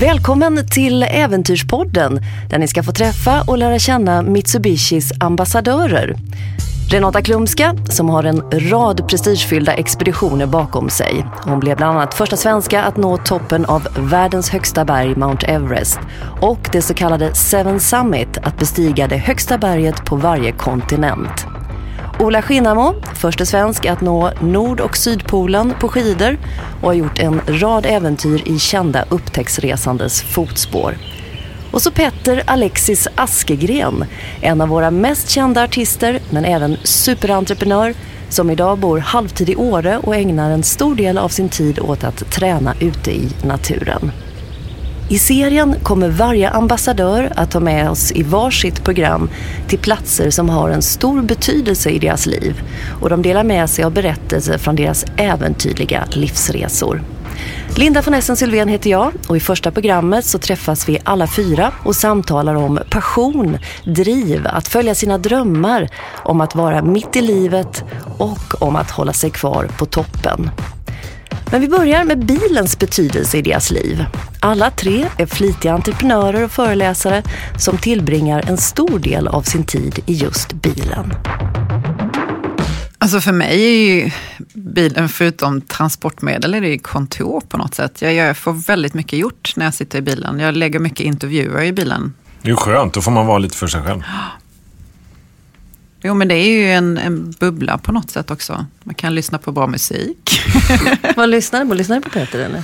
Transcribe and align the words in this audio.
Välkommen 0.00 0.68
till 0.68 1.02
Äventyrspodden 1.02 2.20
där 2.50 2.58
ni 2.58 2.68
ska 2.68 2.82
få 2.82 2.92
träffa 2.92 3.42
och 3.46 3.58
lära 3.58 3.78
känna 3.78 4.22
Mitsubishis 4.22 5.12
ambassadörer. 5.20 6.14
Renata 6.90 7.22
Klumska 7.22 7.76
som 7.88 8.08
har 8.08 8.24
en 8.24 8.42
rad 8.70 9.08
prestigefyllda 9.08 9.72
expeditioner 9.72 10.46
bakom 10.46 10.90
sig. 10.90 11.26
Hon 11.44 11.60
blev 11.60 11.76
bland 11.76 11.96
annat 11.96 12.14
första 12.14 12.36
svenska 12.36 12.82
att 12.82 12.96
nå 12.96 13.16
toppen 13.16 13.64
av 13.64 13.88
världens 13.98 14.50
högsta 14.50 14.84
berg 14.84 15.14
Mount 15.16 15.46
Everest 15.46 15.98
och 16.40 16.68
det 16.72 16.82
så 16.82 16.94
kallade 16.94 17.34
Seven 17.34 17.80
Summit 17.80 18.38
att 18.42 18.58
bestiga 18.58 19.08
det 19.08 19.16
högsta 19.16 19.58
berget 19.58 20.04
på 20.04 20.16
varje 20.16 20.52
kontinent. 20.52 21.46
Ola 22.20 22.42
Skinnamo, 22.42 22.94
första 23.14 23.44
svensk 23.44 23.86
att 23.86 24.00
nå 24.00 24.32
Nord- 24.40 24.80
och 24.80 24.96
Sydpolen 24.96 25.74
på 25.80 25.88
skidor 25.88 26.38
och 26.80 26.88
har 26.88 26.92
gjort 26.92 27.18
en 27.18 27.40
rad 27.46 27.86
äventyr 27.86 28.42
i 28.48 28.58
kända 28.58 29.04
upptäcktsresandes 29.08 30.22
fotspår. 30.22 30.96
Och 31.72 31.82
så 31.82 31.90
Petter 31.90 32.42
Alexis 32.46 33.08
Askegren, 33.14 34.04
en 34.40 34.60
av 34.60 34.68
våra 34.68 34.90
mest 34.90 35.28
kända 35.30 35.64
artister 35.64 36.20
men 36.30 36.44
även 36.44 36.76
superentreprenör 36.84 37.94
som 38.28 38.50
idag 38.50 38.78
bor 38.78 38.98
halvtid 38.98 39.50
i 39.50 39.56
Åre 39.56 39.98
och 39.98 40.16
ägnar 40.16 40.50
en 40.50 40.62
stor 40.62 40.94
del 40.94 41.18
av 41.18 41.28
sin 41.28 41.48
tid 41.48 41.78
åt 41.78 42.04
att 42.04 42.30
träna 42.30 42.74
ute 42.80 43.10
i 43.10 43.28
naturen. 43.44 44.12
I 45.10 45.18
serien 45.18 45.76
kommer 45.82 46.08
varje 46.08 46.50
ambassadör 46.50 47.32
att 47.36 47.50
ta 47.50 47.60
med 47.60 47.90
oss 47.90 48.12
i 48.12 48.22
varsitt 48.22 48.84
program 48.84 49.30
till 49.68 49.78
platser 49.78 50.30
som 50.30 50.48
har 50.48 50.70
en 50.70 50.82
stor 50.82 51.22
betydelse 51.22 51.90
i 51.90 51.98
deras 51.98 52.26
liv 52.26 52.62
och 53.00 53.10
de 53.10 53.22
delar 53.22 53.44
med 53.44 53.70
sig 53.70 53.84
av 53.84 53.92
berättelser 53.92 54.58
från 54.58 54.76
deras 54.76 55.04
äventyrliga 55.16 56.04
livsresor. 56.10 57.02
Linda 57.76 58.02
von 58.02 58.14
Essen 58.14 58.36
Sylvén 58.36 58.68
heter 58.68 58.90
jag 58.90 59.12
och 59.28 59.36
i 59.36 59.40
första 59.40 59.70
programmet 59.70 60.24
så 60.24 60.38
träffas 60.38 60.88
vi 60.88 60.98
alla 61.04 61.26
fyra 61.26 61.72
och 61.84 61.96
samtalar 61.96 62.54
om 62.54 62.78
passion, 62.90 63.58
driv, 63.84 64.46
att 64.46 64.68
följa 64.68 64.94
sina 64.94 65.18
drömmar, 65.18 65.88
om 66.24 66.40
att 66.40 66.54
vara 66.54 66.82
mitt 66.82 67.16
i 67.16 67.20
livet 67.20 67.84
och 68.18 68.62
om 68.62 68.76
att 68.76 68.90
hålla 68.90 69.12
sig 69.12 69.30
kvar 69.30 69.68
på 69.78 69.86
toppen. 69.86 70.50
Men 71.52 71.60
vi 71.60 71.68
börjar 71.68 72.04
med 72.04 72.26
bilens 72.26 72.78
betydelse 72.78 73.38
i 73.38 73.42
deras 73.42 73.70
liv. 73.70 74.04
Alla 74.40 74.70
tre 74.70 75.06
är 75.18 75.26
flitiga 75.26 75.72
entreprenörer 75.72 76.44
och 76.44 76.50
föreläsare 76.50 77.22
som 77.58 77.78
tillbringar 77.78 78.44
en 78.48 78.56
stor 78.56 78.98
del 78.98 79.28
av 79.28 79.42
sin 79.42 79.64
tid 79.64 79.98
i 80.06 80.12
just 80.12 80.52
bilen. 80.52 81.12
Alltså 82.98 83.20
för 83.20 83.32
mig 83.32 83.64
är 83.64 83.94
ju 83.94 84.10
bilen, 84.54 85.08
förutom 85.08 85.60
transportmedel, 85.60 86.54
är 86.54 86.60
det 86.60 86.68
ju 86.68 86.78
kontor 86.78 87.40
på 87.48 87.56
något 87.56 87.74
sätt. 87.74 88.02
Jag, 88.02 88.14
jag 88.14 88.36
får 88.36 88.52
väldigt 88.52 88.94
mycket 88.94 89.18
gjort 89.18 89.52
när 89.56 89.64
jag 89.64 89.74
sitter 89.74 89.98
i 89.98 90.02
bilen. 90.02 90.38
Jag 90.38 90.56
lägger 90.56 90.78
mycket 90.78 91.00
intervjuer 91.00 91.62
i 91.62 91.72
bilen. 91.72 92.14
Det 92.42 92.48
är 92.48 92.50
ju 92.50 92.56
skönt, 92.56 92.94
då 92.94 93.00
får 93.00 93.10
man 93.10 93.26
vara 93.26 93.38
lite 93.38 93.56
för 93.56 93.66
sig 93.66 93.82
själv. 93.82 94.02
Jo, 96.02 96.14
men 96.14 96.28
det 96.28 96.34
är 96.34 96.48
ju 96.48 96.72
en, 96.72 96.98
en 96.98 97.30
bubbla 97.30 97.78
på 97.78 97.92
något 97.92 98.10
sätt 98.10 98.30
också. 98.30 98.66
Man 98.82 98.94
kan 98.94 99.14
lyssna 99.14 99.38
på 99.38 99.52
bra 99.52 99.66
musik. 99.66 100.39
Vad 101.16 101.28
lyssnar 101.28 101.60
du 101.64 101.68
på? 101.68 101.74
Lyssnar 101.74 101.96
du 101.96 102.02
på 102.02 102.10
Peter 102.10 102.38
eller? 102.38 102.62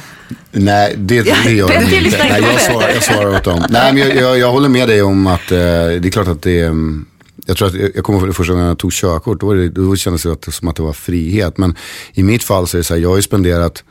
Nej, 0.52 0.94
det, 0.98 1.22
det 1.22 1.50
gör 1.52 1.72
jag 1.72 1.82
inte. 1.82 2.00
lyssnar 2.00 2.28
Nej, 2.28 2.42
jag, 2.52 2.60
svarar, 2.60 2.88
jag 2.88 3.02
svarar 3.02 3.36
åt 3.36 3.44
dem. 3.44 3.62
Nej, 3.70 3.92
men 3.92 4.02
jag, 4.02 4.16
jag, 4.16 4.38
jag 4.38 4.52
håller 4.52 4.68
med 4.68 4.88
dig 4.88 5.02
om 5.02 5.26
att 5.26 5.50
eh, 5.52 5.56
det 5.58 6.08
är 6.08 6.10
klart 6.10 6.28
att 6.28 6.42
det 6.42 6.60
är... 6.60 6.66
mm, 6.66 7.06
Jag 7.46 7.56
tror 7.56 7.68
att 7.68 7.74
jag 7.74 7.90
jag 7.94 8.04
kommer 8.04 8.20
ihåg 8.26 8.36
första 8.36 8.52
gången 8.52 8.68
jag 8.68 8.78
tog 8.78 8.92
körkort, 8.92 9.40
då, 9.40 9.46
var 9.46 9.54
det, 9.54 9.68
då 9.68 9.96
kändes 9.96 10.22
det 10.22 10.32
att- 10.32 10.54
som 10.54 10.68
att 10.68 10.76
det 10.76 10.82
var 10.82 10.92
frihet. 10.92 11.58
Men 11.58 11.74
i 12.12 12.22
mitt 12.22 12.44
fall 12.44 12.66
så 12.66 12.76
är 12.76 12.78
det 12.78 12.84
så 12.84 12.94
här, 12.94 13.00
jag 13.00 13.08
har 13.08 13.16
ju 13.16 13.22
spenderat 13.22 13.84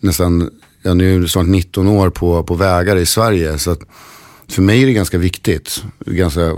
nästan, 0.00 0.50
ja, 0.82 0.94
nu 0.94 1.16
är 1.16 1.20
det 1.20 1.28
snart 1.28 1.46
19 1.46 1.88
år 1.88 2.10
på, 2.10 2.42
på 2.42 2.54
vägar 2.54 2.96
i 2.96 3.06
Sverige. 3.06 3.58
Så 3.58 3.70
att 3.70 3.80
för 4.48 4.62
mig 4.62 4.82
är 4.82 4.86
det 4.86 4.92
ganska 4.92 5.18
viktigt, 5.18 5.84
ganska 6.06 6.56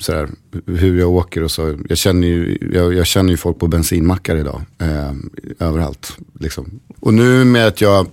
så 0.00 0.26
hur 0.66 0.98
jag 0.98 1.10
åker 1.10 1.42
och 1.42 1.50
så. 1.50 1.78
Jag 1.88 1.98
känner 1.98 2.26
ju, 2.28 2.58
jag, 2.72 2.94
jag 2.94 3.06
känner 3.06 3.30
ju 3.30 3.36
folk 3.36 3.58
på 3.58 3.66
bensinmackar 3.66 4.36
idag, 4.36 4.62
eh, 4.78 5.12
överallt. 5.58 6.16
Liksom. 6.40 6.80
Och 7.00 7.14
nu 7.14 7.44
med 7.44 7.66
att 7.66 7.80
jag 7.80 8.06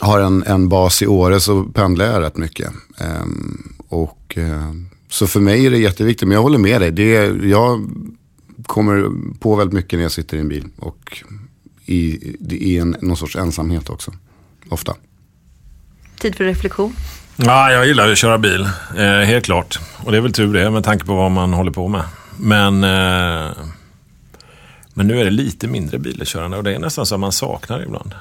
har 0.00 0.20
en, 0.20 0.42
en 0.46 0.68
bas 0.68 1.02
i 1.02 1.06
Åre 1.06 1.40
så 1.40 1.62
pendlar 1.64 2.04
jag 2.06 2.22
rätt 2.22 2.36
mycket. 2.36 2.72
Eh, 3.00 3.24
och, 3.88 4.38
eh, 4.38 4.72
så 5.08 5.26
för 5.26 5.40
mig 5.40 5.66
är 5.66 5.70
det 5.70 5.78
jätteviktigt, 5.78 6.28
men 6.28 6.34
jag 6.34 6.42
håller 6.42 6.58
med 6.58 6.80
dig. 6.80 6.90
Det, 6.92 7.16
är- 7.16 7.44
jag 7.46 7.90
kommer 8.66 9.10
på 9.38 9.56
väldigt 9.56 9.74
mycket 9.74 9.98
när 9.98 10.02
jag 10.04 10.12
sitter 10.12 10.36
i 10.36 10.40
en 10.40 10.48
bil. 10.48 10.64
Och 10.78 11.22
i, 11.86 12.34
i 12.50 12.78
en, 12.78 12.96
någon 13.02 13.16
sorts 13.16 13.36
ensamhet 13.36 13.90
också, 13.90 14.12
ofta. 14.68 14.94
Tid 16.20 16.34
för 16.34 16.44
reflektion. 16.44 16.92
Ja, 17.36 17.70
jag 17.70 17.86
gillar 17.86 18.12
att 18.12 18.18
köra 18.18 18.38
bil, 18.38 18.68
eh, 18.96 19.04
helt 19.04 19.44
klart. 19.44 19.78
Och 20.04 20.12
det 20.12 20.16
är 20.18 20.20
väl 20.20 20.32
tur 20.32 20.54
det 20.54 20.70
med 20.70 20.84
tanke 20.84 21.04
på 21.04 21.14
vad 21.14 21.30
man 21.30 21.52
håller 21.52 21.70
på 21.70 21.88
med. 21.88 22.02
Men, 22.36 22.84
eh, 22.84 23.52
men 24.94 25.06
nu 25.06 25.20
är 25.20 25.24
det 25.24 25.30
lite 25.30 25.68
mindre 25.68 25.98
bilkörande 25.98 26.56
och 26.56 26.64
det 26.64 26.74
är 26.74 26.78
nästan 26.78 27.06
så 27.06 27.14
att 27.14 27.20
man 27.20 27.32
saknar 27.32 27.78
det 27.78 27.84
ibland. 27.84 28.14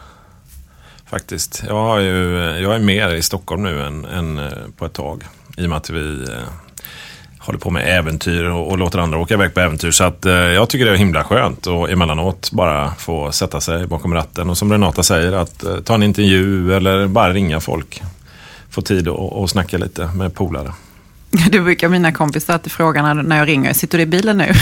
Faktiskt. 1.10 1.64
Jag, 1.68 1.76
har 1.76 2.00
ju, 2.00 2.38
jag 2.38 2.76
är 2.76 2.80
mer 2.80 3.14
i 3.14 3.22
Stockholm 3.22 3.64
nu 3.64 3.84
än, 3.84 4.06
än 4.06 4.40
eh, 4.40 4.52
på 4.78 4.86
ett 4.86 4.94
tag. 4.94 5.24
I 5.58 5.66
och 5.66 5.70
med 5.70 5.78
att 5.78 5.90
vi 5.90 6.24
eh, 6.24 6.38
håller 7.38 7.60
på 7.60 7.70
med 7.70 7.98
äventyr 7.98 8.44
och, 8.44 8.72
och 8.72 8.78
låter 8.78 9.00
andra 9.00 9.18
åka 9.18 9.34
iväg 9.34 9.54
på 9.54 9.60
äventyr. 9.60 9.92
Så 9.92 10.04
att, 10.04 10.26
eh, 10.26 10.34
jag 10.34 10.70
tycker 10.70 10.86
det 10.86 10.92
är 10.92 10.96
himla 10.96 11.24
skönt 11.24 11.68
och 11.68 11.92
emellanåt 11.92 12.52
bara 12.52 12.96
få 12.96 13.32
sätta 13.32 13.62
sig 13.62 13.88
bakom 13.88 14.14
ratten. 14.14 14.50
Och 14.50 14.58
som 14.58 14.72
Renata 14.72 15.04
säger, 15.04 15.32
att 15.32 15.64
eh, 15.64 15.78
ta 15.78 15.94
en 15.94 16.04
intervju 16.04 16.74
eller 16.74 17.08
bara 17.08 17.34
ringa 17.34 17.60
folk. 17.60 18.02
Få 18.74 18.82
tid 18.82 19.08
att 19.08 19.16
och 19.16 19.50
snacka 19.50 19.78
lite 19.78 20.10
med 20.16 20.34
polare. 20.34 20.74
Det 21.52 21.60
brukar 21.60 21.90
mina 21.90 22.12
kompisar 22.12 22.54
alltid 22.54 22.72
fråga 22.72 23.02
när, 23.02 23.24
när 23.24 23.38
jag 23.38 23.48
ringer. 23.48 23.74
Sitter 23.74 23.98
du 23.98 24.02
i 24.02 24.06
bilen 24.06 24.38
nu? 24.38 24.54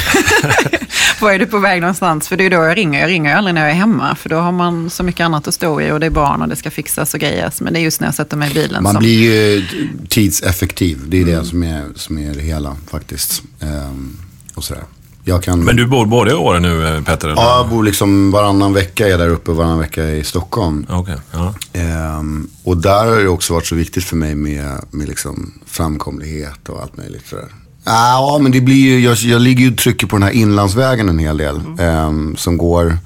Var 1.21 1.31
är 1.31 1.39
du 1.39 1.45
på 1.45 1.59
väg 1.59 1.81
någonstans? 1.81 2.27
För 2.27 2.37
det 2.37 2.45
är 2.45 2.49
då 2.49 2.55
jag 2.55 2.77
ringer. 2.77 2.99
Jag 2.99 3.09
ringer 3.09 3.35
aldrig 3.35 3.53
när 3.53 3.61
jag 3.61 3.69
är 3.69 3.75
hemma. 3.75 4.15
För 4.15 4.29
då 4.29 4.35
har 4.35 4.51
man 4.51 4.89
så 4.89 5.03
mycket 5.03 5.25
annat 5.25 5.47
att 5.47 5.53
stå 5.53 5.81
i 5.81 5.91
och 5.91 5.99
det 5.99 6.05
är 6.05 6.09
barn 6.09 6.41
och 6.41 6.47
det 6.47 6.55
ska 6.55 6.71
fixas 6.71 7.13
och 7.13 7.19
grejas. 7.19 7.61
Men 7.61 7.73
det 7.73 7.79
är 7.79 7.81
just 7.81 8.01
när 8.01 8.07
jag 8.07 8.15
sätter 8.15 8.37
mig 8.37 8.51
i 8.51 8.53
bilen 8.53 8.83
Man 8.83 8.93
som... 8.93 8.99
blir 8.99 9.19
ju 9.19 9.65
tidseffektiv, 10.09 10.99
det 11.07 11.21
är 11.21 11.25
det 11.25 11.45
som 11.45 11.63
är, 11.63 11.85
som 11.95 12.17
är 12.17 12.33
det 12.33 12.41
hela 12.41 12.77
faktiskt. 12.87 13.43
Ehm, 13.59 14.17
och 14.53 14.63
sådär. 14.63 14.83
Jag 15.25 15.43
kan... 15.43 15.59
Men 15.63 15.75
du 15.75 15.85
bor 15.87 16.05
både 16.05 16.31
i 16.31 16.33
Åre 16.33 16.59
nu, 16.59 16.87
eh, 16.87 17.01
Petter? 17.03 17.27
Eller? 17.27 17.41
Ja, 17.41 17.57
jag 17.57 17.69
bor 17.69 17.83
liksom 17.83 18.31
varannan 18.31 18.73
vecka 18.73 19.07
är 19.07 19.17
där 19.17 19.29
uppe 19.29 19.51
och 19.51 19.57
varannan 19.57 19.79
vecka 19.79 20.09
i 20.09 20.23
Stockholm. 20.23 20.85
Okej, 20.89 21.15
ja. 21.31 21.53
Ehm, 21.73 22.47
och 22.63 22.77
där 22.77 23.05
har 23.05 23.15
det 23.19 23.27
också 23.27 23.53
varit 23.53 23.65
så 23.65 23.75
viktigt 23.75 24.03
för 24.03 24.15
mig 24.15 24.35
med, 24.35 24.81
med 24.91 25.07
liksom 25.07 25.53
framkomlighet 25.67 26.69
och 26.69 26.81
allt 26.81 26.97
möjligt. 26.97 27.27
Sådär. 27.29 27.45
Ja, 27.85 28.39
men 28.41 28.51
det 28.51 28.61
blir 28.61 28.75
ju, 28.75 28.99
jag, 28.99 29.17
jag 29.17 29.41
ligger 29.41 29.65
ju 29.65 29.71
och 29.71 29.77
trycker 29.77 30.07
på 30.07 30.15
den 30.15 30.23
här 30.23 30.31
inlandsvägen 30.31 31.09
en 31.09 31.19
hel 31.19 31.37
del. 31.37 31.61
ehm, 31.79 32.35
som 32.37 32.57
går 32.57 32.97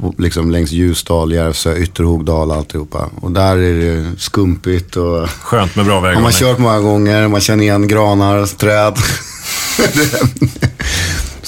på, 0.00 0.14
liksom 0.18 0.50
längs 0.50 0.70
Ljusdal, 0.70 1.32
Järvsö, 1.32 1.76
Ytterhogdal 1.76 2.50
och 2.50 2.56
alltihopa. 2.56 3.08
Och 3.20 3.32
där 3.32 3.56
är 3.56 3.74
det 3.74 4.20
skumpigt 4.20 4.96
och 4.96 5.28
Skönt 5.30 5.76
med 5.76 5.84
bra 5.86 5.94
har 5.94 6.00
man 6.02 6.10
väghållning. 6.10 6.32
kört 6.32 6.58
många 6.58 6.80
gånger, 6.80 7.28
man 7.28 7.40
känner 7.40 7.64
igen 7.64 7.88
granar, 7.88 8.46
träd. 8.46 8.96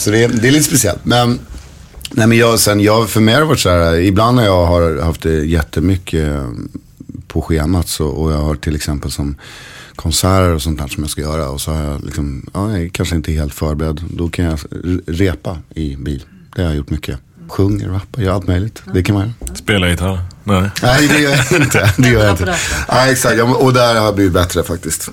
så 0.00 0.10
det, 0.10 0.24
är- 0.24 0.28
det 0.28 0.48
är 0.48 0.52
lite 0.52 0.64
speciellt. 0.64 1.04
Men, 1.04 1.38
nej 2.10 2.26
men 2.26 2.38
jag, 2.38 2.58
sen, 2.60 2.80
jag, 2.80 3.10
för 3.10 3.20
mig 3.20 3.34
har 3.34 3.40
det 3.40 3.46
varit 3.46 3.60
så 3.60 3.68
här, 3.70 3.94
ibland 3.94 4.36
när 4.36 4.44
jag 4.44 4.66
har 4.66 5.02
haft 5.02 5.22
det 5.22 5.44
jättemycket 5.44 6.28
eh, 6.28 6.48
på 7.28 7.42
schemat 7.42 7.88
så, 7.88 8.06
och 8.08 8.32
jag 8.32 8.38
har 8.38 8.54
till 8.54 8.74
exempel 8.76 9.10
som 9.10 9.34
konserter 9.96 10.54
och 10.54 10.62
sånt 10.62 10.78
där 10.78 10.88
som 10.88 11.02
jag 11.02 11.10
ska 11.10 11.20
göra. 11.20 11.48
Och 11.50 11.60
så 11.60 11.70
har 11.70 11.82
jag 11.84 12.04
liksom, 12.04 12.46
ja, 12.54 12.70
jag 12.72 12.82
är 12.82 12.88
kanske 12.88 13.16
inte 13.16 13.32
helt 13.32 13.54
förberedd. 13.54 14.00
Då 14.10 14.28
kan 14.28 14.44
jag 14.44 14.58
repa 15.06 15.58
i 15.74 15.96
bil. 15.96 16.24
Det 16.56 16.62
har 16.62 16.68
jag 16.68 16.76
gjort 16.76 16.90
mycket. 16.90 17.18
Sjunger, 17.48 17.88
rappar, 17.88 18.22
gör 18.22 18.32
allt 18.34 18.46
möjligt. 18.46 18.82
Det 18.94 19.02
kan 19.02 19.14
man 19.14 19.22
göra. 19.40 19.54
Spela 19.56 19.88
gitarr? 19.90 20.18
Nej. 20.44 20.70
Nej, 20.82 21.08
det 21.08 21.18
gör 21.18 21.30
jag 21.50 21.52
inte. 21.62 21.92
Det 21.96 22.08
gör 22.08 22.20
jag 22.24 22.30
inte. 22.30 22.56
Nej, 22.92 23.12
exakt. 23.12 23.40
Och 23.42 23.72
där 23.72 23.94
har 23.94 24.04
jag 24.04 24.14
blivit 24.14 24.32
bättre 24.32 24.64
faktiskt. 24.64 25.08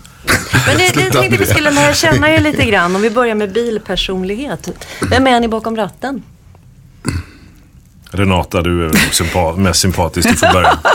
Men 0.67 0.77
det, 0.77 0.89
det 0.95 1.11
tänkte 1.11 1.37
vi 1.37 1.45
skulle 1.45 1.71
lära 1.71 1.93
känna 1.93 2.29
er 2.29 2.39
lite 2.39 2.65
grann. 2.65 2.95
Om 2.95 3.01
vi 3.01 3.09
börjar 3.09 3.35
med 3.35 3.53
bilpersonlighet. 3.53 4.69
Vem 5.09 5.27
är 5.27 5.39
ni 5.39 5.47
bakom 5.47 5.75
ratten? 5.75 6.23
Renata, 8.11 8.61
du 8.61 8.85
är 8.85 8.89
sympa- 9.11 9.55
mest 9.57 9.79
sympatisk. 9.79 10.29
Du 10.29 10.35
får 10.35 10.53
börja. 10.53 10.77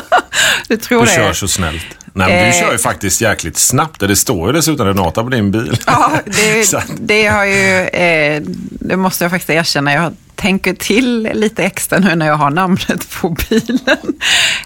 Du 0.69 0.77
tror 0.77 1.01
Du 1.01 1.07
det? 1.07 1.13
kör 1.17 1.33
så 1.33 1.49
snällt. 1.49 1.83
Nej, 2.13 2.29
men 2.29 2.39
du 2.53 2.59
Eh. 2.59 2.61
kör 2.65 2.73
ju 2.73 2.79
faktiskt 2.79 3.21
jäkligt 3.21 3.59
snabbt. 3.59 4.01
Det 4.01 4.17
står 4.17 4.47
ju 4.49 4.53
dessutom 4.53 4.87
Renata 4.87 5.23
på 5.23 5.29
din 5.29 5.51
bil. 5.51 5.79
Ja, 5.87 6.11
det, 6.27 6.67
det 7.01 7.27
har 7.27 7.45
ju, 7.45 7.81
eh, 7.87 8.43
det 8.71 8.97
måste 8.97 9.25
jag 9.25 9.31
faktiskt 9.31 9.51
erkänna. 9.51 9.93
Jag 9.93 10.13
tänker 10.43 10.75
till 10.75 11.23
lite 11.35 11.65
extra 11.65 11.99
nu 11.99 12.15
när 12.15 12.27
jag 12.27 12.37
har 12.37 12.51
namnet 12.51 13.11
på 13.21 13.29
bilen. 13.51 13.79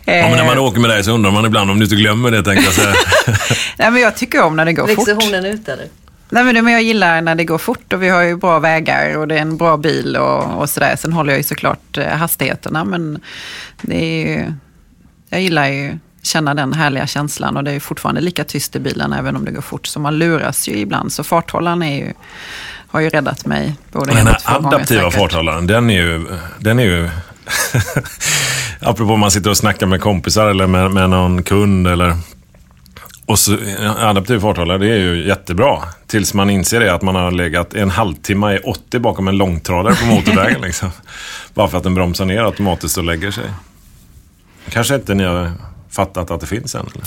Eh, 0.05 0.17
Ja, 0.17 0.29
men 0.29 0.37
när 0.37 0.45
man 0.47 0.59
åker 0.59 0.81
med 0.81 0.91
dig 0.91 1.05
så 1.05 1.13
undrar 1.13 1.31
man 1.31 1.45
ibland 1.47 1.71
om 1.71 1.79
du 1.79 1.85
inte 1.85 1.97
glömmer 1.97 2.31
det, 2.31 2.43
tänkte 2.43 2.65
jag 2.65 2.75
säga. 2.75 2.95
nej, 3.79 3.91
men 3.91 4.01
jag 4.03 4.17
tycker 4.17 4.43
om 4.43 4.57
när 4.57 4.65
det 4.65 4.73
går 4.73 4.87
Växer 4.87 5.15
fort. 5.15 5.25
hornen 5.25 5.45
ut 5.45 5.69
eller? 5.69 5.87
Nej, 6.31 6.45
men 6.45 6.55
det, 6.55 6.63
men 6.63 6.73
jag 6.73 6.83
gillar 6.83 7.21
när 7.21 7.35
det 7.35 7.45
går 7.45 7.59
fort 7.59 7.93
och 7.93 8.03
vi 8.03 8.09
har 8.09 8.23
ju 8.23 8.37
bra 8.37 8.59
vägar 8.59 9.17
och 9.17 9.29
det 9.29 9.35
är 9.35 9.39
en 9.43 9.57
bra 9.57 9.77
bil 9.77 10.17
och, 10.17 10.61
och 10.61 10.71
sådär. 10.71 10.97
Sen 10.97 11.13
håller 11.13 11.33
jag 11.33 11.39
ju 11.39 11.43
såklart 11.45 11.99
eh, 11.99 12.07
hastigheterna, 12.09 12.85
men 12.85 13.21
det 13.83 14.05
är 14.05 14.29
ju, 14.29 14.53
jag 15.31 15.43
gillar 15.43 15.67
ju 15.69 15.99
känna 16.23 16.55
den 16.55 16.73
härliga 16.73 17.07
känslan. 17.07 17.57
Och 17.57 17.65
det 17.65 17.73
är 17.73 17.81
fortfarande 17.81 18.21
lika 18.21 18.45
tyst 18.45 18.77
i 18.77 18.79
bilen 18.81 19.13
även 19.13 19.37
om 19.37 19.45
det 19.45 19.51
går 19.51 19.63
fort. 19.63 19.87
Så 19.87 20.01
man 20.01 20.19
luras 20.19 20.69
ju 20.69 20.73
ibland. 20.79 21.13
Så 21.13 21.25
farthållaren 21.25 21.83
är 21.83 21.97
ju, 21.97 22.13
har 22.89 23.01
ju 23.01 23.11
räddat 23.11 23.47
mig. 23.47 23.75
Både 23.93 24.11
den 24.11 24.19
en 24.19 24.27
här 24.27 24.39
adaptiva 24.45 25.11
farthållaren, 25.11 25.67
den 25.67 25.91
är 25.91 26.03
ju... 26.03 26.27
Den 26.59 26.79
är 26.79 26.85
ju 26.85 27.11
apropå 28.81 29.13
om 29.13 29.21
man 29.21 29.31
sitter 29.31 29.51
och 29.51 29.57
snackar 29.57 29.87
med 29.87 30.01
kompisar 30.01 30.47
eller 30.47 30.67
med, 30.67 30.91
med 30.91 31.11
någon 31.11 31.43
kund 31.43 31.89
eller... 31.89 32.17
Och 33.27 33.39
så, 33.39 33.59
adaptiv 33.99 34.39
farthållare, 34.41 34.79
det 34.79 34.89
är 34.89 34.97
ju 34.97 35.27
jättebra. 35.27 35.83
Tills 36.07 36.35
man 36.35 36.51
inser 36.51 36.81
det 36.81 36.95
att 36.95 37.03
man 37.03 37.15
har 37.15 37.31
legat 37.31 37.75
en 37.75 37.91
halvtimme 37.91 38.55
i 38.55 38.59
80 38.59 38.99
bakom 38.99 39.29
en 39.29 39.37
långtradare 39.37 39.95
på 39.95 40.07
motorvägen. 40.07 40.61
liksom. 40.63 40.91
Bara 41.55 41.69
för 41.69 41.79
att 41.79 41.85
den 41.85 41.95
bromsar 41.95 42.25
ner 42.25 42.43
automatiskt 42.43 42.99
och 42.99 43.05
lägger 43.05 43.31
sig. 43.31 43.45
Kanske 44.69 44.95
inte 44.95 45.15
ni 45.15 45.25
har 45.25 45.53
fattat 45.91 46.31
att 46.31 46.41
det 46.41 46.47
finns 46.47 46.75
än? 46.75 46.87
Eller? 46.95 47.07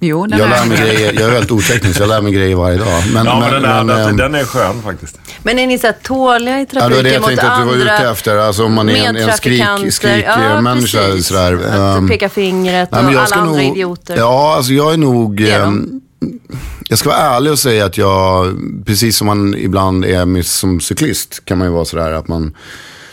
Jo, 0.00 0.26
den 0.26 0.38
Jag 0.38 0.48
lär 0.50 0.66
mig 0.66 0.78
grejer, 0.78 1.12
jag 1.12 1.22
är 1.22 1.30
väldigt 1.30 1.50
oteknisk, 1.50 2.00
jag 2.00 2.08
lär 2.08 2.20
mig 2.20 2.32
grejer 2.32 2.56
varje 2.56 2.78
dag. 2.78 3.02
Men, 3.14 3.26
Ja, 3.26 3.40
men, 3.40 3.52
den, 3.52 3.62
där, 3.62 3.84
men, 3.84 3.96
den, 3.96 4.08
ehm, 4.08 4.16
den 4.16 4.34
är 4.34 4.44
skön 4.44 4.82
faktiskt. 4.82 5.18
Men 5.42 5.58
är 5.58 5.66
ni 5.66 5.78
så 5.78 5.86
här 5.86 5.94
tåliga 6.02 6.60
i 6.60 6.60
Ja, 6.60 6.66
trafiken 6.80 6.90
det 6.90 6.96
var 6.96 7.02
det 7.02 7.12
jag 7.12 7.20
mot 7.20 7.28
tänkte 7.28 7.50
att 7.50 7.58
du 7.60 7.64
var 7.66 7.72
andra 7.72 7.94
ute 7.98 8.08
efter. 8.10 8.36
Alltså 8.36 8.64
om 8.64 8.72
man 8.72 8.88
är 8.88 9.08
en, 9.08 9.16
en 9.16 9.32
skrik, 9.32 9.64
skrik 9.90 10.24
Ja, 10.26 10.60
människa. 10.60 10.98
precis. 10.98 11.26
Sådär. 11.26 11.52
Att 11.54 11.96
Ehm, 11.98 12.08
peka 12.08 12.28
fingret 12.28 12.88
och 12.92 12.96
men 13.04 13.06
alla 13.06 13.20
andra 13.36 13.52
nog- 13.52 13.62
idioter. 13.62 14.16
Ja, 14.16 14.54
alltså 14.56 14.72
jag 14.72 14.92
är 14.92 14.96
nog... 14.96 15.40
Är 15.40 15.60
ehm, 15.60 16.00
jag 16.88 16.98
ska 16.98 17.08
vara 17.08 17.18
ärlig 17.18 17.52
och 17.52 17.58
säga 17.58 17.84
att 17.84 17.98
jag, 17.98 18.56
precis 18.86 19.16
som 19.16 19.26
man 19.26 19.54
ibland 19.54 20.04
är 20.04 20.24
med, 20.24 20.46
som 20.46 20.80
cyklist, 20.80 21.44
kan 21.44 21.58
man 21.58 21.66
ju 21.68 21.72
vara 21.74 21.84
sådär 21.84 22.12
att 22.12 22.28
man 22.28 22.54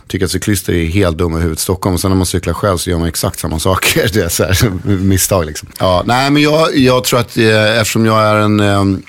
tycker 0.07 0.25
att 0.25 0.31
cyklister 0.31 0.73
är 0.73 0.85
helt 0.85 1.17
dumma 1.17 1.37
i 1.37 1.41
huvudet 1.41 1.59
i 1.59 1.61
Stockholm. 1.61 1.97
Sen 1.97 2.11
när 2.11 2.15
man 2.15 2.25
cyklar 2.25 2.53
själv 2.53 2.77
så 2.77 2.89
gör 2.89 2.97
man 2.99 3.07
exakt 3.07 3.39
samma 3.39 3.59
saker. 3.59 4.09
Det 4.13 4.21
är 4.21 4.29
så 4.29 4.43
här, 4.43 4.71
misstag 4.97 5.45
liksom. 5.45 5.69
Ja, 5.79 6.03
nej, 6.05 6.31
men 6.31 6.41
jag, 6.41 6.77
jag 6.77 7.03
tror 7.03 7.19
att 7.19 7.37
eh, 7.37 7.79
eftersom 7.79 8.05
jag 8.05 8.21
är 8.21 8.35
en... 8.35 8.59
eh, 8.59 8.99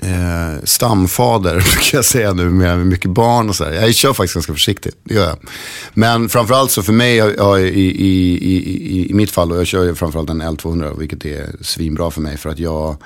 eh 0.00 0.64
stamfader, 0.64 1.54
brukar 1.72 1.98
jag 1.98 2.04
säga 2.04 2.32
nu, 2.32 2.44
med 2.50 2.86
mycket 2.86 3.10
barn 3.10 3.48
och 3.48 3.56
så 3.56 3.64
här. 3.64 3.72
Jag 3.72 3.94
kör 3.94 4.12
faktiskt 4.12 4.34
ganska 4.34 4.52
försiktigt, 4.52 4.96
det 5.04 5.14
gör 5.14 5.26
jag. 5.26 5.38
Men 5.94 6.28
framförallt 6.28 6.70
så 6.70 6.82
för 6.82 6.92
mig, 6.92 7.16
ja, 7.16 7.58
i, 7.58 7.68
i, 7.68 8.36
i, 8.36 8.56
i, 8.56 9.10
i 9.10 9.14
mitt 9.14 9.30
fall, 9.30 9.52
och 9.52 9.58
jag 9.58 9.66
kör 9.66 9.84
ju 9.84 9.94
framförallt 9.94 10.30
en 10.30 10.42
L200, 10.42 10.98
vilket 10.98 11.24
är 11.24 11.46
svinbra 11.60 12.10
för 12.10 12.20
mig, 12.20 12.36
för 12.36 12.50
att 12.50 12.58
jag 12.58 12.96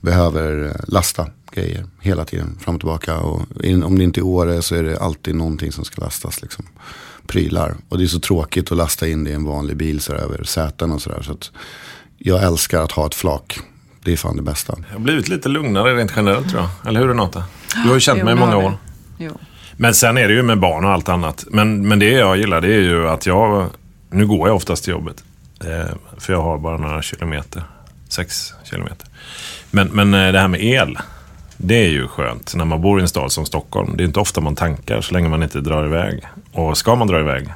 behöver 0.00 0.64
eh, 0.66 0.72
lasta 0.88 1.26
grejer 1.54 1.84
hela 2.00 2.24
tiden, 2.24 2.58
fram 2.60 2.74
och 2.74 2.80
tillbaka. 2.80 3.18
Och 3.18 3.64
in, 3.64 3.82
om 3.82 3.98
det 3.98 4.04
inte 4.04 4.20
är 4.20 4.24
Åre 4.24 4.62
så 4.62 4.74
är 4.74 4.82
det 4.82 4.98
alltid 4.98 5.34
någonting 5.34 5.72
som 5.72 5.84
ska 5.84 6.04
lastas, 6.04 6.42
liksom. 6.42 6.64
Prylar. 7.26 7.74
Och 7.88 7.98
det 7.98 8.04
är 8.04 8.08
så 8.08 8.20
tråkigt 8.20 8.72
att 8.72 8.78
lasta 8.78 9.08
in 9.08 9.24
det 9.24 9.30
i 9.30 9.34
en 9.34 9.44
vanlig 9.44 9.76
bil 9.76 10.00
så 10.00 10.12
över 10.12 10.44
säten 10.44 10.92
och 10.92 11.02
sådär. 11.02 11.22
Så 11.22 11.36
jag 12.18 12.42
älskar 12.42 12.82
att 12.82 12.92
ha 12.92 13.06
ett 13.06 13.14
flak. 13.14 13.58
Det 14.04 14.12
är 14.12 14.16
fan 14.16 14.36
det 14.36 14.42
bästa. 14.42 14.74
Jag 14.88 14.94
har 14.94 15.00
blivit 15.00 15.28
lite 15.28 15.48
lugnare 15.48 15.96
rent 15.96 16.12
generellt 16.16 16.50
tror 16.50 16.62
jag. 16.62 16.88
Eller 16.88 17.00
hur 17.00 17.08
Renata? 17.08 17.44
Du 17.74 17.88
har 17.88 17.94
ju 17.94 18.00
känt 18.00 18.18
Jo, 18.18 18.24
mig 18.24 18.34
i 18.34 18.36
många 18.36 18.56
år. 18.56 18.74
Jo. 19.18 19.38
Men 19.76 19.94
sen 19.94 20.18
är 20.18 20.28
det 20.28 20.34
ju 20.34 20.42
med 20.42 20.60
barn 20.60 20.84
och 20.84 20.90
allt 20.90 21.08
annat. 21.08 21.44
Men, 21.50 21.88
men 21.88 21.98
det 21.98 22.10
jag 22.10 22.36
gillar 22.36 22.60
det 22.60 22.74
är 22.74 22.80
ju 22.80 23.08
att 23.08 23.26
jag... 23.26 23.70
Nu 24.10 24.26
går 24.26 24.48
jag 24.48 24.56
oftast 24.56 24.84
till 24.84 24.90
jobbet. 24.90 25.24
Eh, 25.64 25.94
för 26.18 26.32
jag 26.32 26.42
har 26.42 26.58
bara 26.58 26.76
några 26.76 27.02
kilometer. 27.02 27.62
Sex 28.08 28.54
kilometer. 28.64 29.08
Men, 29.70 29.88
men 29.88 30.14
eh, 30.14 30.32
det 30.32 30.38
här 30.38 30.48
med 30.48 30.64
el. 30.64 30.98
Det 31.64 31.74
är 31.84 31.88
ju 31.90 32.08
skönt 32.08 32.54
när 32.54 32.64
man 32.64 32.80
bor 32.80 32.98
i 32.98 33.02
en 33.02 33.08
stad 33.08 33.32
som 33.32 33.46
Stockholm. 33.46 33.96
Det 33.96 34.02
är 34.02 34.04
inte 34.04 34.20
ofta 34.20 34.40
man 34.40 34.54
tankar 34.54 35.00
så 35.00 35.14
länge 35.14 35.28
man 35.28 35.42
inte 35.42 35.60
drar 35.60 35.84
iväg. 35.86 36.22
Och 36.52 36.78
ska 36.78 36.94
man 36.94 37.06
dra 37.08 37.20
iväg 37.20 37.48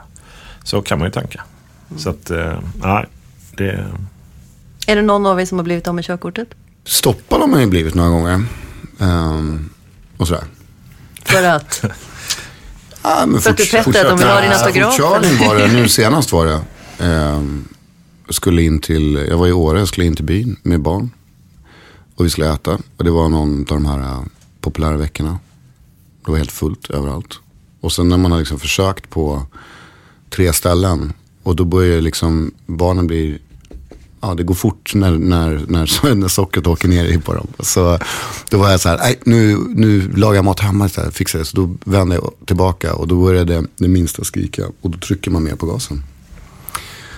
så 0.64 0.82
kan 0.82 0.98
man 0.98 1.08
ju 1.08 1.12
tanka. 1.12 1.42
Så 1.96 2.10
att, 2.10 2.30
eh, 2.30 2.52
nej. 2.82 3.06
Det, 3.56 3.84
Är 4.86 4.96
det 4.96 5.02
någon 5.02 5.26
av 5.26 5.40
er 5.40 5.44
som 5.44 5.58
har 5.58 5.64
blivit 5.64 5.88
av 5.88 5.94
med 5.94 6.04
körkortet? 6.04 6.48
Stoppad 6.84 7.40
har 7.40 7.46
man 7.48 7.60
ju 7.60 7.66
blivit 7.66 7.94
några 7.94 8.10
gånger. 8.10 8.44
Ehm, 9.00 9.68
och 10.16 10.28
sådär. 10.28 10.44
För 11.24 11.42
att... 11.42 11.84
Ja, 13.02 13.24
men 13.26 13.40
För 13.40 13.50
att 13.50 13.56
du 13.56 13.62
forts- 13.64 13.70
pettade 13.84 14.00
att 14.00 14.08
de 14.08 14.18
vill 14.18 14.28
ha 14.28 14.40
din 14.40 14.50
autograf, 14.52 14.96
Fortkörning 14.96 15.48
var 15.48 15.54
det, 15.56 15.72
nu 15.72 15.88
senast 15.98 16.32
var 16.32 16.46
det. 16.46 16.60
Ehm, 17.04 17.68
skulle 18.30 18.62
in 18.62 18.80
till, 18.80 19.26
jag 19.30 19.38
var 19.38 19.46
i 19.46 19.52
Åre, 19.52 19.78
jag 19.78 19.88
skulle 19.88 20.06
in 20.06 20.16
till 20.16 20.24
byn 20.24 20.56
med 20.62 20.80
barn. 20.80 21.10
Och 22.16 22.24
vi 22.24 22.30
skulle 22.30 22.52
äta. 22.52 22.78
Och 22.96 23.04
det 23.04 23.10
var 23.10 23.28
någon 23.28 23.60
av 23.60 23.66
de 23.66 23.86
här 23.86 24.00
eh, 24.00 24.22
populära 24.60 24.96
veckorna. 24.96 25.38
Det 26.24 26.30
var 26.30 26.38
helt 26.38 26.52
fullt 26.52 26.90
överallt. 26.90 27.38
Och 27.80 27.92
sen 27.92 28.08
när 28.08 28.16
man 28.16 28.32
har 28.32 28.38
liksom 28.38 28.58
försökt 28.58 29.10
på 29.10 29.42
tre 30.30 30.52
ställen. 30.52 31.12
Och 31.42 31.56
då 31.56 31.64
börjar 31.64 32.00
liksom 32.00 32.50
barnen 32.66 33.06
bli 33.06 33.38
Ja, 34.20 34.34
det 34.34 34.42
går 34.42 34.54
fort 34.54 34.94
när, 34.94 35.10
när, 35.10 35.64
när, 35.68 36.14
när 36.14 36.28
sockret 36.28 36.66
åker 36.66 36.88
ner 36.88 37.04
i 37.04 37.18
på 37.18 37.34
dem. 37.34 37.46
Så 37.58 37.98
då 38.50 38.58
var 38.58 38.70
jag 38.70 38.80
så 38.80 38.88
här, 38.88 38.98
nej, 38.98 39.18
nu, 39.24 39.56
nu 39.68 40.12
lagar 40.12 40.34
jag 40.34 40.44
mat 40.44 40.60
hemma 40.60 40.86
istället, 40.86 41.14
fixar 41.14 41.38
det. 41.38 41.44
Så 41.44 41.56
då 41.56 41.76
vände 41.84 42.14
jag 42.14 42.32
tillbaka 42.46 42.94
och 42.94 43.08
då 43.08 43.22
började 43.22 43.64
det 43.76 43.88
minsta 43.88 44.24
skrika. 44.24 44.66
Och 44.80 44.90
då 44.90 44.98
trycker 44.98 45.30
man 45.30 45.44
mer 45.44 45.56
på 45.56 45.66
gasen. 45.66 46.02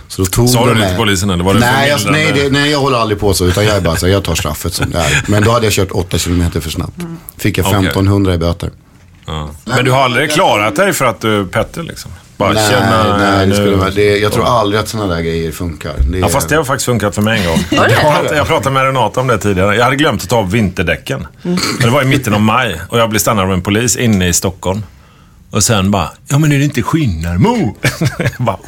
Så 0.09 0.23
då 0.23 0.27
tog 0.27 0.49
Sa 0.49 0.67
du 0.67 0.75
de 0.75 0.81
det 0.81 0.89
till 0.89 0.97
polisen, 0.97 1.31
eller 1.31 1.45
var 1.45 1.55
det 1.55 1.61
nej, 1.61 1.89
jag, 1.89 1.97
nej, 1.97 2.25
förmildrande? 2.27 2.43
det, 2.43 2.51
nej, 2.63 2.71
jag 2.71 2.79
håller 2.79 2.99
aldrig 2.99 3.21
på 3.21 3.35
så. 3.35 3.45
Utan 3.47 3.65
jag 3.67 3.77
är 3.77 3.81
bara 3.81 3.97
så 3.97 4.09
jag 4.09 4.25
tar 4.25 4.35
straffet 4.35 4.75
som 4.75 4.91
det 4.91 4.99
är. 4.99 5.25
Men 5.27 5.43
då 5.45 5.51
hade 5.51 5.67
jag 5.67 5.73
kört 5.73 5.91
8 5.93 6.19
kilometer 6.19 6.61
för 6.61 6.71
snabbt. 6.71 6.97
Fick 7.39 7.59
jag 7.59 7.67
Okej. 7.67 7.79
1500 7.79 8.35
i 8.35 8.39
böter. 8.39 8.71
ja. 9.27 9.51
Men 9.65 9.85
du 9.85 9.91
har 9.91 10.03
aldrig 10.03 10.31
klarat 10.31 10.77
dig 10.77 10.93
för 10.93 11.05
att 11.05 11.21
du 11.21 11.47
Petter 11.47 11.83
liksom? 11.83 12.11
Bara 12.37 12.53
nej, 12.53 12.71
känna... 12.71 13.19
nej, 13.19 13.47
det 13.47 13.55
skulle 13.55 13.77
vara, 13.77 13.91
det, 13.91 14.19
jag 14.19 14.33
tror 14.33 14.47
aldrig 14.47 14.81
att 14.81 14.89
sådana 14.89 15.15
där 15.15 15.23
grejer 15.23 15.53
funkar. 15.53 15.95
Det, 16.11 16.19
Ja, 16.19 16.29
fast 16.29 16.49
det 16.49 16.57
har 16.57 16.65
faktiskt 16.65 16.87
funkat 16.87 17.15
för 17.15 17.23
mig 17.23 17.41
en 17.41 17.47
gång. 17.47 17.59
Jag 17.71 18.01
pratade, 18.01 18.37
jag 18.37 18.47
pratade 18.47 18.75
med 18.75 18.85
Renata 18.85 19.21
om 19.21 19.27
det 19.27 19.39
tidigare. 19.39 19.77
Jag 19.77 19.85
hade 19.85 19.97
glömt 19.97 20.23
att 20.23 20.29
ta 20.29 20.37
av 20.37 20.51
vinterdäcken. 20.51 21.27
Men 21.43 21.59
det 21.81 21.91
var 21.91 22.03
i 22.03 22.05
mitten 22.05 22.35
av 22.35 22.41
maj 22.41 22.81
och 22.89 22.99
jag 22.99 23.11
blev 23.11 23.21
stannad 23.21 23.45
av 23.45 23.53
en 23.53 23.63
polis 23.63 23.97
inne 23.97 24.29
i 24.29 24.33
Stockholm. 24.33 24.83
Och 25.51 25.65
sen 25.65 25.91
bara, 25.91 26.11
ja 26.29 26.39
men 26.39 26.53
är 26.53 26.59
det 26.59 26.65
inte 26.65 26.83
Skinnarmo? 26.83 27.77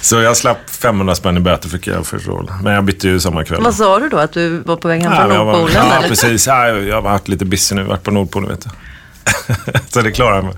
Så 0.00 0.20
jag 0.20 0.36
slapp 0.36 0.70
500 0.70 1.14
spänn 1.14 1.36
i 1.36 1.40
böter 1.40 1.68
fick 1.68 1.86
jag 1.86 2.06
förstå. 2.06 2.48
Men 2.62 2.72
jag 2.72 2.84
bytte 2.84 3.08
ju 3.08 3.20
samma 3.20 3.44
kväll. 3.44 3.62
Vad 3.62 3.74
sa 3.74 3.98
du 3.98 4.08
då? 4.08 4.18
Att 4.18 4.32
du 4.32 4.58
var 4.58 4.76
på 4.76 4.88
väg 4.88 5.02
hem 5.02 5.12
från 5.16 5.28
Nordpolen? 5.28 5.74
Ja, 5.74 5.96
eller? 5.98 6.08
precis. 6.08 6.46
Ja, 6.46 6.68
jag 6.68 6.94
har 6.94 7.02
varit 7.02 7.28
lite 7.28 7.44
busy 7.44 7.74
nu. 7.74 7.82
Varit 7.82 8.02
på 8.02 8.10
Nordpolen, 8.10 8.48
vet 8.48 8.60
du. 8.64 8.70
Så 9.88 10.00
det 10.00 10.10
klarar 10.12 10.34
jag 10.34 10.44
mig. 10.44 10.54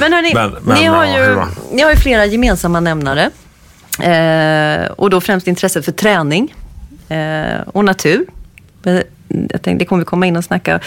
Men 0.00 0.12
hörni, 0.12 0.34
Men- 0.34 0.56
men, 0.62 0.78
ni, 0.78 0.84
har 0.84 1.04
ju, 1.06 1.36
ni 1.72 1.82
har 1.82 1.90
ju 1.90 1.96
flera 1.96 2.24
gemensamma 2.26 2.80
nämnare. 2.80 3.30
Eh, 4.02 4.90
och 4.90 5.10
då 5.10 5.20
främst 5.20 5.46
intresset 5.46 5.84
för 5.84 5.92
träning 5.92 6.54
eh, 7.08 7.60
och 7.66 7.84
natur. 7.84 8.26
Jag 9.28 9.62
tänkte, 9.62 9.72
det 9.74 9.84
kommer 9.84 10.00
vi 10.00 10.04
komma 10.06 10.26
in 10.26 10.36
och 10.36 10.44
snacka 10.44 10.80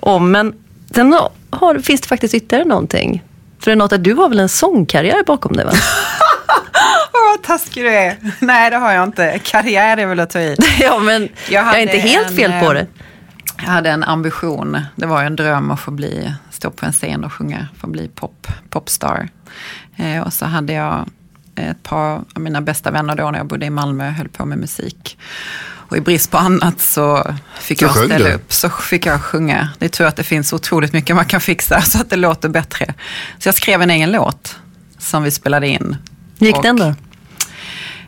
om. 0.00 0.30
Men 0.30 0.54
sen 0.94 1.16
har, 1.50 1.78
finns 1.78 2.00
det 2.00 2.08
faktiskt 2.08 2.34
ytterligare 2.34 2.68
någonting. 2.68 3.24
För 3.60 3.70
Renata, 3.70 3.96
du 3.98 4.14
har 4.14 4.28
väl 4.28 4.40
en 4.40 4.48
sångkarriär 4.48 5.24
bakom 5.26 5.52
dig 5.52 5.64
va? 5.64 5.72
Åh, 7.12 7.30
vad 7.30 7.42
taskig 7.42 7.84
du 7.84 7.88
är. 7.88 8.16
Nej, 8.38 8.70
det 8.70 8.76
har 8.76 8.92
jag 8.92 9.04
inte. 9.04 9.38
Karriär 9.38 9.96
är 9.96 10.06
väl 10.06 10.20
att 10.20 10.30
ta 10.30 10.40
i. 10.40 10.56
ja, 10.80 10.98
men 10.98 11.28
jag, 11.48 11.62
hade 11.62 11.78
är 11.78 11.82
inte 11.82 11.98
helt 11.98 12.30
en, 12.30 12.36
fel 12.36 12.50
på 12.60 12.66
eh, 12.66 12.72
det. 12.72 12.86
Jag 13.56 13.70
hade 13.70 13.90
en 13.90 14.04
ambition. 14.04 14.80
Det 14.96 15.06
var 15.06 15.22
en 15.22 15.36
dröm 15.36 15.70
att 15.70 15.80
få 15.80 15.90
bli, 15.90 16.34
stå 16.50 16.70
på 16.70 16.86
en 16.86 16.92
scen 16.92 17.24
och 17.24 17.32
sjunga, 17.32 17.68
få 17.80 17.86
bli 17.86 18.08
pop, 18.08 18.46
popstar. 18.70 19.28
Eh, 19.96 20.20
och 20.20 20.32
så 20.32 20.46
hade 20.46 20.72
jag 20.72 21.08
ett 21.56 21.82
par 21.82 22.14
av 22.34 22.40
mina 22.40 22.60
bästa 22.60 22.90
vänner 22.90 23.14
då 23.14 23.30
när 23.30 23.38
jag 23.38 23.46
bodde 23.46 23.66
i 23.66 23.70
Malmö 23.70 24.08
och 24.08 24.14
höll 24.14 24.28
på 24.28 24.46
med 24.46 24.58
musik. 24.58 25.18
Och 25.90 25.96
i 25.96 26.00
brist 26.00 26.30
på 26.30 26.38
annat 26.38 26.80
så 26.80 27.34
fick 27.60 27.78
Så 27.78 27.84
jag 27.84 27.96
ställa 27.96 28.28
du? 28.28 28.32
upp. 28.32 28.52
Så 28.52 28.68
fick 28.68 29.06
jag 29.06 29.22
sjunga. 29.22 29.68
Det 29.78 29.84
är 29.84 29.88
tur 29.88 30.04
att 30.04 30.16
det 30.16 30.22
finns 30.22 30.52
otroligt 30.52 30.92
mycket 30.92 31.16
man 31.16 31.24
kan 31.24 31.40
fixa 31.40 31.80
så 31.84 32.00
att 32.00 32.10
det 32.10 32.16
låter 32.16 32.48
bättre. 32.48 32.94
Så 33.38 33.48
jag 33.48 33.54
skrev 33.54 33.82
en 33.82 33.90
egen 33.90 34.12
låt 34.12 34.58
som 34.98 35.22
vi 35.22 35.30
spelade 35.30 35.68
in. 35.68 35.96
Gick 36.40 36.56
Och- 36.56 36.62
den 36.62 36.76
då? 36.76 36.94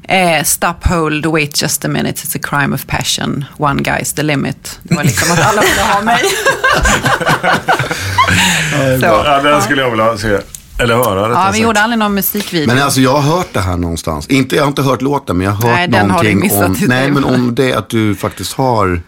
Eh, 0.09 0.45
stop, 0.45 0.75
hold, 0.85 1.27
wait 1.27 1.63
just 1.63 1.85
a 1.85 1.89
minute, 1.89 2.27
it's 2.27 2.37
a 2.37 2.41
crime 2.43 2.75
of 2.75 2.87
passion. 2.87 3.45
One 3.59 3.83
guy's 3.83 4.15
the 4.17 4.23
limit. 4.23 4.79
Det 4.83 4.95
var 4.95 5.05
liksom 5.05 5.33
att 5.33 5.47
alla 5.47 5.61
ville 5.63 5.83
ha 5.83 6.03
mig. 6.03 6.21
Så, 9.01 9.07
Ja, 9.07 9.41
den 9.43 9.63
skulle 9.63 9.83
jag 9.83 9.91
vilja 9.91 10.19
se. 10.19 10.39
Eller 10.79 10.95
höra 10.97 11.21
ja, 11.21 11.29
vi 11.29 11.35
sagt. 11.35 11.59
gjorde 11.59 11.81
aldrig 11.81 11.99
någon 11.99 12.15
musikvideo. 12.15 12.67
Men 12.75 12.83
alltså 12.83 13.01
jag 13.01 13.13
har 13.13 13.37
hört 13.37 13.49
det 13.53 13.61
här 13.61 13.77
någonstans. 13.77 14.27
Inte, 14.27 14.57
jag 14.57 14.63
har 14.63 14.69
inte 14.69 14.83
hört 14.83 15.03
låten 15.03 15.37
men 15.37 15.45
jag 15.47 15.53
har 15.53 15.69
hört 15.69 15.91
Nej, 15.91 16.07
någonting 16.07 16.53
om, 16.53 16.77
nej, 16.81 17.11
men 17.11 17.25
om 17.25 17.55
det 17.55 17.75
att 17.75 17.89
du 17.89 18.15
faktiskt 18.15 18.53
har 18.53 19.01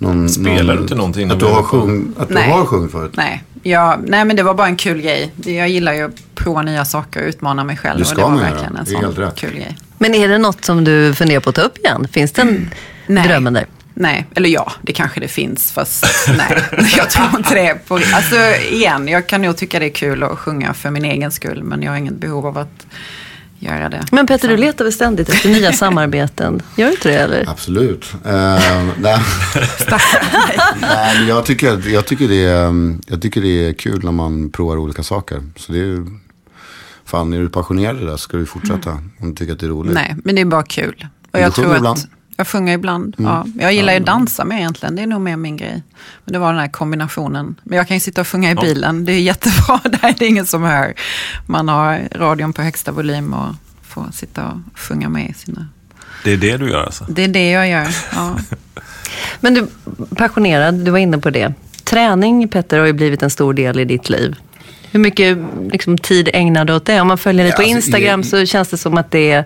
någon... 0.00 0.28
Spelar 0.28 0.62
någon, 0.64 0.76
du 0.76 0.82
inte 0.82 0.94
någonting 0.94 1.30
Att 1.30 1.40
du 1.40 1.46
har, 1.46 1.62
sjung, 1.62 2.12
att 2.18 2.28
du 2.28 2.34
Nej. 2.34 2.50
har 2.50 2.64
sjungit 2.64 2.92
förut. 2.92 3.12
Nej, 3.16 3.44
ja, 3.62 3.98
nej, 4.06 4.24
men 4.24 4.36
det 4.36 4.42
var 4.42 4.54
bara 4.54 4.66
en 4.66 4.76
kul 4.76 5.00
grej. 5.02 5.32
Det- 5.36 5.52
Jag 5.52 5.68
gillar 5.68 5.92
ju 5.92 6.02
att 6.02 6.34
prova 6.34 6.62
nya 6.62 6.84
saker 6.84 7.22
och 7.22 7.28
utmana 7.28 7.64
mig 7.64 7.76
själv. 7.76 7.96
Det 7.96 8.02
och 8.02 8.06
ska 8.08 8.16
det 8.16 8.22
var 8.22 8.30
man 8.30 8.38
göra. 8.38 8.50
verkligen 8.50 8.76
en 8.76 8.84
Det 8.84 8.90
är 8.94 8.96
helt 9.00 9.14
sån 9.14 9.24
rätt. 9.24 9.36
kul 9.36 9.50
grej. 9.54 9.76
Men 9.98 10.14
är 10.14 10.28
det 10.28 10.38
något 10.38 10.64
som 10.64 10.84
du 10.84 11.14
funderar 11.14 11.40
på 11.40 11.50
att 11.50 11.56
ta 11.56 11.62
upp 11.62 11.78
igen? 11.78 12.08
Finns 12.12 12.32
det 12.32 12.42
en 12.42 12.70
Nej. 13.06 13.28
drömmen 13.28 13.52
där? 13.52 13.66
Nej, 13.94 14.26
eller 14.34 14.48
ja, 14.48 14.72
det 14.82 14.92
kanske 14.92 15.20
det 15.20 15.28
finns, 15.28 15.72
fast 15.72 16.04
nej, 16.38 16.62
jag 16.96 17.10
tror 17.10 17.26
inte 17.36 17.54
det. 17.54 17.88
På, 17.88 17.94
alltså 17.94 18.36
igen, 18.70 19.08
jag 19.08 19.26
kan 19.26 19.42
nog 19.42 19.56
tycka 19.56 19.78
det 19.78 19.86
är 19.86 19.90
kul 19.90 20.22
att 20.22 20.38
sjunga 20.38 20.74
för 20.74 20.90
min 20.90 21.04
egen 21.04 21.30
skull, 21.32 21.62
men 21.64 21.82
jag 21.82 21.90
har 21.92 21.96
inget 21.98 22.14
behov 22.14 22.46
av 22.46 22.58
att 22.58 22.86
göra 23.60 23.88
det. 23.88 24.04
Men 24.12 24.26
Petter, 24.26 24.48
du 24.48 24.56
letar 24.56 24.84
väl 24.84 24.92
ständigt 24.92 25.28
efter 25.28 25.48
nya 25.48 25.72
samarbeten? 25.82 26.62
Gör 26.76 26.86
du 26.86 26.92
inte 26.92 27.08
det 27.08 27.18
eller? 27.18 27.48
Absolut. 27.48 28.12
Uh, 28.14 28.32
nej. 28.98 29.18
nej, 30.80 31.18
men 31.18 31.28
jag 31.28 31.46
tycker, 31.46 31.88
jag, 31.88 32.06
tycker 32.06 32.28
det 32.28 32.44
är, 32.44 32.96
jag 33.06 33.22
tycker 33.22 33.40
det 33.40 33.68
är 33.68 33.72
kul 33.72 34.04
när 34.04 34.12
man 34.12 34.50
provar 34.50 34.76
olika 34.76 35.02
saker. 35.02 35.42
Så 35.56 35.72
det 35.72 35.78
är, 35.78 36.06
fan, 37.04 37.32
är 37.32 37.40
du 37.40 37.48
passionerad 37.48 38.02
i 38.02 38.04
det 38.04 38.10
så 38.10 38.18
ska 38.18 38.36
du 38.36 38.46
fortsätta 38.46 38.90
mm. 38.90 39.10
om 39.20 39.28
du 39.28 39.34
tycker 39.34 39.52
att 39.52 39.60
det 39.60 39.66
är 39.66 39.70
roligt. 39.70 39.94
Nej, 39.94 40.16
men 40.24 40.34
det 40.34 40.40
är 40.40 40.44
bara 40.44 40.62
kul. 40.62 41.06
Och 41.32 41.40
jag 41.40 41.54
tror 41.54 41.86
att, 41.86 42.06
jag 42.40 42.48
sjunger 42.48 42.74
ibland. 42.74 43.16
Mm. 43.18 43.32
Ja. 43.32 43.46
Jag 43.58 43.72
gillar 43.72 43.92
ju 43.92 43.98
att 43.98 44.06
dansa 44.06 44.44
med 44.44 44.58
egentligen. 44.58 44.96
Det 44.96 45.02
är 45.02 45.06
nog 45.06 45.20
mer 45.20 45.36
min 45.36 45.56
grej. 45.56 45.82
Men 46.24 46.32
det 46.32 46.38
var 46.38 46.52
den 46.52 46.60
här 46.60 46.68
kombinationen. 46.68 47.60
Men 47.62 47.78
jag 47.78 47.88
kan 47.88 47.96
ju 47.96 48.00
sitta 48.00 48.20
och 48.20 48.28
sjunga 48.28 48.50
i 48.50 48.54
bilen. 48.54 49.04
Det 49.04 49.12
är 49.12 49.20
jättebra. 49.20 49.80
Där 49.84 50.08
är 50.08 50.14
det 50.18 50.26
ingen 50.26 50.46
som 50.46 50.62
hör. 50.62 50.94
Man 51.46 51.68
har 51.68 52.08
radion 52.12 52.52
på 52.52 52.62
högsta 52.62 52.92
volym 52.92 53.34
och 53.34 53.54
får 53.82 54.06
sitta 54.12 54.46
och 54.46 54.78
sjunga 54.78 55.08
med 55.08 55.30
i 55.30 55.34
sina... 55.34 55.68
Det 56.24 56.32
är 56.32 56.36
det 56.36 56.56
du 56.56 56.70
gör 56.70 56.82
alltså? 56.84 57.06
Det 57.08 57.24
är 57.24 57.28
det 57.28 57.50
jag 57.50 57.68
gör, 57.68 57.88
ja. 58.14 58.36
Men 59.40 59.54
du, 59.54 59.66
passionerad, 60.16 60.74
du 60.74 60.90
var 60.90 60.98
inne 60.98 61.18
på 61.18 61.30
det. 61.30 61.54
Träning, 61.84 62.48
Petter, 62.48 62.78
har 62.78 62.86
ju 62.86 62.92
blivit 62.92 63.22
en 63.22 63.30
stor 63.30 63.54
del 63.54 63.80
i 63.80 63.84
ditt 63.84 64.08
liv. 64.08 64.36
Hur 64.90 65.00
mycket 65.00 65.38
liksom, 65.72 65.98
tid 65.98 66.30
ägnar 66.32 66.64
du 66.64 66.72
åt 66.72 66.84
det? 66.84 67.00
Om 67.00 67.08
man 67.08 67.18
följer 67.18 67.44
dig 67.44 67.50
ja, 67.50 67.56
på 67.56 67.62
alltså, 67.62 67.76
Instagram 67.76 68.20
jag, 68.20 68.26
så 68.26 68.46
känns 68.46 68.68
det 68.68 68.76
som 68.76 68.98
att 68.98 69.10
det 69.10 69.32
är 69.32 69.44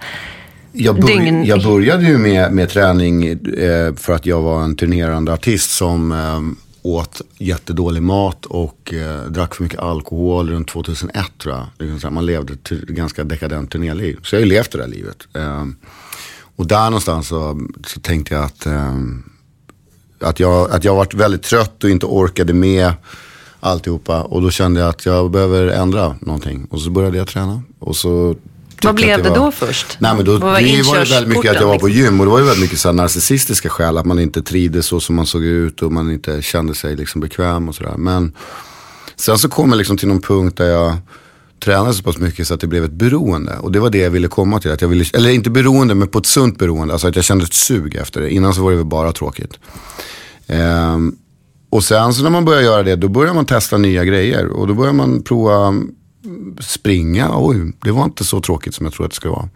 jag, 0.75 1.00
bör, 1.00 1.07
dygn... 1.07 1.45
jag 1.45 1.62
började 1.62 2.04
ju 2.04 2.19
med, 2.19 2.52
med 2.52 2.69
träning 2.69 3.26
eh, 3.26 3.95
för 3.95 4.12
att 4.12 4.26
jag 4.26 4.43
var 4.43 4.62
en 4.62 4.76
turnerande 4.76 5.33
artist 5.33 5.71
som 5.71 6.12
eh, 6.12 6.40
åt 6.83 7.21
jättedålig 7.38 8.02
mat 8.02 8.47
och 8.47 8.95
eh, 8.95 9.25
drack 9.25 9.54
för 9.54 9.62
mycket 9.62 9.78
alkohol 9.78 10.50
runt 10.50 10.69
2001 10.69 11.26
tror 11.43 11.57
jag. 11.78 12.12
Man 12.12 12.26
levde 12.26 12.52
ett 12.52 12.71
ganska 12.71 13.25
dekadent 13.25 13.71
turnéliv. 13.71 14.19
Så 14.23 14.35
jag 14.35 14.40
har 14.40 14.45
ju 14.45 14.50
levt 14.50 14.73
det 14.73 14.78
där 14.78 14.87
livet. 14.87 15.16
Eh, 15.35 15.64
och 16.57 16.66
där 16.66 16.85
någonstans 16.85 17.28
så, 17.28 17.61
så 17.87 18.00
tänkte 18.00 18.35
jag 18.35 18.45
att, 18.45 18.66
eh, 18.66 18.95
att, 20.21 20.40
jag, 20.40 20.71
att 20.71 20.85
jag 20.85 20.95
varit 20.95 21.14
väldigt 21.14 21.43
trött 21.43 21.85
och 21.85 21.90
inte 21.90 22.07
orkade 22.07 22.52
med 22.52 22.93
alltihopa. 23.61 24.23
Och 24.23 24.43
då 24.43 24.50
kände 24.50 24.81
jag 24.81 24.88
att 24.88 25.07
jag 25.07 25.31
behöver 25.31 25.66
ändra 25.66 26.16
någonting. 26.21 26.66
Och 26.71 26.81
så 26.81 26.90
började 26.90 27.19
jag 27.19 27.28
träna. 27.28 27.62
Och 27.78 27.97
så 27.97 28.37
vad 28.83 28.95
blev 28.95 29.23
det, 29.23 29.28
var... 29.28 29.37
då 29.37 29.50
först? 29.50 29.97
Nej, 29.99 30.16
men 30.16 30.25
då, 30.25 30.33
var 30.33 30.38
det 30.38 30.83
var 30.83 30.99
ju 30.99 31.04
väldigt 31.04 31.28
mycket 31.28 31.50
att 31.50 31.61
jag 31.61 31.66
var 31.66 31.78
på 31.78 31.88
gym 31.88 32.21
och 32.21 32.26
det 32.26 32.33
var 32.33 32.38
ju 32.38 32.45
väldigt 32.45 32.62
mycket 32.62 32.78
så 32.78 32.88
här 32.88 32.93
narcissistiska 32.93 33.69
skäl. 33.69 33.99
Att 33.99 34.07
man 34.07 34.19
inte 34.19 34.43
trivdes 34.43 34.87
så 34.87 35.00
som 35.00 35.16
man 35.16 35.26
såg 35.26 35.45
ut 35.45 35.83
och 35.83 35.93
man 35.93 36.11
inte 36.11 36.43
kände 36.43 36.75
sig 36.75 36.97
liksom 36.97 37.21
bekväm 37.21 37.69
och 37.69 37.75
sådär. 37.75 37.95
Men 37.97 38.33
sen 39.16 39.38
så 39.38 39.49
kom 39.49 39.71
jag 39.71 39.78
liksom 39.78 39.97
till 39.97 40.09
någon 40.09 40.21
punkt 40.21 40.57
där 40.57 40.66
jag 40.66 40.97
tränade 41.64 41.95
så 41.95 42.02
pass 42.02 42.19
mycket 42.19 42.47
så 42.47 42.54
att 42.54 42.61
det 42.61 42.66
blev 42.66 42.85
ett 42.85 42.93
beroende. 42.93 43.59
Och 43.59 43.73
det 43.73 43.81
var 43.81 43.90
det 43.90 43.99
jag 43.99 44.11
ville 44.11 44.28
komma 44.28 44.61
till. 44.61 44.71
Att 44.71 44.81
jag 44.81 44.88
ville, 44.88 45.04
eller 45.14 45.31
inte 45.31 45.50
beroende, 45.50 45.95
men 45.95 46.09
på 46.09 46.19
ett 46.19 46.26
sunt 46.26 46.59
beroende. 46.59 46.93
Alltså 46.95 47.09
att 47.09 47.16
jag 47.16 47.25
kände 47.25 47.45
ett 47.45 47.54
sug 47.54 47.95
efter 47.95 48.21
det. 48.21 48.31
Innan 48.31 48.54
så 48.54 48.62
var 48.62 48.71
det 48.71 48.76
väl 48.76 48.87
bara 48.87 49.12
tråkigt. 49.12 49.59
Um, 50.47 51.16
och 51.71 51.85
sen 51.85 52.14
så 52.14 52.23
när 52.23 52.31
man 52.31 52.45
börjar 52.45 52.62
göra 52.62 52.83
det, 52.83 52.97
då 52.97 53.09
börjar 53.09 53.35
man 53.35 53.47
testa 53.47 53.78
nya 53.78 54.04
grejer. 54.04 54.47
Och 54.47 54.66
då 54.66 54.75
börjar 54.75 54.93
man 54.93 55.23
prova 55.23 55.75
springa. 56.61 57.31
Oj, 57.35 57.73
det 57.85 57.93
var 57.93 58.04
inte 58.04 58.25
så 58.25 58.40
tråkigt 58.40 58.75
som 58.75 58.87
jag 58.87 58.93
trodde 58.93 59.07
att 59.07 59.11
det 59.11 59.16
skulle 59.16 59.33
vara. 59.33 59.49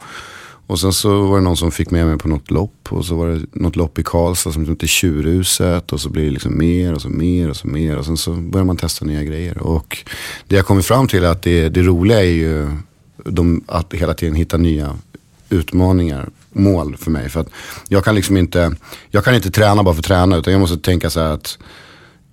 Och 0.69 0.81
sen 0.81 0.93
så 0.93 1.27
var 1.27 1.39
det 1.39 1.45
någon 1.45 1.57
som 1.57 1.71
fick 1.71 1.91
med 1.91 2.07
mig 2.07 2.19
på 2.19 2.29
något 2.29 2.51
lopp. 2.51 2.89
Och 2.89 3.05
så 3.05 3.15
var 3.15 3.29
det 3.29 3.41
något 3.53 3.77
lopp 3.77 3.99
i 3.99 4.03
Karlstad 4.03 4.53
som 4.53 4.69
hette 4.69 4.87
Tjurhuset. 4.87 5.93
Och 5.93 6.01
så 6.01 6.09
blir 6.09 6.25
det 6.25 6.31
liksom 6.31 6.59
mer 6.59 6.95
och 6.95 7.03
så 7.03 7.09
mer 7.09 7.51
och 7.51 7.57
så 7.57 7.67
mer. 7.67 7.97
Och 7.97 8.05
sen 8.05 8.17
så 8.17 8.33
börjar 8.33 8.65
man 8.65 8.77
testa 8.77 9.05
nya 9.05 9.23
grejer. 9.23 9.59
Och 9.59 9.99
det 10.47 10.57
jag 10.57 10.67
kommit 10.67 10.87
fram 10.87 11.09
till 11.09 11.25
är 11.25 11.29
att 11.29 11.43
det, 11.43 11.69
det 11.69 11.83
roliga 11.83 12.21
är 12.21 12.31
ju 12.31 12.71
de, 13.25 13.65
att 13.67 13.95
hela 13.95 14.15
tiden 14.15 14.35
hitta 14.35 14.57
nya 14.57 14.97
utmaningar, 15.51 16.29
mål 16.53 16.97
för 16.97 17.11
mig. 17.11 17.29
För 17.29 17.41
att 17.41 17.49
jag 17.89 18.05
kan 18.05 18.15
liksom 18.15 18.37
inte, 18.37 18.77
jag 19.11 19.25
kan 19.25 19.35
inte 19.35 19.51
träna 19.51 19.83
bara 19.83 19.95
för 19.95 20.01
att 20.01 20.07
träna. 20.07 20.37
Utan 20.37 20.53
jag 20.53 20.61
måste 20.61 20.79
tänka 20.79 21.11
så 21.11 21.21
här 21.21 21.33
att 21.33 21.59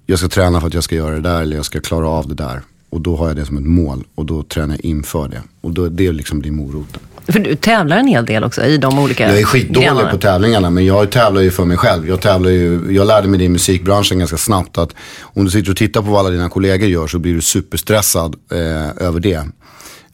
jag 0.05 0.19
ska 0.19 0.27
träna 0.27 0.59
för 0.59 0.67
att 0.67 0.73
jag 0.73 0.83
ska 0.83 0.95
göra 0.95 1.15
det 1.15 1.21
där. 1.21 1.41
Eller 1.41 1.55
jag 1.55 1.65
ska 1.65 1.79
klara 1.79 2.09
av 2.09 2.27
det 2.27 2.35
där. 2.35 2.61
Och 2.89 3.01
då 3.01 3.15
har 3.15 3.27
jag 3.27 3.35
det 3.35 3.45
som 3.45 3.57
ett 3.57 3.63
mål 3.63 4.03
och 4.15 4.25
då 4.25 4.43
tränar 4.43 4.75
jag 4.75 4.85
inför 4.85 5.27
det. 5.27 5.41
Och 5.61 5.71
då, 5.71 5.89
det 5.89 6.11
liksom 6.11 6.39
blir 6.39 6.51
moroten. 6.51 7.01
För 7.27 7.39
du 7.39 7.55
tävlar 7.55 7.97
en 7.97 8.07
hel 8.07 8.25
del 8.25 8.43
också 8.43 8.63
i 8.63 8.77
de 8.77 8.99
olika 8.99 9.27
Jag 9.29 9.39
är 9.39 9.43
skitdålig 9.43 9.87
grenarna. 9.87 10.11
på 10.11 10.17
tävlingarna 10.17 10.69
men 10.69 10.85
jag 10.85 11.09
tävlar 11.11 11.41
ju 11.41 11.51
för 11.51 11.65
mig 11.65 11.77
själv. 11.77 12.07
Jag, 12.07 12.21
tävlar 12.21 12.49
ju, 12.49 12.81
jag 12.89 13.07
lärde 13.07 13.27
mig 13.27 13.39
det 13.39 13.45
i 13.45 13.49
musikbranschen 13.49 14.19
ganska 14.19 14.37
snabbt 14.37 14.77
att 14.77 14.95
om 15.21 15.45
du 15.45 15.51
sitter 15.51 15.71
och 15.71 15.77
tittar 15.77 16.01
på 16.01 16.07
vad 16.07 16.19
alla 16.19 16.29
dina 16.29 16.49
kollegor 16.49 16.89
gör 16.89 17.07
så 17.07 17.19
blir 17.19 17.33
du 17.33 17.41
superstressad 17.41 18.35
eh, 18.51 19.05
över 19.07 19.19
det. 19.19 19.47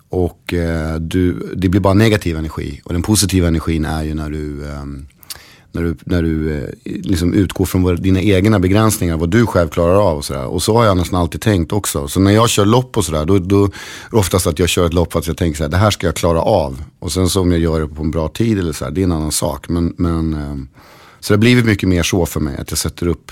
Och 0.10 0.54
eh, 0.54 0.96
du, 0.96 1.52
det 1.56 1.70
blir 1.70 1.82
bara 1.82 1.94
negativ 1.94 2.38
energi. 2.38 2.82
Och 2.84 2.94
den 2.94 3.02
positiva 3.02 3.48
energin 3.48 3.86
är 3.86 4.04
ju 4.04 4.14
när 4.14 4.30
du 4.30 4.66
eh, 4.66 4.84
när 5.72 5.82
du, 5.82 5.96
när 6.06 6.24
du 6.24 6.58
eh, 6.58 6.70
liksom 6.84 7.34
utgår 7.34 7.66
från 7.66 7.96
dina 7.96 8.22
egna 8.22 8.60
begränsningar, 8.60 9.18
vad 9.18 9.30
du 9.30 9.46
själv 9.46 9.70
klarar 9.70 9.96
av 9.96 10.18
och 10.18 10.26
sådär. 10.26 10.46
Och 10.46 10.64
så 10.64 10.78
har 10.78 10.86
jag 10.86 10.98
nästan 10.98 11.20
alltid 11.20 11.42
tänkt 11.42 11.72
också. 11.72 12.08
Så 12.08 12.20
när 12.20 12.32
jag 12.32 12.50
kör 12.50 12.66
lopp 12.66 12.98
och 12.98 13.06
sådär, 13.06 13.26
då, 13.26 13.40
då 13.40 13.64
är 13.64 13.70
det 14.12 14.18
oftast 14.18 14.48
att 14.48 14.60
jag 14.60 14.70
kör 14.70 14.86
ett 14.86 14.94
lopp 14.94 15.12
för 15.12 15.20
att 15.20 15.28
jag 15.28 15.38
tänker 15.38 15.58
så 15.58 15.64
här, 15.64 15.72
det 15.72 15.78
här 15.78 15.92
ska 15.92 16.08
jag 16.08 16.16
klara 16.16 16.42
av. 16.42 16.84
Och 17.00 17.12
sen 17.12 17.30
så 17.30 17.42
om 17.42 17.52
jag 17.52 17.62
gör 17.62 17.80
det 17.80 17.88
på 17.88 18.04
en 18.04 18.12
bra 18.12 18.28
tid 18.28 18.60
eller 18.60 18.74
så 18.74 18.86
här, 18.86 18.92
det 18.92 19.02
är 19.02 19.04
en 19.04 19.12
annan 19.12 19.32
sak. 19.32 19.70
Men, 19.70 19.94
men, 19.98 20.34
eh, 20.34 20.56
så 21.20 21.34
det 21.34 21.38
har 21.38 21.40
blivit 21.40 21.66
mycket 21.66 21.90
mer 21.90 22.04
så 22.04 22.26
för 22.26 22.40
mig, 22.40 22.58
att 22.58 22.72
jag 22.72 22.78
sätter 22.78 23.08
upp 23.08 23.32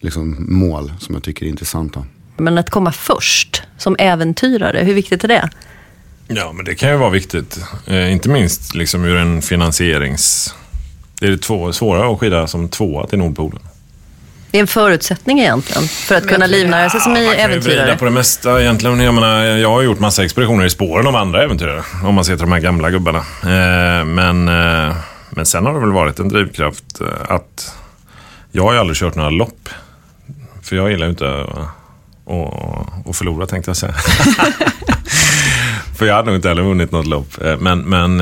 liksom, 0.00 0.36
mål 0.48 0.92
som 0.98 1.14
jag 1.14 1.24
tycker 1.24 1.46
är 1.46 1.50
intressanta. 1.50 2.04
Men 2.36 2.58
att 2.58 2.70
komma 2.70 2.92
först 2.92 3.62
som 3.78 3.96
äventyrare, 3.98 4.84
hur 4.84 4.94
viktigt 4.94 5.24
är 5.24 5.28
det? 5.28 5.50
Ja, 6.28 6.52
men 6.52 6.64
det 6.64 6.74
kan 6.74 6.90
ju 6.90 6.96
vara 6.96 7.10
viktigt. 7.10 7.58
Eh, 7.86 8.12
inte 8.12 8.28
minst 8.28 8.74
liksom 8.74 9.04
ur 9.04 9.16
en 9.16 9.42
finansierings 9.42 10.54
det 11.20 11.26
är 11.26 11.36
två, 11.36 11.72
svårare 11.72 12.12
att 12.12 12.20
skida 12.20 12.46
som 12.46 12.68
tvåa 12.68 13.06
till 13.06 13.18
Nordpolen. 13.18 13.60
Det 14.50 14.58
är 14.58 14.60
en 14.60 14.66
förutsättning 14.66 15.40
egentligen 15.40 15.88
för 15.88 16.14
att 16.14 16.28
kunna 16.28 16.46
livnära 16.46 16.90
sig 16.90 17.00
som 17.00 17.16
ja, 17.16 17.34
äventyrare. 17.34 17.88
Man 17.88 17.98
på 17.98 18.04
det 18.04 18.10
mesta 18.10 18.60
egentligen. 18.60 19.00
Jag, 19.00 19.14
menar, 19.14 19.44
jag 19.44 19.70
har 19.70 19.82
gjort 19.82 19.98
massa 19.98 20.24
expeditioner 20.24 20.64
i 20.64 20.70
spåren 20.70 21.06
av 21.06 21.16
andra 21.16 21.44
äventyrare. 21.44 21.82
Om 22.04 22.14
man 22.14 22.24
ser 22.24 22.36
till 22.36 22.46
de 22.46 22.52
här 22.52 22.60
gamla 22.60 22.90
gubbarna. 22.90 23.18
Eh, 23.18 24.04
men, 24.04 24.48
eh, 24.48 24.96
men 25.30 25.46
sen 25.46 25.66
har 25.66 25.74
det 25.74 25.80
väl 25.80 25.92
varit 25.92 26.18
en 26.18 26.28
drivkraft 26.28 27.00
eh, 27.00 27.34
att 27.34 27.74
jag 28.52 28.62
har 28.62 28.72
ju 28.72 28.78
aldrig 28.78 28.96
kört 28.96 29.14
några 29.14 29.30
lopp. 29.30 29.68
För 30.62 30.76
jag 30.76 30.90
gillar 30.90 31.06
ju 31.06 31.10
inte 31.10 31.40
att, 31.40 33.08
att 33.08 33.16
förlora 33.16 33.46
tänkte 33.46 33.68
jag 33.68 33.76
säga. 33.76 33.92
för 35.98 36.06
jag 36.06 36.14
hade 36.14 36.26
nog 36.26 36.36
inte 36.36 36.48
heller 36.48 36.62
vunnit 36.62 36.92
något 36.92 37.06
lopp. 37.06 37.28
Men, 37.58 37.80
men 37.80 38.20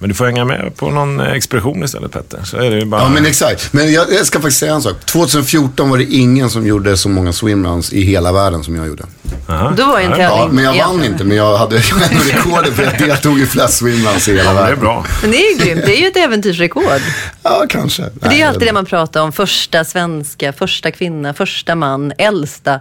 men 0.00 0.08
du 0.08 0.14
får 0.14 0.26
hänga 0.26 0.44
med 0.44 0.76
på 0.76 0.90
någon 0.90 1.20
expedition 1.20 1.84
istället 1.84 2.12
Petter. 2.12 2.40
Så 2.44 2.56
är 2.56 2.70
det 2.70 2.78
ju 2.78 2.84
bara... 2.84 3.02
Ja 3.02 3.08
men 3.08 3.26
exakt. 3.26 3.72
Men 3.72 3.92
jag, 3.92 4.12
jag, 4.12 4.26
ska 4.26 4.40
faktiskt 4.40 4.60
säga 4.60 4.74
en 4.74 4.82
sak. 4.82 5.00
2014 5.04 5.90
var 5.90 5.98
det 5.98 6.04
ingen 6.04 6.50
som 6.50 6.66
gjorde 6.66 6.96
så 6.96 7.08
många 7.08 7.32
swimruns 7.32 7.92
i 7.92 8.00
hela 8.00 8.32
världen 8.32 8.64
som 8.64 8.76
jag 8.76 8.86
gjorde. 8.86 9.04
Aha. 9.48 9.72
Du 9.76 9.84
var 9.84 10.00
ju 10.00 10.04
en 10.04 10.10
tävling. 10.10 10.38
Ja, 10.38 10.48
men 10.52 10.64
jag 10.64 10.86
vann 10.86 11.04
inte. 11.04 11.24
Men 11.24 11.36
jag 11.36 11.56
hade 11.56 11.76
ändå 12.10 12.24
rekordet 12.32 12.74
för 12.74 12.82
jag 12.82 12.98
deltog 12.98 13.40
i 13.40 13.46
flest 13.46 13.78
swimruns 13.78 14.28
i 14.28 14.36
hela 14.36 14.44
ja, 14.44 14.52
världen. 14.52 14.66
Det 14.66 14.72
är 14.72 14.80
bra. 14.80 15.06
Men 15.22 15.30
det 15.30 15.36
är 15.36 15.52
ju 15.52 15.64
grymt. 15.64 15.82
Det 15.86 15.96
är 15.96 16.00
ju 16.00 16.06
ett 16.06 16.16
äventyrsrekord. 16.16 17.02
Ja, 17.42 17.64
kanske. 17.68 18.02
För 18.02 18.28
det 18.28 18.34
är 18.34 18.38
ju 18.38 18.42
alltid 18.42 18.68
det 18.68 18.72
man 18.72 18.86
pratar 18.86 19.22
om. 19.22 19.32
Första 19.32 19.84
svenska, 19.84 20.52
första 20.52 20.90
kvinna, 20.90 21.34
första 21.34 21.74
man, 21.74 22.12
äldsta 22.18 22.80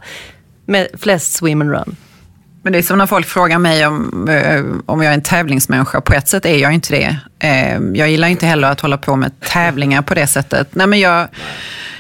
med 0.65 0.87
flest 0.99 1.33
swim 1.33 1.61
and 1.61 1.71
run. 1.71 1.95
Men 2.61 2.73
det 2.73 2.79
är 2.79 2.83
som 2.83 2.97
när 2.97 3.05
folk 3.05 3.27
frågar 3.27 3.59
mig 3.59 3.87
om, 3.87 4.27
eh, 4.29 4.63
om 4.85 5.01
jag 5.01 5.11
är 5.11 5.13
en 5.13 5.21
tävlingsmänniska. 5.21 6.01
På 6.01 6.13
ett 6.13 6.27
sätt 6.27 6.45
är 6.45 6.57
jag 6.57 6.73
inte 6.73 6.93
det. 6.93 7.17
Eh, 7.47 7.79
jag 7.93 8.09
gillar 8.09 8.27
inte 8.27 8.45
heller 8.45 8.71
att 8.71 8.81
hålla 8.81 8.97
på 8.97 9.15
med 9.15 9.39
tävlingar 9.39 10.01
på 10.01 10.13
det 10.13 10.27
sättet. 10.27 10.67
Nej, 10.71 10.87
men 10.87 10.99
jag, 10.99 11.27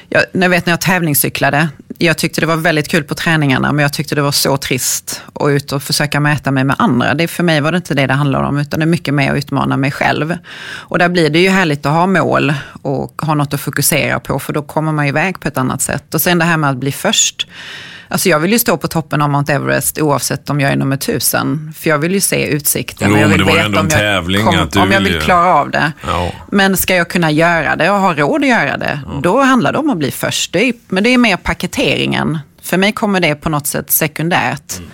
jag, 0.09 0.23
jag 0.31 0.49
vet 0.49 0.65
när 0.65 0.73
jag 0.73 0.81
tävlingscyklade. 0.81 1.69
Jag 1.97 2.17
tyckte 2.17 2.41
det 2.41 2.47
var 2.47 2.55
väldigt 2.55 2.87
kul 2.87 3.03
på 3.03 3.15
träningarna, 3.15 3.71
men 3.71 3.83
jag 3.83 3.93
tyckte 3.93 4.15
det 4.15 4.21
var 4.21 4.31
så 4.31 4.57
trist 4.57 5.21
att 5.33 5.49
ut 5.49 5.71
och 5.71 5.83
försöka 5.83 6.19
mäta 6.19 6.51
mig 6.51 6.63
med 6.63 6.75
andra. 6.79 7.13
Det, 7.13 7.27
för 7.27 7.43
mig 7.43 7.61
var 7.61 7.71
det 7.71 7.75
inte 7.75 7.93
det 7.93 8.07
det 8.07 8.13
handlade 8.13 8.47
om, 8.47 8.57
utan 8.57 8.79
det 8.79 8.83
är 8.83 8.87
mycket 8.87 9.13
mer 9.13 9.31
att 9.31 9.37
utmana 9.37 9.77
mig 9.77 9.91
själv. 9.91 10.37
Och 10.71 10.99
där 10.99 11.09
blir 11.09 11.29
det 11.29 11.39
ju 11.39 11.49
härligt 11.49 11.85
att 11.85 11.91
ha 11.91 12.07
mål 12.07 12.53
och 12.81 13.21
ha 13.21 13.33
något 13.33 13.53
att 13.53 13.61
fokusera 13.61 14.19
på, 14.19 14.39
för 14.39 14.53
då 14.53 14.61
kommer 14.61 14.91
man 14.91 15.05
iväg 15.05 15.39
på 15.39 15.47
ett 15.47 15.57
annat 15.57 15.81
sätt. 15.81 16.13
Och 16.13 16.21
sen 16.21 16.39
det 16.39 16.45
här 16.45 16.57
med 16.57 16.69
att 16.69 16.77
bli 16.77 16.91
först. 16.91 17.47
Alltså 18.11 18.29
jag 18.29 18.39
vill 18.39 18.51
ju 18.51 18.59
stå 18.59 18.77
på 18.77 18.87
toppen 18.87 19.21
av 19.21 19.29
Mount 19.29 19.53
Everest 19.53 20.01
oavsett 20.01 20.49
om 20.49 20.59
jag 20.59 20.71
är 20.71 20.75
nummer 20.75 20.97
tusen. 20.97 21.73
För 21.77 21.89
jag 21.89 21.97
vill 21.97 22.13
ju 22.13 22.19
se 22.19 22.47
utsikten. 22.47 23.11
Jo, 23.11 23.17
jag 23.17 23.27
vill 23.27 23.37
men 23.37 23.47
det 23.47 23.53
var 23.53 23.59
ju 23.59 23.65
ändå 23.65 23.79
en 23.79 23.89
tävling. 23.89 24.45
Kom, 24.45 24.59
att 24.59 24.71
du 24.71 24.79
om 24.79 24.91
jag 24.91 25.01
vill 25.01 25.21
klara 25.21 25.53
av 25.53 25.71
det. 25.71 25.91
Ja. 26.07 26.31
Men 26.51 26.77
ska 26.77 26.95
jag 26.95 27.09
kunna 27.09 27.31
göra 27.31 27.75
det 27.75 27.89
och 27.89 27.99
ha 27.99 28.13
råd 28.13 28.41
att 28.41 28.47
göra 28.47 28.77
det, 28.77 28.99
ja. 29.05 29.19
då 29.23 29.41
handlar 29.41 29.71
det 29.71 29.77
om 29.77 29.89
att 29.89 29.97
bli 29.97 30.11
först. 30.11 30.53
Det 30.53 30.69
är, 30.69 30.73
men 30.87 31.03
det 31.03 31.13
är 31.13 31.17
mer 31.17 31.37
paketeringen. 31.37 32.39
För 32.61 32.77
mig 32.77 32.91
kommer 32.91 33.19
det 33.19 33.35
på 33.35 33.49
något 33.49 33.67
sätt 33.67 33.91
sekundärt. 33.91 34.77
Mm. 34.77 34.89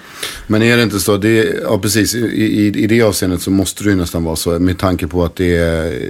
Men 0.47 0.63
är 0.63 0.77
det 0.77 0.83
inte 0.83 0.99
så, 0.99 1.17
det, 1.17 1.55
ja 1.63 1.79
precis, 1.79 2.15
i, 2.15 2.19
i, 2.19 2.83
i 2.83 2.87
det 2.87 3.01
avseendet 3.01 3.41
så 3.41 3.51
måste 3.51 3.83
det 3.83 3.89
ju 3.89 3.95
nästan 3.95 4.23
vara 4.23 4.35
så. 4.35 4.59
Med 4.59 4.77
tanke 4.77 5.07
på 5.07 5.25
att 5.25 5.35
det, 5.35 5.57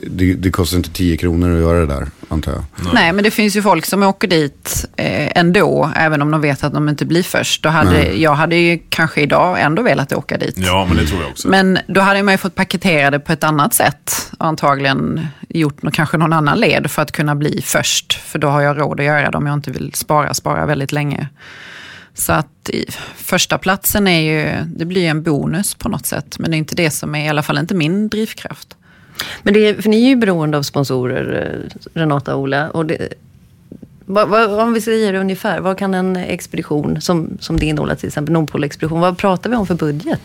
det, 0.04 0.34
det 0.34 0.52
kostar 0.52 0.78
inte 0.78 0.90
10 0.90 1.18
kronor 1.18 1.56
att 1.56 1.62
göra 1.62 1.80
det 1.80 1.86
där. 1.86 2.08
Antar 2.29 2.51
jag. 2.51 2.63
Nej, 2.94 3.13
men 3.13 3.24
det 3.24 3.32
finns 3.32 3.55
ju 3.55 3.62
folk 3.62 3.86
som 3.86 4.03
åker 4.03 4.27
dit 4.27 4.86
eh, 4.98 5.38
ändå, 5.38 5.91
även 5.96 6.22
om 6.22 6.32
de 6.32 6.41
vet 6.41 6.63
att 6.63 6.74
de 6.74 6.89
inte 6.89 7.05
blir 7.05 7.24
först. 7.24 7.63
Då 7.63 7.70
hade, 7.70 8.13
jag 8.13 8.34
hade 8.34 8.55
ju 8.55 8.79
kanske 8.89 9.22
idag 9.22 9.62
ändå 9.62 9.82
velat 9.82 10.13
åka 10.13 10.38
dit. 10.38 10.58
Ja, 10.58 10.86
men 10.88 10.98
det 10.98 11.05
tror 11.05 11.22
jag 11.22 11.32
också. 11.32 11.48
Men 11.48 11.79
då 11.88 12.01
hade 12.01 12.24
man 12.24 12.34
ju 12.34 12.38
fått 12.38 12.55
paketera 12.55 13.12
det 13.12 13.20
på 13.20 13.34
ett 13.34 13.44
annat 13.44 13.74
sätt. 13.74 14.32
Och 14.39 14.46
antagligen 14.46 15.27
gjort 15.50 15.82
något, 15.82 15.94
kanske 15.94 16.17
någon 16.17 16.34
annan 16.34 16.60
led 16.60 16.91
för 16.91 17.01
att 17.01 17.12
kunna 17.12 17.36
bli 17.36 17.62
först. 17.65 18.13
För 18.13 18.39
då 18.39 18.48
har 18.48 18.62
jag 18.62 18.79
råd 18.79 19.00
att 19.00 19.05
göra 19.05 19.32
det 19.32 19.38
om 19.38 19.46
jag 19.46 19.53
inte 19.53 19.72
vill 19.72 19.94
spara, 19.94 20.34
spara 20.34 20.65
väldigt 20.65 20.91
länge. 20.91 21.27
Så 22.13 22.34
att 22.34 22.70
första 23.15 23.58
platsen 23.58 24.08
är 24.08 24.20
ju, 24.20 24.65
det 24.65 24.86
blir 24.86 25.08
en 25.08 25.24
bonus 25.24 25.75
på 25.75 25.89
något 25.89 26.05
sätt. 26.05 26.39
Men 26.39 26.51
det 26.51 26.58
är 26.58 26.60
inte 26.60 26.75
det 26.75 26.91
som 26.91 27.15
är, 27.15 27.25
i 27.25 27.29
alla 27.29 27.44
fall 27.44 27.58
inte 27.58 27.75
min 27.75 28.10
drivkraft. 28.10 28.77
Men 29.44 29.53
det 29.53 29.60
är, 29.67 29.82
för 29.82 29.89
ni 29.89 30.03
är 30.03 30.10
ju 30.10 30.15
beroende 30.15 30.58
av 30.58 30.63
sponsorer, 30.63 31.53
eh, 31.53 31.77
Renata 31.94 32.36
och 32.36 32.41
Ola. 32.41 32.70
Och 32.70 32.86
det, 32.86 33.13
vad, 34.05 34.29
vad, 34.29 34.60
om 34.60 34.74
vi 34.74 34.82
säger 34.82 35.13
det 35.13 35.20
ungefär, 35.20 35.60
vad 35.60 35.77
kan 35.77 35.94
en 35.94 36.15
expedition 36.15 37.01
som, 37.01 37.38
som 37.39 37.60
din 37.60 37.79
Ola 37.79 37.96
till 37.96 38.08
exempel, 38.08 38.34
Nordpol-expedition, 38.34 39.00
vad 39.00 39.17
pratar 39.17 39.50
vi 39.50 39.55
om 39.55 39.67
för 39.67 39.75
budget? 39.75 40.22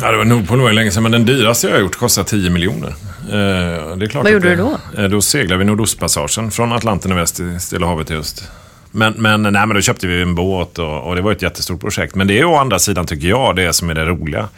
Ja, 0.00 0.10
det 0.10 0.16
var 0.16 0.24
Nordpol 0.24 0.60
var 0.60 0.72
länge 0.72 0.90
sedan, 0.90 1.02
men 1.02 1.12
den 1.12 1.24
dyraste 1.24 1.66
jag 1.66 1.74
har 1.74 1.80
gjort 1.80 1.96
kostar 1.96 2.24
10 2.24 2.50
miljoner. 2.50 2.88
Eh, 2.88 3.96
det 3.96 4.04
är 4.04 4.08
klart 4.08 4.24
Vad 4.24 4.32
gjorde 4.32 4.48
det, 4.48 4.56
du 4.56 4.62
då? 4.62 5.02
Eh, 5.02 5.08
då 5.08 5.22
seglade 5.22 5.58
vi 5.58 5.64
Nordostpassagen 5.64 6.50
från 6.50 6.72
Atlanten 6.72 7.12
i 7.12 7.14
väst 7.14 7.36
till 7.36 7.60
Stilla 7.60 7.86
havet 7.86 8.10
i 8.10 8.14
öst. 8.14 8.50
Men, 8.90 9.12
men, 9.12 9.42
nej, 9.42 9.52
men 9.52 9.68
då 9.68 9.80
köpte 9.80 10.06
vi 10.06 10.22
en 10.22 10.34
båt 10.34 10.78
och, 10.78 11.08
och 11.08 11.16
det 11.16 11.22
var 11.22 11.32
ett 11.32 11.42
jättestort 11.42 11.80
projekt. 11.80 12.14
Men 12.14 12.26
det 12.26 12.38
är 12.38 12.44
å 12.44 12.56
andra 12.56 12.78
sidan, 12.78 13.06
tycker 13.06 13.28
jag, 13.28 13.56
det 13.56 13.72
som 13.72 13.90
är 13.90 13.94
det 13.94 14.04
roliga. 14.04 14.48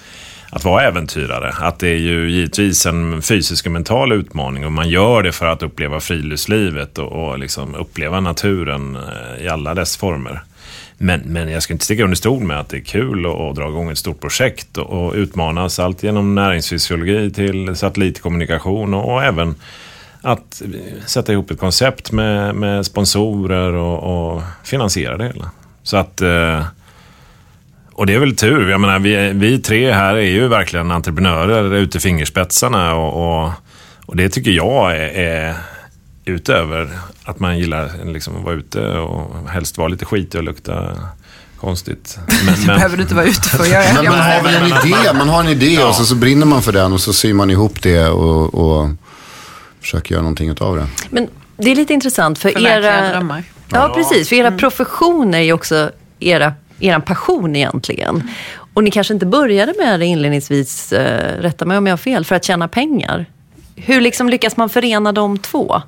Att 0.54 0.64
vara 0.64 0.82
äventyrare. 0.82 1.54
Att 1.60 1.78
det 1.78 1.88
är 1.88 1.98
ju 1.98 2.30
givetvis 2.30 2.86
en 2.86 3.22
fysisk 3.22 3.66
och 3.66 3.72
mental 3.72 4.12
utmaning 4.12 4.66
och 4.66 4.72
man 4.72 4.88
gör 4.88 5.22
det 5.22 5.32
för 5.32 5.46
att 5.46 5.62
uppleva 5.62 6.00
friluftslivet 6.00 6.98
och, 6.98 7.12
och 7.12 7.38
liksom 7.38 7.74
uppleva 7.74 8.20
naturen 8.20 8.96
eh, 8.96 9.44
i 9.44 9.48
alla 9.48 9.74
dess 9.74 9.96
former. 9.96 10.42
Men, 10.98 11.20
men 11.20 11.50
jag 11.50 11.62
ska 11.62 11.72
inte 11.72 11.84
sticka 11.84 12.04
under 12.04 12.16
stol 12.16 12.42
med 12.42 12.60
att 12.60 12.68
det 12.68 12.76
är 12.76 12.80
kul 12.80 13.26
att, 13.26 13.40
att 13.40 13.56
dra 13.56 13.68
igång 13.68 13.90
ett 13.90 13.98
stort 13.98 14.20
projekt 14.20 14.78
och, 14.78 15.06
och 15.06 15.14
utmanas 15.14 15.78
allt 15.78 16.02
genom 16.02 16.34
näringsfysiologi 16.34 17.30
till 17.30 17.76
satellitkommunikation 17.76 18.94
och, 18.94 19.12
och 19.12 19.24
även 19.24 19.54
att 20.22 20.62
eh, 20.64 21.04
sätta 21.06 21.32
ihop 21.32 21.50
ett 21.50 21.58
koncept 21.58 22.12
med, 22.12 22.54
med 22.54 22.86
sponsorer 22.86 23.72
och, 23.72 24.34
och 24.34 24.42
finansiera 24.64 25.16
det 25.16 25.24
hela. 25.24 25.50
Så 25.82 25.96
att... 25.96 26.20
Eh, 26.20 26.64
och 27.94 28.06
det 28.06 28.14
är 28.14 28.18
väl 28.18 28.36
tur. 28.36 28.70
Jag 28.70 28.80
menar, 28.80 28.98
vi, 28.98 29.32
vi 29.34 29.58
tre 29.58 29.92
här 29.92 30.14
är 30.14 30.20
ju 30.30 30.48
verkligen 30.48 30.90
entreprenörer 30.90 31.74
ute 31.74 31.98
i 31.98 32.00
fingerspetsarna 32.00 32.94
och, 32.94 33.44
och, 33.44 33.50
och 34.06 34.16
det 34.16 34.28
tycker 34.28 34.50
jag 34.50 34.96
är, 34.96 35.08
är 35.18 35.54
utöver 36.24 36.90
att 37.24 37.40
man 37.40 37.58
gillar 37.58 37.90
liksom 38.04 38.36
att 38.36 38.42
vara 38.42 38.54
ute 38.54 38.80
och 38.80 39.48
helst 39.48 39.78
vara 39.78 39.88
lite 39.88 40.04
skitig 40.04 40.38
och 40.38 40.44
lukta 40.44 40.96
konstigt. 41.60 42.18
Men, 42.46 42.54
Det 42.60 42.66
behöver 42.66 42.96
du 42.96 43.02
inte 43.02 43.14
vara 43.14 43.26
ute 43.26 43.48
för 43.48 43.62
att 43.62 43.68
göra. 43.68 43.94
Men 43.94 44.04
man 44.04 44.20
har 44.20 44.42
väl 44.42 44.54
en 44.54 44.66
idé, 44.66 45.12
man 45.14 45.28
har 45.28 45.40
en 45.40 45.48
idé 45.48 45.84
och 45.84 45.94
så, 45.94 46.04
så 46.04 46.14
brinner 46.14 46.46
man 46.46 46.62
för 46.62 46.72
den 46.72 46.92
och 46.92 47.00
så 47.00 47.12
syr 47.12 47.34
man 47.34 47.50
ihop 47.50 47.82
det 47.82 48.08
och, 48.08 48.54
och 48.54 48.90
försöker 49.80 50.12
göra 50.12 50.22
någonting 50.22 50.50
utav 50.50 50.76
det. 50.76 50.86
Men 51.10 51.28
det 51.56 51.70
är 51.70 51.76
lite 51.76 51.94
intressant 51.94 52.38
för 52.38 52.48
Förverkliga 52.48 52.98
era... 52.98 53.10
drömmar. 53.10 53.44
Ja, 53.68 53.92
precis. 53.94 54.28
För 54.28 54.36
era 54.36 54.50
professioner 54.50 55.38
är 55.38 55.42
ju 55.42 55.52
också 55.52 55.90
era, 56.20 56.52
er 56.80 57.00
passion 57.00 57.56
egentligen. 57.56 58.30
Och 58.74 58.84
ni 58.84 58.90
kanske 58.90 59.14
inte 59.14 59.26
började 59.26 59.74
med 59.78 60.00
det 60.00 60.06
inledningsvis, 60.06 60.92
eh, 60.92 61.38
rätta 61.40 61.64
mig 61.64 61.78
om 61.78 61.86
jag 61.86 61.92
har 61.92 61.98
fel, 61.98 62.24
för 62.24 62.34
att 62.34 62.44
tjäna 62.44 62.68
pengar. 62.68 63.26
Hur 63.76 64.00
liksom 64.00 64.28
lyckas 64.28 64.56
man 64.56 64.68
förena 64.68 65.12
de 65.12 65.38
två? 65.38 65.82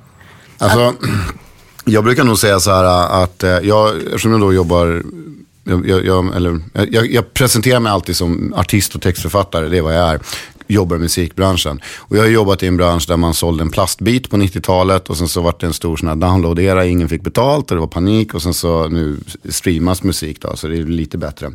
Alltså, 0.57 0.93
jag 1.85 2.03
brukar 2.03 2.23
nog 2.23 2.39
säga 2.39 2.59
så 2.59 2.71
här 2.71 2.83
eh, 2.83 3.23
att 3.23 3.43
eh, 3.43 3.49
jag, 3.49 3.97
eftersom 3.97 4.31
jag 4.31 4.41
då 4.41 4.53
jobbar, 4.53 5.03
jag, 5.63 5.87
jag, 5.87 6.05
jag, 6.05 6.35
eller, 6.35 6.59
jag, 6.73 7.11
jag 7.11 7.33
presenterar 7.33 7.79
mig 7.79 7.91
alltid 7.91 8.15
som 8.15 8.53
artist 8.53 8.95
och 8.95 9.01
textförfattare, 9.01 9.69
det 9.69 9.77
är 9.77 9.81
vad 9.81 9.95
jag 9.95 10.09
är. 10.09 10.19
Jobbar 10.67 10.95
i 10.95 10.99
musikbranschen. 10.99 11.81
Och 11.97 12.17
jag 12.17 12.21
har 12.21 12.29
jobbat 12.29 12.63
i 12.63 12.67
en 12.67 12.77
bransch 12.77 13.05
där 13.07 13.17
man 13.17 13.33
sålde 13.33 13.63
en 13.63 13.69
plastbit 13.69 14.29
på 14.29 14.37
90-talet 14.37 15.09
och 15.09 15.17
sen 15.17 15.27
så 15.27 15.41
var 15.41 15.55
det 15.59 15.65
en 15.65 15.73
stor 15.73 15.97
sån 15.97 16.07
här 16.09 16.15
downloadera, 16.15 16.85
ingen 16.85 17.09
fick 17.09 17.21
betalt 17.21 17.71
och 17.71 17.77
det 17.77 17.81
var 17.81 17.87
panik 17.87 18.33
och 18.33 18.41
sen 18.41 18.53
så 18.53 18.87
nu 18.87 19.17
streamas 19.49 20.03
musik 20.03 20.41
då, 20.41 20.55
så 20.55 20.67
det 20.67 20.77
är 20.77 20.83
lite 20.83 21.17
bättre. 21.17 21.51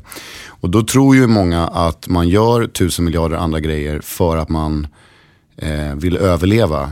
Och 0.48 0.70
då 0.70 0.82
tror 0.82 1.16
ju 1.16 1.26
många 1.26 1.66
att 1.66 2.08
man 2.08 2.28
gör 2.28 2.66
tusen 2.66 3.04
miljarder 3.04 3.36
andra 3.36 3.60
grejer 3.60 4.00
för 4.00 4.36
att 4.36 4.48
man 4.48 4.86
eh, 5.56 5.94
vill 5.94 6.16
överleva 6.16 6.90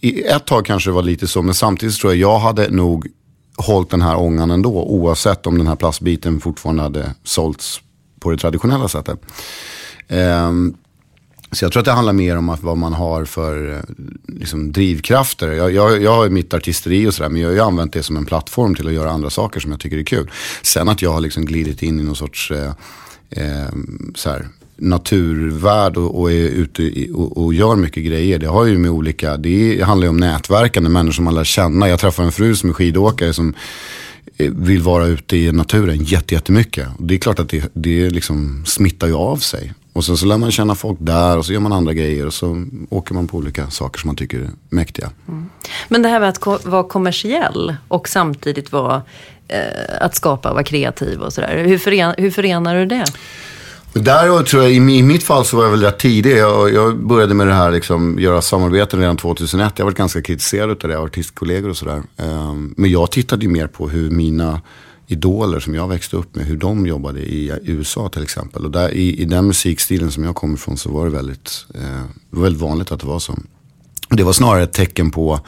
i 0.00 0.22
ett 0.22 0.46
tag 0.46 0.66
kanske 0.66 0.90
det 0.90 0.94
var 0.94 1.02
lite 1.02 1.26
så, 1.26 1.42
men 1.42 1.54
samtidigt 1.54 1.96
tror 1.96 2.12
jag 2.12 2.32
jag 2.32 2.38
hade 2.38 2.70
nog 2.70 3.06
hållit 3.56 3.90
den 3.90 4.02
här 4.02 4.16
ångan 4.16 4.50
ändå, 4.50 4.84
oavsett 4.84 5.46
om 5.46 5.58
den 5.58 5.66
här 5.66 5.76
plastbiten 5.76 6.40
fortfarande 6.40 6.82
hade 6.82 7.14
sålts 7.24 7.80
på 8.20 8.30
det 8.30 8.36
traditionella 8.36 8.88
sättet. 8.88 9.20
Ehm, 10.08 10.74
så 11.54 11.64
jag 11.64 11.72
tror 11.72 11.80
att 11.80 11.84
det 11.84 11.92
handlar 11.92 12.12
mer 12.12 12.36
om 12.36 12.48
att 12.48 12.62
vad 12.62 12.78
man 12.78 12.92
har 12.92 13.24
för 13.24 13.76
eh, 13.76 13.80
liksom, 14.26 14.72
drivkrafter. 14.72 15.52
Jag, 15.52 15.72
jag, 15.72 16.02
jag 16.02 16.14
har 16.14 16.28
mitt 16.28 16.54
artisteri 16.54 17.06
och 17.06 17.14
sådär, 17.14 17.30
men 17.30 17.40
jag 17.40 17.48
har 17.48 17.54
ju 17.54 17.60
använt 17.60 17.92
det 17.92 18.02
som 18.02 18.16
en 18.16 18.24
plattform 18.24 18.74
till 18.74 18.86
att 18.86 18.92
göra 18.94 19.10
andra 19.10 19.30
saker 19.30 19.60
som 19.60 19.70
jag 19.70 19.80
tycker 19.80 19.98
är 19.98 20.02
kul. 20.02 20.30
Sen 20.62 20.88
att 20.88 21.02
jag 21.02 21.12
har 21.12 21.20
liksom 21.20 21.44
glidit 21.44 21.82
in 21.82 22.00
i 22.00 22.02
någon 22.02 22.16
sorts 22.16 22.50
eh, 22.50 22.72
eh, 23.30 23.72
så 24.14 24.30
här, 24.30 24.48
naturvärld 24.76 25.96
och, 25.96 26.20
och 26.20 26.32
är 26.32 26.48
ute 26.48 26.82
i, 26.82 27.10
och, 27.14 27.44
och, 27.44 27.54
gör 27.54 27.76
mycket 27.76 28.04
grejer. 28.04 28.38
Det 28.38 28.46
har 28.46 28.64
ju 28.64 28.78
med 28.78 28.90
olika, 28.90 29.36
det 29.36 29.82
handlar 29.82 30.04
ju 30.04 30.10
om 30.10 30.16
nätverkande 30.16 30.90
människor 30.90 31.12
som 31.12 31.24
man 31.24 31.34
lär 31.34 31.44
känna. 31.44 31.88
Jag 31.88 31.98
träffar 31.98 32.22
en 32.22 32.32
fru 32.32 32.56
som 32.56 32.70
är 32.70 32.74
skidåkare 32.74 33.32
som 33.32 33.54
eh, 34.36 34.50
vill 34.50 34.82
vara 34.82 35.06
ute 35.06 35.36
i 35.36 35.52
naturen 35.52 36.04
jättemycket. 36.04 36.88
Det 36.98 37.14
är 37.14 37.18
klart 37.18 37.38
att 37.38 37.48
det, 37.48 37.70
det 37.72 38.10
liksom 38.10 38.64
smittar 38.66 39.06
ju 39.06 39.14
av 39.14 39.36
sig. 39.36 39.72
Och 39.94 40.04
sen 40.04 40.16
så 40.16 40.26
lär 40.26 40.38
man 40.38 40.50
känna 40.50 40.74
folk 40.74 40.98
där 41.00 41.38
och 41.38 41.46
så 41.46 41.52
gör 41.52 41.60
man 41.60 41.72
andra 41.72 41.92
grejer 41.92 42.26
och 42.26 42.34
så 42.34 42.66
åker 42.90 43.14
man 43.14 43.26
på 43.28 43.36
olika 43.36 43.70
saker 43.70 44.00
som 44.00 44.08
man 44.08 44.16
tycker 44.16 44.38
är 44.38 44.50
mäktiga. 44.68 45.10
Mm. 45.28 45.50
Men 45.88 46.02
det 46.02 46.08
här 46.08 46.20
med 46.20 46.28
att 46.28 46.38
ko 46.38 46.58
vara 46.64 46.82
kommersiell 46.82 47.76
och 47.88 48.08
samtidigt 48.08 48.72
vara, 48.72 49.02
eh, 49.48 49.58
att 50.00 50.14
skapa 50.14 50.48
och 50.48 50.54
vara 50.54 50.64
kreativ 50.64 51.20
och 51.20 51.32
sådär. 51.32 51.64
Hur, 51.64 51.78
fören 51.78 52.14
hur 52.18 52.30
förenar 52.30 52.76
du 52.76 52.86
det? 52.86 53.04
Där 53.92 54.42
tror 54.42 54.62
jag, 54.62 54.72
i 54.72 54.80
mitt 55.02 55.22
fall 55.22 55.44
så 55.44 55.56
var 55.56 55.64
jag 55.64 55.70
väl 55.70 55.82
rätt 55.82 55.98
tidig. 55.98 56.36
Jag, 56.36 56.74
jag 56.74 56.96
började 56.96 57.34
med 57.34 57.46
det 57.46 57.54
här, 57.54 57.70
liksom, 57.70 58.18
göra 58.18 58.42
samarbeten 58.42 59.00
redan 59.00 59.16
2001. 59.16 59.72
Jag 59.76 59.84
har 59.84 59.90
varit 59.90 59.98
ganska 59.98 60.22
kritiserad 60.22 60.70
av 60.70 60.90
det, 60.90 60.98
artistkollegor 60.98 61.70
och 61.70 61.76
sådär. 61.76 62.02
Um, 62.16 62.74
men 62.76 62.90
jag 62.90 63.10
tittade 63.10 63.42
ju 63.42 63.48
mer 63.48 63.66
på 63.66 63.88
hur 63.88 64.10
mina 64.10 64.60
idoler 65.06 65.60
som 65.60 65.74
jag 65.74 65.88
växte 65.88 66.16
upp 66.16 66.34
med, 66.34 66.46
hur 66.46 66.56
de 66.56 66.86
jobbade 66.86 67.20
i 67.20 67.58
USA 67.64 68.08
till 68.08 68.22
exempel. 68.22 68.64
Och 68.64 68.70
där, 68.70 68.90
i, 68.90 69.20
i 69.20 69.24
den 69.24 69.46
musikstilen 69.46 70.10
som 70.10 70.24
jag 70.24 70.34
kommer 70.34 70.54
ifrån 70.54 70.76
så 70.76 70.90
var 70.92 71.04
det 71.04 71.10
väldigt, 71.10 71.66
eh, 71.74 72.02
väldigt 72.30 72.62
vanligt 72.62 72.92
att 72.92 73.00
det 73.00 73.06
var 73.06 73.18
så. 73.18 73.38
Det 74.08 74.22
var 74.22 74.32
snarare 74.32 74.62
ett 74.62 74.72
tecken 74.72 75.10
på 75.10 75.40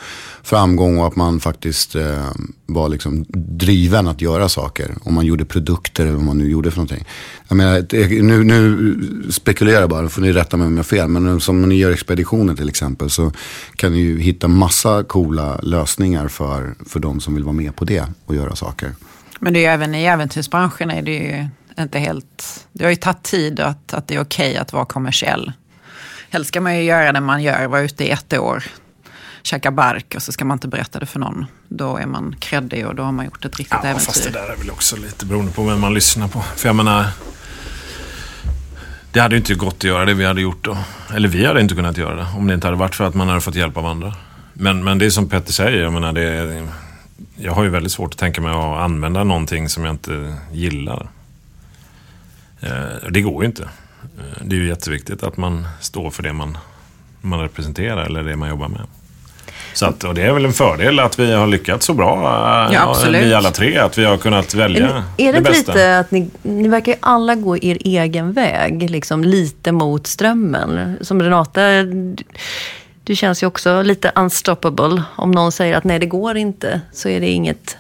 framgång 0.43 0.99
och 0.99 1.07
att 1.07 1.17
man 1.17 1.41
faktiskt 1.41 1.95
eh, 1.95 2.31
var 2.67 2.89
liksom 2.89 3.25
driven 3.35 4.09
att 4.09 4.21
göra 4.21 4.49
saker. 4.49 4.95
Om 5.03 5.15
man 5.15 5.27
gjorde 5.27 5.45
produkter 5.45 6.03
eller 6.03 6.15
vad 6.15 6.25
man 6.25 6.39
nu 6.39 6.51
gjorde 6.51 6.71
för 6.71 6.79
någonting. 6.79 7.05
Jag 7.49 7.57
menar, 7.57 7.87
nu, 8.23 8.45
nu 8.45 9.33
spekulerar 9.33 9.81
jag 9.81 9.91
bara, 9.91 10.03
då 10.03 10.09
får 10.09 10.23
ni 10.23 10.33
rätta 10.33 10.57
mig 10.57 10.67
om 10.67 10.73
jag 10.73 10.79
har 10.79 10.85
fel. 10.85 11.09
Men 11.09 11.41
som 11.41 11.61
när 11.61 11.69
ni 11.69 11.75
gör 11.75 11.91
expeditioner 11.91 12.55
till 12.55 12.69
exempel 12.69 13.11
så 13.11 13.33
kan 13.77 13.93
ni 13.93 13.99
ju 13.99 14.21
hitta 14.21 14.49
massa 14.49 15.03
coola 15.05 15.61
lösningar 15.63 16.29
för, 16.29 16.75
för 16.87 17.01
de 17.01 17.21
som 17.21 17.35
vill 17.35 17.45
vara 17.45 17.53
med 17.53 17.77
på 17.77 17.85
det 17.85 18.05
och 18.27 18.35
göra 18.35 18.57
saker. 18.57 18.93
Men 19.39 19.53
det 19.53 19.59
är 19.59 19.61
ju 19.61 19.67
även 19.67 19.95
i 19.95 20.05
äventyrsbranschen 20.05 20.91
är 20.91 21.03
det 21.03 21.15
ju 21.15 21.47
inte 21.79 21.99
helt... 21.99 22.67
Det 22.73 22.85
har 22.85 22.91
ju 22.91 22.97
tagit 22.97 23.23
tid 23.23 23.61
att, 23.61 23.95
att 23.95 24.09
det 24.09 24.15
är 24.15 24.21
okej 24.21 24.51
okay 24.51 24.57
att 24.57 24.73
vara 24.73 24.85
kommersiell. 24.85 25.53
Helst 26.31 26.49
ska 26.49 26.61
man 26.61 26.77
ju 26.77 26.83
göra 26.83 27.13
det 27.13 27.21
man 27.21 27.43
gör, 27.43 27.67
vara 27.67 27.81
ute 27.81 28.05
i 28.05 28.11
ett 28.11 28.33
år, 28.33 28.65
käka 29.43 29.71
bark 29.71 30.13
och 30.17 30.23
så 30.23 30.33
ska 30.33 30.45
man 30.45 30.55
inte 30.55 30.69
berätta 30.69 30.99
det 30.99 31.07
för 31.07 31.19
någon. 31.19 31.47
Då 31.69 31.97
är 31.97 32.07
man 32.07 32.37
kreddig 32.39 32.87
och 32.87 32.95
då 32.95 33.03
har 33.03 33.13
man 33.13 33.25
gjort 33.25 33.45
ett 33.45 33.57
riktigt 33.57 33.79
ja, 33.83 33.89
äventyr. 33.89 34.07
Fast 34.07 34.25
det 34.25 34.31
där 34.31 34.53
är 34.53 34.57
väl 34.57 34.71
också 34.71 34.97
lite 34.97 35.27
beroende 35.27 35.53
på 35.53 35.65
vem 35.65 35.81
man 35.81 35.95
lyssnar 35.95 36.29
på. 36.29 36.41
För 36.41 36.69
jag 36.69 36.77
menar, 36.77 37.07
det 39.13 39.21
hade 39.21 39.35
ju 39.35 39.39
inte 39.39 39.55
gått 39.55 39.75
att 39.75 39.85
göra 39.85 40.05
det 40.05 40.15
vi 40.15 40.25
hade 40.25 40.41
gjort 40.41 40.65
då. 40.65 40.79
Eller 41.15 41.29
vi 41.29 41.47
hade 41.47 41.61
inte 41.61 41.75
kunnat 41.75 41.97
göra 41.97 42.15
det 42.15 42.27
om 42.37 42.47
det 42.47 42.55
inte 42.55 42.67
hade 42.67 42.77
varit 42.77 42.95
för 42.95 43.05
att 43.05 43.15
man 43.15 43.29
hade 43.29 43.41
fått 43.41 43.55
hjälp 43.55 43.77
av 43.77 43.87
andra. 43.87 44.15
Men, 44.53 44.85
men 44.85 44.99
det 44.99 45.07
är 45.07 45.11
som 45.11 45.29
Petter 45.29 45.53
säger, 45.53 45.83
jag 45.83 45.93
menar 45.93 46.13
det 46.13 46.23
är, 46.23 46.69
jag 47.37 47.53
har 47.53 47.65
ju 47.65 47.71
väldigt 47.71 47.93
svårt 47.93 48.15
att 48.15 48.19
tänka 48.19 48.41
mig 48.41 48.51
att 48.51 48.79
använda 48.79 49.25
någonting 49.25 49.69
som 49.69 49.85
jag 49.85 49.95
inte 49.95 50.35
gillar. 50.53 51.09
Det 53.11 53.21
går 53.21 53.43
ju 53.43 53.47
inte. 53.47 53.69
Det 54.45 54.57
är 54.57 54.61
ju 54.61 54.69
jätteviktigt 54.69 55.23
att 55.23 55.37
man 55.37 55.67
står 55.81 56.11
för 56.11 56.23
det 56.23 56.33
man, 56.33 56.59
man 57.21 57.41
representerar 57.41 58.05
eller 58.05 58.25
det 58.25 58.37
man 58.37 58.49
jobbar 58.49 58.69
med. 58.69 58.81
Så 59.73 59.87
att, 59.87 60.05
och 60.05 60.15
det 60.15 60.23
är 60.23 60.33
väl 60.33 60.45
en 60.45 60.53
fördel 60.53 61.01
att 61.01 61.19
vi 61.19 61.33
har 61.33 61.47
lyckats 61.47 61.87
så 61.87 61.95
bra, 61.95 62.23
ja, 62.73 62.97
vi 63.13 63.35
alla 63.35 63.51
tre, 63.51 63.79
att 63.79 63.99
vi 63.99 64.05
har 64.05 64.17
kunnat 64.17 64.55
välja 64.55 65.05
är, 65.17 65.29
är 65.29 65.33
det, 65.33 65.39
det 65.39 65.41
bästa. 65.41 65.73
lite 65.73 65.99
att 65.99 66.11
ni, 66.11 66.31
ni 66.43 66.69
verkar 66.69 66.95
alla 67.01 67.35
gå 67.35 67.57
er 67.57 67.79
egen 67.81 68.33
väg, 68.33 68.91
liksom 68.91 69.25
lite 69.25 69.73
mot 69.73 70.07
strömmen. 70.07 70.99
Som 71.01 71.23
Renata, 71.23 71.61
Du 73.07 73.17
känns 73.17 73.43
ju 73.43 73.47
också 73.47 73.83
lite 73.83 74.13
unstoppable. 74.15 75.03
Om 75.17 75.31
någon 75.31 75.53
säger 75.53 75.77
att 75.77 75.85
nej, 75.85 75.99
det 75.99 76.07
går 76.07 76.37
inte, 76.37 76.81
så 76.93 77.09
är 77.09 77.21
det 77.21 77.29
inget 77.29 77.77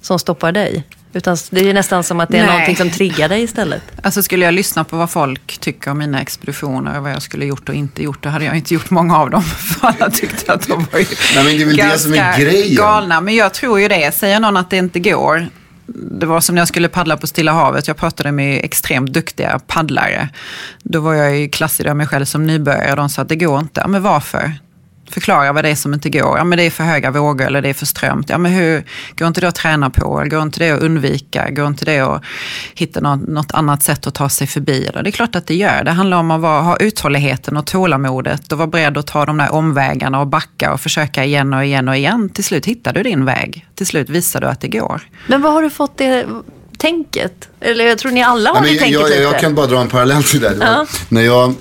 som 0.00 0.18
stoppar 0.18 0.52
dig. 0.52 0.84
Utan 1.12 1.36
det 1.50 1.70
är 1.70 1.74
nästan 1.74 2.04
som 2.04 2.20
att 2.20 2.28
det 2.28 2.38
är 2.38 2.42
Nej. 2.42 2.50
någonting 2.50 2.76
som 2.76 2.90
triggar 2.90 3.28
dig 3.28 3.42
istället. 3.42 3.82
Alltså 4.02 4.22
skulle 4.22 4.44
jag 4.44 4.54
lyssna 4.54 4.84
på 4.84 4.96
vad 4.96 5.10
folk 5.10 5.58
tycker 5.58 5.90
om 5.90 5.98
mina 5.98 6.20
expeditioner 6.20 6.96
och 6.96 7.02
vad 7.02 7.12
jag 7.12 7.22
skulle 7.22 7.44
gjort 7.46 7.68
och 7.68 7.74
inte 7.74 8.02
gjort, 8.02 8.22
då 8.22 8.28
hade 8.28 8.44
jag 8.44 8.56
inte 8.56 8.74
gjort 8.74 8.90
många 8.90 9.18
av 9.18 9.30
dem. 9.30 9.42
För 9.80 9.86
alla 9.88 10.10
tyckte 10.10 10.52
att 10.52 10.68
de 10.68 10.86
var 10.92 10.98
ju 10.98 11.06
Nej, 11.34 11.44
men 11.44 11.56
det 11.56 11.62
är 11.62 11.66
väl 11.66 11.76
det 11.76 11.98
som 11.98 12.14
är 12.14 12.38
grejen. 12.38 12.76
galna. 12.76 13.20
Men 13.20 13.34
jag 13.34 13.54
tror 13.54 13.80
ju 13.80 13.88
det. 13.88 14.14
Säger 14.14 14.40
någon 14.40 14.56
att 14.56 14.70
det 14.70 14.76
inte 14.76 15.00
går, 15.00 15.48
det 15.94 16.26
var 16.26 16.40
som 16.40 16.54
när 16.54 16.60
jag 16.60 16.68
skulle 16.68 16.88
paddla 16.88 17.16
på 17.16 17.26
Stilla 17.26 17.52
havet. 17.52 17.88
Jag 17.88 17.96
pratade 17.96 18.32
med 18.32 18.64
extremt 18.64 19.12
duktiga 19.12 19.60
paddlare. 19.66 20.28
Då 20.82 21.00
var 21.00 21.14
jag 21.14 21.40
i 21.40 21.48
klass 21.48 21.80
i 21.80 21.94
mig 21.94 22.06
själv 22.06 22.24
som 22.24 22.46
nybörjare 22.46 22.90
och 22.90 22.96
de 22.96 23.08
sa 23.08 23.22
att 23.22 23.28
det 23.28 23.36
går 23.36 23.60
inte. 23.60 23.80
Ja, 23.80 23.88
men 23.88 24.02
varför? 24.02 24.54
Förklara 25.10 25.52
vad 25.52 25.64
det 25.64 25.68
är 25.70 25.74
som 25.74 25.94
inte 25.94 26.10
går. 26.10 26.38
Ja, 26.38 26.44
men 26.44 26.58
det 26.58 26.64
är 26.64 26.70
för 26.70 26.84
höga 26.84 27.10
vågor 27.10 27.46
eller 27.46 27.62
det 27.62 27.68
är 27.68 27.74
för 27.74 27.86
strömt. 27.86 28.28
Ja, 28.30 28.38
men 28.38 28.52
hur, 28.52 28.84
går 29.16 29.28
inte 29.28 29.40
det 29.40 29.48
att 29.48 29.54
träna 29.54 29.90
på? 29.90 30.20
Eller 30.20 30.30
går 30.30 30.42
inte 30.42 30.58
det 30.58 30.70
att 30.70 30.82
undvika? 30.82 31.50
Går 31.50 31.66
inte 31.66 31.84
det 31.84 31.98
att 32.00 32.22
hitta 32.74 33.00
något, 33.00 33.28
något 33.28 33.52
annat 33.52 33.82
sätt 33.82 34.06
att 34.06 34.14
ta 34.14 34.28
sig 34.28 34.46
förbi? 34.46 34.86
Eller? 34.86 35.02
Det 35.02 35.10
är 35.10 35.12
klart 35.12 35.36
att 35.36 35.46
det 35.46 35.54
gör. 35.54 35.84
Det 35.84 35.90
handlar 35.90 36.16
om 36.16 36.30
att 36.30 36.40
vara, 36.40 36.60
ha 36.62 36.76
uthålligheten 36.76 37.56
och 37.56 37.66
tålamodet 37.66 38.52
och 38.52 38.58
vara 38.58 38.68
beredd 38.68 38.98
att 38.98 39.06
ta 39.06 39.26
de 39.26 39.36
där 39.36 39.52
omvägarna 39.52 40.20
och 40.20 40.26
backa 40.26 40.72
och 40.72 40.80
försöka 40.80 41.24
igen 41.24 41.54
och 41.54 41.64
igen 41.64 41.88
och 41.88 41.96
igen. 41.96 42.28
Till 42.28 42.44
slut 42.44 42.66
hittar 42.66 42.92
du 42.92 43.02
din 43.02 43.24
väg. 43.24 43.66
Till 43.74 43.86
slut 43.86 44.08
visar 44.10 44.40
du 44.40 44.46
att 44.46 44.60
det 44.60 44.68
går. 44.68 45.00
Men 45.26 45.42
vad 45.42 45.52
har 45.52 45.62
du 45.62 45.70
fått 45.70 45.98
det 45.98 46.26
tänket? 46.78 47.48
Eller 47.60 47.86
jag 47.86 47.98
tror 47.98 48.12
ni 48.12 48.22
alla 48.22 48.50
har 48.50 48.60
Nej, 48.60 48.70
det 48.70 48.74
men 48.74 48.78
tänket 48.84 49.00
jag, 49.00 49.08
lite. 49.10 49.22
jag 49.22 49.38
kan 49.40 49.54
bara 49.54 49.66
dra 49.66 49.80
en 49.80 49.88
parallell 49.88 50.22
till 50.24 50.40
det. 50.40 50.48
det 50.48 50.56
var, 50.56 50.66
Ja. 50.66 50.86
när, 51.08 51.22
jag, 51.22 51.54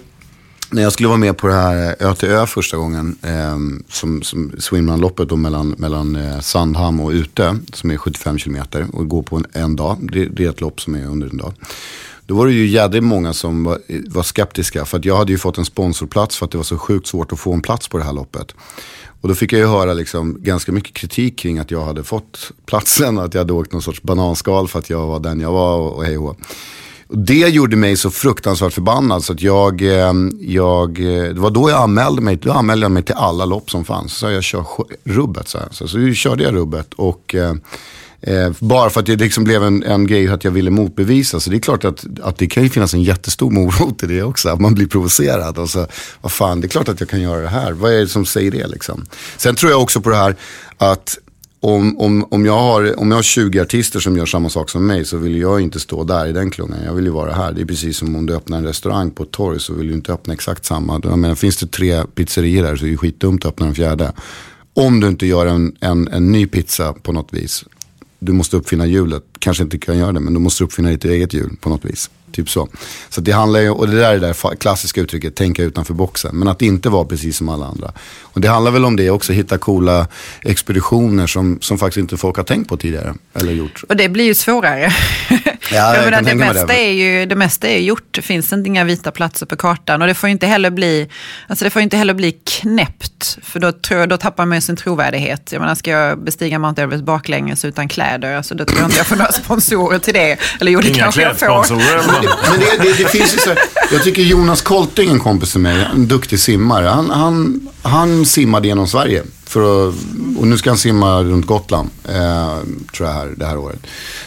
när 0.71 0.81
jag 0.81 0.93
skulle 0.93 1.07
vara 1.07 1.17
med 1.17 1.37
på 1.37 1.47
det 1.47 1.53
här 1.53 1.95
eh, 1.99 2.07
Ö 2.07 2.15
till 2.15 2.29
Ö 2.29 2.45
första 2.45 2.77
gången, 2.77 3.17
eh, 3.21 3.57
som, 3.89 4.21
som 4.21 4.51
swimrunloppet 4.59 5.31
mellan, 5.31 5.69
mellan 5.77 6.15
eh, 6.15 6.39
Sandhamn 6.39 6.99
och 6.99 7.09
Utö, 7.09 7.55
som 7.73 7.91
är 7.91 7.97
75 7.97 8.37
kilometer 8.37 8.87
och 8.93 9.07
går 9.07 9.23
på 9.23 9.35
en, 9.35 9.45
en 9.53 9.75
dag. 9.75 9.97
Det, 10.11 10.25
det 10.25 10.45
är 10.45 10.49
ett 10.49 10.61
lopp 10.61 10.81
som 10.81 10.95
är 10.95 11.05
under 11.05 11.29
en 11.29 11.37
dag. 11.37 11.53
Då 12.25 12.35
var 12.35 12.45
det 12.45 12.53
ju 12.53 12.67
jädrigt 12.67 13.03
många 13.03 13.33
som 13.33 13.63
var, 13.63 13.79
eh, 13.87 13.99
var 14.07 14.23
skeptiska. 14.23 14.85
För 14.85 14.97
att 14.97 15.05
jag 15.05 15.17
hade 15.17 15.31
ju 15.31 15.37
fått 15.37 15.57
en 15.57 15.65
sponsorplats 15.65 16.37
för 16.37 16.45
att 16.45 16.51
det 16.51 16.57
var 16.57 16.63
så 16.63 16.77
sjukt 16.77 17.07
svårt 17.07 17.31
att 17.31 17.39
få 17.39 17.53
en 17.53 17.61
plats 17.61 17.87
på 17.87 17.97
det 17.97 18.03
här 18.03 18.13
loppet. 18.13 18.55
Och 19.21 19.27
då 19.29 19.35
fick 19.35 19.53
jag 19.53 19.59
ju 19.59 19.67
höra 19.67 19.93
liksom 19.93 20.37
ganska 20.43 20.71
mycket 20.71 20.93
kritik 20.93 21.39
kring 21.39 21.59
att 21.59 21.71
jag 21.71 21.85
hade 21.85 22.03
fått 22.03 22.51
platsen. 22.65 23.19
Att 23.19 23.33
jag 23.33 23.41
hade 23.41 23.53
åkt 23.53 23.71
någon 23.71 23.81
sorts 23.81 24.01
bananskal 24.01 24.67
för 24.67 24.79
att 24.79 24.89
jag 24.89 25.07
var 25.07 25.19
den 25.19 25.39
jag 25.39 25.51
var 25.51 25.77
och, 25.77 25.95
och 25.95 26.05
hej 26.05 26.17
och 26.17 26.23
hå. 26.23 26.29
Och 26.29 26.37
det 27.13 27.49
gjorde 27.49 27.75
mig 27.75 27.97
så 27.97 28.11
fruktansvärt 28.11 28.73
förbannad 28.73 29.23
så 29.23 29.33
att 29.33 29.41
jag, 29.41 29.81
eh, 29.81 30.13
jag, 30.39 30.99
eh, 30.99 31.23
det 31.23 31.39
var 31.39 31.49
då 31.49 31.69
jag 31.69 31.81
anmälde 31.81 32.21
mig, 32.21 32.35
då 32.35 32.51
anmälde 32.51 32.85
jag 32.85 32.91
mig 32.91 33.03
till 33.03 33.15
alla 33.15 33.45
lopp 33.45 33.71
som 33.71 33.85
fanns. 33.85 34.13
Så 34.13 34.29
jag 34.29 34.43
kör 34.43 34.65
rubbet 35.03 35.47
så 35.47 35.57
här. 35.57 35.67
Så, 35.71 35.87
så 35.87 36.13
körde 36.13 36.43
jag 36.43 36.53
rubbet 36.53 36.93
och 36.93 37.35
eh, 37.35 37.53
eh, 38.21 38.51
bara 38.59 38.89
för 38.89 38.99
att 38.99 39.05
det 39.05 39.15
liksom 39.15 39.43
blev 39.43 39.63
en, 39.63 39.83
en 39.83 40.07
grej 40.07 40.27
att 40.27 40.43
jag 40.43 40.51
ville 40.51 40.69
motbevisa. 40.69 41.39
Så 41.39 41.49
det 41.49 41.55
är 41.55 41.59
klart 41.59 41.85
att, 41.85 42.05
att 42.21 42.37
det 42.37 42.47
kan 42.47 42.63
ju 42.63 42.69
finnas 42.69 42.93
en 42.93 43.03
jättestor 43.03 43.51
morot 43.51 44.03
i 44.03 44.07
det 44.07 44.23
också. 44.23 44.49
Att 44.49 44.59
man 44.59 44.75
blir 44.75 44.87
provocerad 44.87 45.57
och 45.57 45.69
så, 45.69 45.87
vad 46.21 46.31
fan, 46.31 46.61
det 46.61 46.67
är 46.67 46.69
klart 46.69 46.89
att 46.89 46.99
jag 46.99 47.09
kan 47.09 47.21
göra 47.21 47.41
det 47.41 47.49
här. 47.49 47.71
Vad 47.71 47.93
är 47.93 47.99
det 47.99 48.07
som 48.07 48.25
säger 48.25 48.51
det 48.51 48.67
liksom? 48.67 49.05
Sen 49.37 49.55
tror 49.55 49.71
jag 49.71 49.81
också 49.81 50.01
på 50.01 50.09
det 50.09 50.15
här 50.15 50.35
att 50.77 51.17
om, 51.61 51.97
om, 51.97 52.25
om, 52.31 52.45
jag 52.45 52.59
har, 52.59 52.99
om 52.99 53.11
jag 53.11 53.17
har 53.17 53.23
20 53.23 53.59
artister 53.61 53.99
som 53.99 54.17
gör 54.17 54.25
samma 54.25 54.49
sak 54.49 54.69
som 54.69 54.87
mig 54.87 55.05
så 55.05 55.17
vill 55.17 55.37
jag 55.37 55.61
inte 55.61 55.79
stå 55.79 56.03
där 56.03 56.27
i 56.27 56.31
den 56.31 56.51
klungan. 56.51 56.77
Jag 56.85 56.93
vill 56.93 57.05
ju 57.05 57.11
vara 57.11 57.33
här. 57.33 57.51
Det 57.51 57.61
är 57.61 57.65
precis 57.65 57.97
som 57.97 58.15
om 58.15 58.25
du 58.25 58.35
öppnar 58.35 58.57
en 58.57 58.63
restaurang 58.63 59.11
på 59.11 59.23
ett 59.23 59.31
torg 59.31 59.59
så 59.59 59.73
vill 59.73 59.87
du 59.87 59.93
inte 59.93 60.13
öppna 60.13 60.33
exakt 60.33 60.65
samma. 60.65 61.01
Jag 61.03 61.19
menar, 61.19 61.35
finns 61.35 61.57
det 61.57 61.67
tre 61.67 62.03
pizzerior 62.15 62.63
där 62.63 62.75
så 62.75 62.85
är 62.85 62.89
det 62.89 62.97
skitdumt 62.97 63.45
att 63.45 63.49
öppna 63.49 63.67
en 63.67 63.75
fjärde. 63.75 64.13
Om 64.73 64.99
du 64.99 65.07
inte 65.07 65.25
gör 65.25 65.45
en, 65.45 65.75
en, 65.79 66.07
en 66.07 66.31
ny 66.31 66.47
pizza 66.47 66.93
på 66.93 67.11
något 67.11 67.33
vis. 67.33 67.65
Du 68.19 68.33
måste 68.33 68.57
uppfinna 68.57 68.85
hjulet. 68.85 69.23
Kanske 69.39 69.63
inte 69.63 69.77
kan 69.77 69.97
göra 69.97 70.11
det 70.11 70.19
men 70.19 70.33
du 70.33 70.39
måste 70.39 70.63
uppfinna 70.63 70.89
ditt 70.89 71.05
eget 71.05 71.33
hjul 71.33 71.55
på 71.61 71.69
något 71.69 71.85
vis. 71.85 72.09
Typ 72.31 72.49
så. 72.49 72.69
Så 73.09 73.21
det 73.21 73.31
handlar 73.31 73.59
ju, 73.59 73.69
och 73.69 73.87
det 73.87 73.99
där 73.99 74.09
är 74.09 74.19
det 74.19 74.27
där 74.27 74.55
klassiska 74.55 75.01
uttrycket, 75.01 75.35
tänka 75.35 75.63
utanför 75.63 75.93
boxen. 75.93 76.35
Men 76.35 76.47
att 76.47 76.61
inte 76.61 76.89
vara 76.89 77.05
precis 77.05 77.37
som 77.37 77.49
alla 77.49 77.65
andra. 77.65 77.91
Och 78.21 78.41
det 78.41 78.47
handlar 78.47 78.71
väl 78.71 78.85
om 78.85 78.95
det 78.95 79.09
också, 79.09 79.33
hitta 79.33 79.57
coola 79.57 80.07
expeditioner 80.41 81.27
som, 81.27 81.57
som 81.61 81.77
faktiskt 81.77 81.97
inte 81.97 82.17
folk 82.17 82.37
har 82.37 82.43
tänkt 82.43 82.69
på 82.69 82.77
tidigare. 82.77 83.13
Eller 83.33 83.53
gjort. 83.53 83.83
Och 83.89 83.95
det 83.95 84.09
blir 84.09 84.25
ju 84.25 84.33
svårare. 84.33 84.93
jag 85.71 85.95
jag 85.95 86.05
menar, 86.05 86.21
det, 86.21 86.35
mesta 86.35 86.65
det. 86.65 86.79
är 86.79 86.91
ju, 86.91 87.25
det 87.25 87.35
mesta 87.35 87.67
är 87.67 87.77
gjort. 87.77 88.07
Det 88.11 88.21
finns 88.21 88.53
inte 88.53 88.67
inga 88.67 88.83
vita 88.83 89.11
platser 89.11 89.45
på 89.45 89.55
kartan. 89.55 90.01
Och 90.01 90.07
det 90.07 90.13
får 90.13 90.29
inte 90.29 90.47
heller 90.47 90.69
bli, 90.69 91.09
alltså 91.47 91.65
det 91.65 91.69
får 91.69 91.81
inte 91.81 91.97
heller 91.97 92.13
bli 92.13 92.31
knäppt. 92.31 93.37
För 93.43 93.59
då, 93.59 93.71
tror 93.71 94.07
då 94.07 94.17
tappar 94.17 94.45
man 94.45 94.57
ju 94.57 94.61
sin 94.61 94.75
trovärdighet. 94.75 95.51
Jag 95.51 95.59
menar, 95.59 95.75
ska 95.75 95.91
jag 95.91 96.23
bestiga 96.23 96.59
Mount 96.59 96.81
Everest 96.81 97.03
baklänges 97.03 97.65
utan 97.65 97.87
kläder? 97.87 98.35
Alltså, 98.35 98.55
då 98.55 98.65
tror 98.65 98.79
jag 98.79 98.87
inte 98.87 98.97
jag 98.97 99.07
får 99.07 99.15
några 99.15 99.31
sponsorer 99.43 99.99
till 99.99 100.13
det. 100.13 100.37
Eller 100.61 100.71
jo, 100.71 100.81
det 100.81 100.87
Inga 100.87 101.03
kanske 101.03 101.21
jag 101.21 101.39
får. 101.39 102.18
Men- 102.23 102.59
det, 102.59 102.83
det, 102.83 103.03
det 103.03 103.09
finns 103.09 103.33
ju 103.33 103.37
så 103.37 103.49
här, 103.49 103.59
jag 103.91 104.03
tycker 104.03 104.21
Jonas 104.21 104.61
Kolting, 104.61 105.09
en 105.09 105.19
kompis 105.19 105.51
till 105.51 105.61
mig, 105.61 105.87
en 105.93 106.07
duktig 106.07 106.39
simmare. 106.39 106.87
Han, 106.87 107.09
han, 107.09 107.67
han 107.81 108.25
simmade 108.25 108.67
genom 108.67 108.87
Sverige. 108.87 109.23
För 109.45 109.89
att, 109.89 109.95
och 110.37 110.47
nu 110.47 110.57
ska 110.57 110.69
han 110.69 110.77
simma 110.77 111.23
runt 111.23 111.45
Gotland, 111.45 111.89
eh, 112.09 112.57
tror 112.95 113.09
jag, 113.09 113.15
här, 113.15 113.33
det 113.37 113.45
här 113.45 113.57
året. 113.57 113.79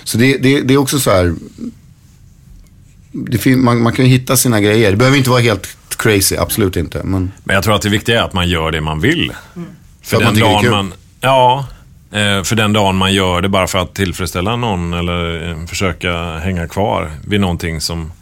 Så 0.05 0.18
det, 0.18 0.37
det, 0.38 0.61
det 0.61 0.74
är 0.74 0.78
också 0.78 1.00
så 1.00 1.11
här, 1.11 1.35
det 3.12 3.38
fin, 3.38 3.64
man, 3.64 3.83
man 3.83 3.92
kan 3.92 4.05
ju 4.05 4.11
hitta 4.11 4.37
sina 4.37 4.61
grejer. 4.61 4.90
Det 4.90 4.96
behöver 4.96 5.18
inte 5.18 5.31
vara 5.31 5.40
helt 5.40 5.76
crazy, 5.96 6.37
absolut 6.37 6.76
inte. 6.76 7.00
Men, 7.05 7.33
Men 7.44 7.55
jag 7.55 7.64
tror 7.64 7.74
att 7.74 7.83
det 7.83 7.88
viktiga 7.88 8.18
är 8.20 8.24
att 8.24 8.33
man 8.33 8.48
gör 8.48 8.70
det 8.70 8.81
man 8.81 9.00
vill. 9.00 9.33
För 10.02 10.16
att 10.16 10.22
man 10.22 10.35
tycker 10.35 10.48
det 10.48 10.55
är 10.55 10.61
kul. 10.61 10.70
man, 10.70 10.92
Ja, 11.20 11.66
Eh, 12.12 12.42
för 12.42 12.57
den 12.57 12.72
dagen 12.72 12.96
man 12.96 13.14
gör 13.14 13.40
det 13.40 13.48
bara 13.48 13.66
för 13.66 13.79
att 13.79 13.94
tillfredsställa 13.94 14.57
någon 14.57 14.94
eller 14.94 15.51
eh, 15.51 15.66
försöka 15.66 16.38
hänga 16.38 16.68
kvar 16.68 17.11
vid 17.27 17.40
någonting 17.40 17.81
som, 17.81 18.12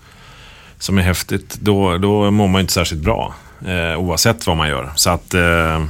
som 0.78 0.98
är 0.98 1.02
häftigt, 1.02 1.58
då, 1.60 1.98
då 1.98 2.30
mår 2.30 2.48
man 2.48 2.60
inte 2.60 2.72
särskilt 2.72 3.02
bra. 3.02 3.34
Eh, 3.66 3.98
oavsett 3.98 4.46
vad 4.46 4.56
man 4.56 4.68
gör. 4.68 4.90
Så 4.94 5.10
att... 5.10 5.34
Eh, 5.34 5.84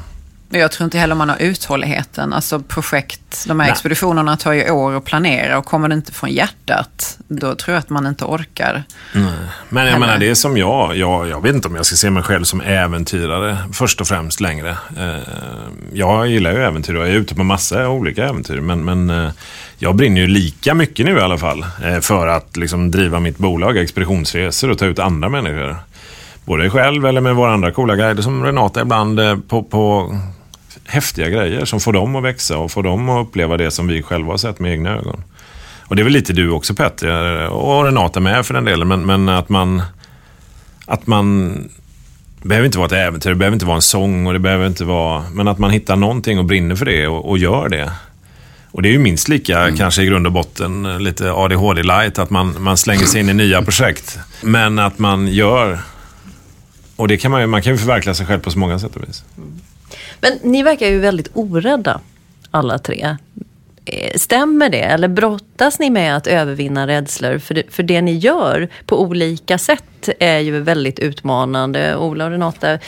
men 0.52 0.60
jag 0.60 0.72
tror 0.72 0.84
inte 0.84 0.98
heller 0.98 1.14
man 1.14 1.28
har 1.28 1.36
uthålligheten. 1.40 2.32
Alltså 2.32 2.60
projekt, 2.60 3.44
de 3.48 3.60
här 3.60 3.66
Nej. 3.66 3.72
expeditionerna 3.72 4.36
tar 4.36 4.52
ju 4.52 4.70
år 4.70 4.96
att 4.96 5.04
planera 5.04 5.58
och 5.58 5.64
kommer 5.64 5.88
det 5.88 5.94
inte 5.94 6.12
från 6.12 6.30
hjärtat, 6.30 7.18
då 7.28 7.54
tror 7.54 7.74
jag 7.74 7.78
att 7.78 7.90
man 7.90 8.06
inte 8.06 8.24
orkar. 8.24 8.84
Men 9.12 9.24
jag 9.70 9.88
Eller? 9.88 9.98
menar, 9.98 10.18
det 10.18 10.30
är 10.30 10.34
som 10.34 10.56
jag. 10.56 10.96
jag. 10.96 11.28
Jag 11.28 11.42
vet 11.42 11.54
inte 11.54 11.68
om 11.68 11.76
jag 11.76 11.86
ska 11.86 11.96
se 11.96 12.10
mig 12.10 12.22
själv 12.22 12.44
som 12.44 12.60
äventyrare 12.60 13.56
först 13.72 14.00
och 14.00 14.06
främst 14.08 14.40
längre. 14.40 14.70
Eh, 14.98 15.16
Jag 15.92 16.28
gillar 16.28 16.52
ju 16.52 16.62
äventyr 16.64 16.94
och 16.94 17.02
jag 17.02 17.08
är 17.10 17.14
ute 17.14 17.34
på 17.34 17.44
massa 17.44 17.88
olika 17.88 18.24
äventyr. 18.28 18.60
Men, 18.60 18.84
men 18.84 19.10
eh, 19.10 19.30
jag 19.78 19.96
brinner 19.96 20.20
ju 20.20 20.26
lika 20.26 20.74
mycket 20.74 21.06
nu 21.06 21.16
i 21.16 21.20
alla 21.20 21.38
fall 21.38 21.66
eh, 21.84 22.00
för 22.00 22.26
att 22.26 22.56
liksom 22.56 22.90
driva 22.90 23.20
mitt 23.20 23.38
bolag 23.38 23.76
Expeditionsresor 23.78 24.70
och 24.70 24.78
ta 24.78 24.86
ut 24.86 24.98
andra 24.98 25.28
människor. 25.28 25.76
Både 26.44 26.70
själv 26.70 27.06
eller 27.06 27.20
med 27.20 27.34
våra 27.34 27.52
andra 27.52 27.72
coola 27.72 27.96
guider 27.96 28.22
som 28.22 28.44
Renata 28.44 28.80
ibland 28.80 29.20
på, 29.48 29.62
på 29.62 30.16
häftiga 30.90 31.28
grejer 31.28 31.64
som 31.64 31.80
får 31.80 31.92
dem 31.92 32.16
att 32.16 32.22
växa 32.22 32.58
och 32.58 32.70
får 32.70 32.82
dem 32.82 33.08
att 33.08 33.26
uppleva 33.26 33.56
det 33.56 33.70
som 33.70 33.86
vi 33.86 34.02
själva 34.02 34.32
har 34.32 34.38
sett 34.38 34.58
med 34.60 34.72
egna 34.72 34.90
ögon. 34.90 35.22
Och 35.86 35.96
det 35.96 36.02
är 36.02 36.04
väl 36.04 36.12
lite 36.12 36.32
du 36.32 36.50
också 36.50 36.74
Petter, 36.74 37.46
och 37.48 37.84
Renata 37.84 38.20
med 38.20 38.46
för 38.46 38.54
den 38.54 38.64
delen, 38.64 38.88
men, 38.88 39.06
men 39.06 39.28
att 39.28 39.48
man... 39.48 39.82
Att 40.86 41.06
man... 41.06 41.48
Det 42.42 42.48
behöver 42.48 42.66
inte 42.66 42.78
vara 42.78 42.86
ett 42.86 42.92
äventyr, 42.92 43.30
det 43.30 43.36
behöver 43.36 43.54
inte 43.54 43.66
vara 43.66 43.76
en 43.76 43.82
sång 43.82 44.26
och 44.26 44.32
det 44.32 44.38
behöver 44.38 44.66
inte 44.66 44.84
vara... 44.84 45.24
Men 45.32 45.48
att 45.48 45.58
man 45.58 45.70
hittar 45.70 45.96
någonting 45.96 46.38
och 46.38 46.44
brinner 46.44 46.76
för 46.76 46.84
det 46.84 47.08
och, 47.08 47.28
och 47.30 47.38
gör 47.38 47.68
det. 47.68 47.92
Och 48.70 48.82
det 48.82 48.88
är 48.88 48.92
ju 48.92 48.98
minst 48.98 49.28
lika, 49.28 49.76
kanske 49.76 50.02
i 50.02 50.06
grund 50.06 50.26
och 50.26 50.32
botten, 50.32 51.04
lite 51.04 51.32
ADHD-light, 51.32 52.18
att 52.18 52.30
man, 52.30 52.62
man 52.62 52.76
slänger 52.76 53.04
sig 53.04 53.20
in 53.20 53.28
i 53.28 53.34
nya 53.34 53.62
projekt. 53.62 54.18
Men 54.42 54.78
att 54.78 54.98
man 54.98 55.28
gör... 55.28 55.78
Och 56.96 57.08
det 57.08 57.16
kan 57.16 57.30
man, 57.30 57.40
ju- 57.40 57.46
man 57.46 57.62
kan 57.62 57.72
ju 57.72 57.78
förverkliga 57.78 58.14
sig 58.14 58.26
själv 58.26 58.40
på 58.40 58.50
så 58.50 58.58
många 58.58 58.78
sätt 58.78 58.96
och 58.96 59.02
vis. 59.08 59.24
Men 60.20 60.38
ni 60.42 60.62
verkar 60.62 60.86
ju 60.86 60.98
väldigt 60.98 61.30
orädda, 61.34 62.00
alla 62.50 62.78
tre. 62.78 63.16
Eh, 63.84 64.12
stämmer 64.16 64.70
det? 64.70 64.80
Eller 64.80 65.08
brottas 65.08 65.78
ni 65.78 65.90
med 65.90 66.16
att 66.16 66.26
övervinna 66.26 66.86
rädslor? 66.86 67.38
För 67.38 67.54
det, 67.54 67.62
för 67.70 67.82
det 67.82 68.02
ni 68.02 68.16
gör 68.16 68.68
på 68.86 69.02
olika 69.02 69.58
sätt 69.58 70.08
är 70.18 70.38
ju 70.38 70.60
väldigt 70.60 70.98
utmanande. 70.98 71.96
Ola 71.96 72.24
och 72.24 72.30
Renata, 72.30 72.78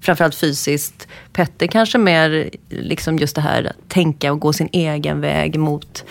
framförallt 0.00 0.34
fysiskt. 0.34 1.08
Petter 1.32 1.66
kanske 1.66 1.98
mer 1.98 2.50
liksom 2.68 3.18
just 3.18 3.34
det 3.34 3.40
här 3.40 3.64
att 3.64 3.88
tänka 3.88 4.32
och 4.32 4.40
gå 4.40 4.52
sin 4.52 4.68
egen 4.72 5.20
väg 5.20 5.58
mot... 5.58 6.04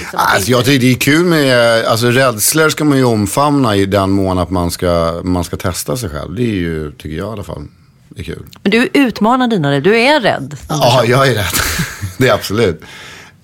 Liksom, 0.00 0.20
Alltså, 0.22 0.50
jag 0.50 0.64
tycker 0.64 0.80
det 0.80 0.92
är 0.92 0.98
kul 0.98 1.24
med, 1.24 1.84
alltså 1.84 2.06
rädslor 2.06 2.68
ska 2.68 2.84
man 2.84 2.98
ju 2.98 3.04
omfamna 3.04 3.76
i 3.76 3.86
den 3.86 4.10
mån 4.10 4.38
att 4.38 4.50
man 4.50 4.70
ska, 4.70 5.20
man 5.24 5.44
ska 5.44 5.56
testa 5.56 5.96
sig 5.96 6.10
själv. 6.10 6.34
Det 6.34 6.42
är 6.42 6.54
ju, 6.54 6.92
tycker 6.92 7.16
jag 7.16 7.28
i 7.28 7.32
alla 7.32 7.42
fall, 7.42 7.68
är 8.16 8.22
kul. 8.22 8.46
Men 8.62 8.70
du 8.70 8.88
utmanar 8.94 9.48
dina 9.48 9.70
rädslor. 9.72 9.92
Du 9.92 10.00
är 10.00 10.20
rädd. 10.20 10.56
Ja, 10.68 11.04
jag 11.04 11.28
är 11.28 11.34
rädd. 11.34 11.54
det 12.18 12.28
är 12.28 12.34
absolut. 12.34 12.82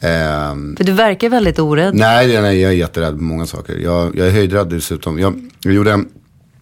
Ehm, 0.00 0.76
För 0.76 0.84
du 0.84 0.92
verkar 0.92 1.28
väldigt 1.28 1.58
orädd. 1.58 1.94
nej, 1.94 2.42
nej, 2.42 2.60
jag 2.60 2.72
är 2.72 2.76
jätterädd 2.76 3.16
på 3.16 3.22
många 3.22 3.46
saker. 3.46 3.76
Jag, 3.76 4.16
jag 4.16 4.26
är 4.26 4.30
höjdrädd 4.30 4.68
dessutom. 4.68 5.18
Jag, 5.18 5.50
jag 5.62 5.74
gjorde 5.74 5.92
en, 5.92 6.08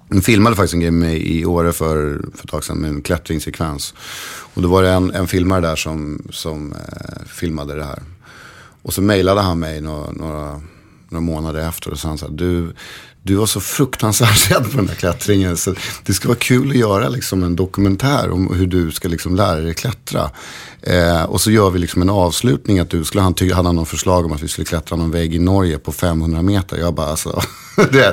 De 0.08 0.22
filmade 0.22 0.56
faktiskt 0.56 0.74
en 0.74 0.80
grej 0.80 0.90
med 0.90 1.16
i 1.16 1.44
Åre 1.44 1.72
för, 1.72 2.20
för 2.34 2.44
ett 2.44 2.50
tag 2.50 2.64
sedan 2.64 2.78
med 2.78 2.90
en 2.90 3.02
klättringssekvens. 3.02 3.94
Och 4.54 4.62
då 4.62 4.68
var 4.68 4.82
det 4.82 4.90
en, 4.90 5.14
en 5.14 5.26
filmare 5.26 5.60
där 5.60 5.76
som, 5.76 6.22
som 6.30 6.72
eh, 6.72 7.24
filmade 7.26 7.74
det 7.74 7.84
här. 7.84 8.02
Och 8.82 8.92
så 8.94 9.02
mejlade 9.02 9.40
han 9.40 9.58
mig 9.58 9.80
några, 9.80 10.10
några, 10.12 10.60
några 11.08 11.20
månader 11.20 11.68
efter 11.68 11.90
och 11.90 11.98
sa 11.98 12.08
han 12.08 12.18
så 12.18 12.26
här, 12.26 12.32
du, 12.32 12.74
du 13.26 13.34
var 13.34 13.46
så 13.46 13.60
fruktansvärt 13.60 14.50
rädd 14.50 14.70
på 14.70 14.76
den 14.76 14.86
där 14.86 14.94
klättringen. 14.94 15.56
Så 15.56 15.74
det 16.04 16.14
skulle 16.14 16.28
vara 16.28 16.38
kul 16.38 16.70
att 16.70 16.76
göra 16.76 17.08
liksom 17.08 17.42
en 17.42 17.56
dokumentär 17.56 18.30
om 18.30 18.54
hur 18.54 18.66
du 18.66 18.90
ska 18.90 19.08
liksom 19.08 19.36
lära 19.36 19.60
dig 19.60 19.74
klättra. 19.74 20.30
Eh, 20.86 21.22
och 21.22 21.40
så 21.40 21.50
gör 21.50 21.70
vi 21.70 21.78
liksom 21.78 22.02
en 22.02 22.10
avslutning. 22.10 22.78
Att 22.78 22.90
du 22.90 23.04
skulle, 23.04 23.22
han 23.22 23.34
tyck, 23.34 23.52
hade 23.52 23.72
någon 23.72 23.86
förslag 23.86 24.26
om 24.26 24.32
att 24.32 24.42
vi 24.42 24.48
skulle 24.48 24.64
klättra 24.64 24.96
någon 24.96 25.10
vägg 25.10 25.34
i 25.34 25.38
Norge 25.38 25.78
på 25.78 25.92
500 25.92 26.42
meter. 26.42 26.76
Jag 26.76 26.94
bara 26.94 27.06
alltså, 27.06 27.42
det 27.92 28.04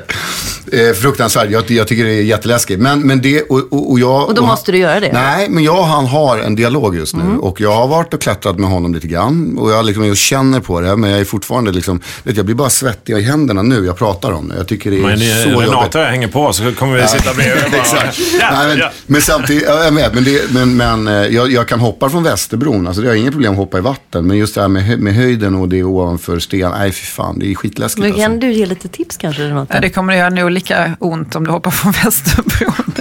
är 0.71 0.89
eh, 0.89 0.93
fruktansvärt. 0.93 1.51
Jag, 1.51 1.71
jag, 1.71 1.87
tycker 1.87 2.03
det 2.03 2.13
är 2.13 2.21
jätteläskigt. 2.21 2.79
Men, 2.79 3.01
men 3.07 3.21
det, 3.21 3.41
och, 3.41 3.73
och, 3.73 3.91
och 3.91 3.99
jag... 3.99 4.27
Och 4.27 4.33
då 4.33 4.41
och 4.41 4.47
måste 4.47 4.71
du 4.71 4.77
göra 4.77 4.99
det? 4.99 5.11
Nej, 5.13 5.49
men 5.49 5.63
jag 5.63 5.79
och 5.79 5.85
han 5.85 6.05
har 6.05 6.37
en 6.37 6.55
dialog 6.55 6.95
just 6.95 7.15
nu. 7.15 7.21
Mm. 7.21 7.39
Och 7.39 7.61
jag 7.61 7.75
har 7.75 7.87
varit 7.87 8.13
och 8.13 8.21
klättrat 8.21 8.59
med 8.59 8.69
honom 8.69 8.93
lite 8.93 9.07
grann. 9.07 9.57
Och 9.57 9.71
jag, 9.71 9.85
liksom, 9.85 10.07
jag 10.07 10.17
känner 10.17 10.59
på 10.59 10.81
det. 10.81 10.95
Men 10.95 11.09
jag 11.09 11.19
är 11.19 11.25
fortfarande 11.25 11.71
liksom, 11.71 12.01
vet, 12.23 12.37
jag 12.37 12.45
blir 12.45 12.55
bara 12.55 12.69
svettig 12.69 13.17
i 13.17 13.21
händerna 13.21 13.61
nu 13.61 13.85
jag 13.85 13.97
pratar 13.97 14.31
om 14.31 14.47
det. 14.47 14.55
Jag 14.55 14.67
tycker 14.67 14.91
det 14.91 14.97
är 14.97 15.01
men, 15.01 15.19
så 15.19 15.59
Renata 15.61 15.99
jobbigt. 15.99 16.11
hänger 16.11 16.27
på 16.27 16.53
så 16.53 16.71
kommer 16.71 16.97
vi 16.97 17.07
sitta 17.07 17.33
bredvid. 17.33 17.73
Exakt. 17.73 18.19
Ja, 18.39 18.49
Nej, 18.51 18.67
men, 18.67 18.77
ja. 18.77 18.91
men 19.05 19.21
samtidigt, 19.21 19.63
ja, 19.67 19.83
jag 19.83 19.91
vet, 19.91 20.13
men, 20.13 20.23
det, 20.23 20.51
men, 20.51 20.77
men 20.77 21.07
eh, 21.07 21.13
jag, 21.13 21.51
jag 21.51 21.67
kan 21.67 21.79
hoppa 21.79 22.09
från 22.09 22.23
Västerbron. 22.63 22.87
Alltså, 22.87 23.01
det 23.01 23.07
har 23.07 23.15
inget 23.15 23.31
problem 23.31 23.51
att 23.51 23.57
hoppa 23.57 23.77
i 23.77 23.81
vatten. 23.81 24.27
Men 24.27 24.37
just 24.37 24.55
det 24.55 24.61
här 24.61 24.67
med, 24.67 24.83
hö- 24.83 24.97
med 24.97 25.13
höjden 25.13 25.55
och 25.55 25.69
det 25.69 25.83
ovanför 25.83 26.39
sten. 26.39 26.71
Nej, 26.71 26.91
fy 26.91 27.05
fan. 27.05 27.39
Det 27.39 27.51
är 27.51 27.55
skitläskigt. 27.55 27.99
Men 28.01 28.13
kan 28.13 28.31
alltså. 28.31 28.39
du 28.39 28.53
ge 28.53 28.65
lite 28.65 28.87
tips 28.87 29.17
kanske 29.17 29.43
Renata? 29.43 29.73
Ja, 29.75 29.81
det 29.81 29.89
kommer 29.89 30.13
göra 30.13 30.29
nog 30.29 30.51
lika 30.51 30.97
ont 30.99 31.35
om 31.35 31.43
du 31.43 31.51
hoppar 31.51 31.71
från 31.71 31.91
Västerbron. 32.03 32.93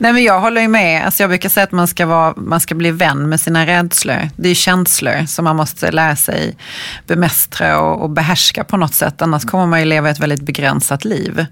Nej, 0.00 0.12
men 0.12 0.22
jag 0.22 0.40
håller 0.40 0.60
ju 0.60 0.68
med. 0.68 1.04
Alltså, 1.04 1.22
jag 1.22 1.30
brukar 1.30 1.48
säga 1.48 1.64
att 1.64 1.72
man 1.72 1.88
ska, 1.88 2.06
vara, 2.06 2.34
man 2.36 2.60
ska 2.60 2.74
bli 2.74 2.90
vän 2.90 3.28
med 3.28 3.40
sina 3.40 3.66
rädslor. 3.66 4.28
Det 4.36 4.48
är 4.48 4.54
känslor 4.54 5.26
som 5.26 5.44
man 5.44 5.56
måste 5.56 5.92
lära 5.92 6.16
sig 6.16 6.56
bemästra 7.06 7.80
och, 7.80 8.02
och 8.02 8.10
behärska 8.10 8.64
på 8.64 8.76
något 8.76 8.94
sätt. 8.94 9.22
Annars 9.22 9.44
kommer 9.44 9.66
man 9.66 9.80
ju 9.80 9.86
leva 9.86 10.10
ett 10.10 10.18
väldigt 10.20 10.42
begränsat 10.42 11.04
liv. 11.04 11.46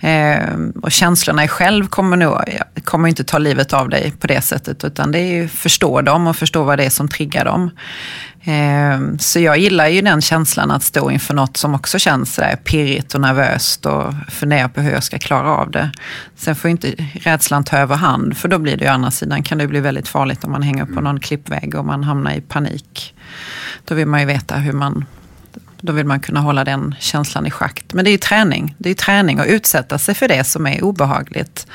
Eh, 0.00 0.54
och 0.82 0.92
känslorna 0.92 1.44
i 1.44 1.48
själv 1.48 1.86
kommer 1.86 2.16
nog 2.16 2.40
kommer 2.84 3.08
inte 3.08 3.24
ta 3.24 3.38
livet 3.38 3.72
av 3.72 3.88
dig 3.88 4.12
på 4.20 4.26
det 4.26 4.40
sättet. 4.40 4.84
Utan 4.84 5.12
det 5.12 5.18
är 5.18 5.32
ju 5.32 5.48
förstå 5.48 6.00
dem 6.00 6.26
och 6.26 6.36
förstå 6.36 6.64
vad 6.64 6.78
det 6.78 6.84
är 6.84 6.90
som 6.90 7.08
triggar 7.08 7.44
dem. 7.44 7.70
Eh, 8.44 9.16
så 9.18 9.40
jag 9.40 9.58
gillar 9.58 9.88
ju 9.88 10.00
den 10.00 10.20
känslan 10.20 10.70
att 10.70 10.82
stå 10.82 11.10
inför 11.10 11.34
något 11.34 11.56
som 11.56 11.74
också 11.74 11.98
känns 11.98 12.40
pirrigt 12.64 13.14
och 13.14 13.20
nervöst 13.20 13.86
och 13.86 14.14
fundera 14.28 14.68
på 14.68 14.80
hur 14.80 14.92
jag 14.92 15.02
ska 15.02 15.18
klara 15.18 15.54
av 15.54 15.70
det. 15.70 15.90
Sen 16.36 16.56
får 16.56 16.70
inte 16.70 16.94
rädslan 17.12 17.64
ta 17.64 17.76
överhand 17.76 18.36
för 18.36 18.48
då 18.48 18.58
blir 18.58 18.76
det 18.76 18.84
ju 18.84 18.90
å 18.90 18.94
andra 18.94 19.10
sidan 19.10 19.42
kan 19.42 19.58
det 19.58 19.66
bli 19.66 19.80
väldigt 19.80 20.08
farligt 20.08 20.44
om 20.44 20.52
man 20.52 20.62
hänger 20.62 20.84
på 20.84 21.00
någon 21.00 21.20
klippvägg 21.20 21.74
och 21.74 21.84
man 21.84 22.04
hamnar 22.04 22.32
i 22.32 22.40
panik. 22.40 23.14
Då 23.84 23.94
vill 23.94 24.06
man 24.06 24.20
ju 24.20 24.26
veta 24.26 24.56
hur 24.56 24.72
man 24.72 25.04
då 25.80 25.92
vill 25.92 26.06
man 26.06 26.20
kunna 26.20 26.40
hålla 26.40 26.64
den 26.64 26.94
känslan 27.00 27.46
i 27.46 27.50
schakt. 27.50 27.94
Men 27.94 28.04
det 28.04 28.10
är 28.10 28.12
ju 28.12 28.18
träning. 28.18 28.74
Det 28.78 28.88
är 28.88 28.90
ju 28.90 28.94
träning 28.94 29.38
att 29.38 29.46
utsätta 29.46 29.98
sig 29.98 30.14
för 30.14 30.28
det 30.28 30.44
som 30.44 30.66
är 30.66 30.84
obehagligt. 30.84 31.66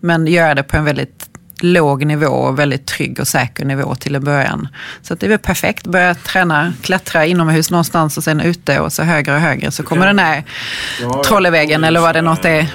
Men 0.00 0.26
göra 0.26 0.54
det 0.54 0.62
på 0.62 0.76
en 0.76 0.84
väldigt 0.84 1.28
låg 1.60 2.06
nivå 2.06 2.26
och 2.26 2.58
väldigt 2.58 2.86
trygg 2.86 3.20
och 3.20 3.28
säker 3.28 3.64
nivå 3.64 3.94
till 3.94 4.14
en 4.14 4.24
början. 4.24 4.68
Så 5.02 5.14
att 5.14 5.20
det 5.20 5.26
är 5.26 5.30
väl 5.30 5.38
perfekt. 5.38 5.86
Börja 5.86 6.14
träna, 6.14 6.72
klättra 6.82 7.26
inomhus 7.26 7.70
någonstans 7.70 8.16
och 8.16 8.24
sen 8.24 8.40
ute 8.40 8.80
och 8.80 8.92
så 8.92 9.02
högre 9.02 9.34
och 9.34 9.40
högre. 9.40 9.70
Så 9.70 9.82
kommer 9.82 10.06
den 10.06 10.18
här 10.18 10.44
trolleväggen 11.26 11.84
eller 11.84 12.00
vad 12.00 12.14
det 12.14 12.22
något 12.22 12.44
är. 12.44 12.66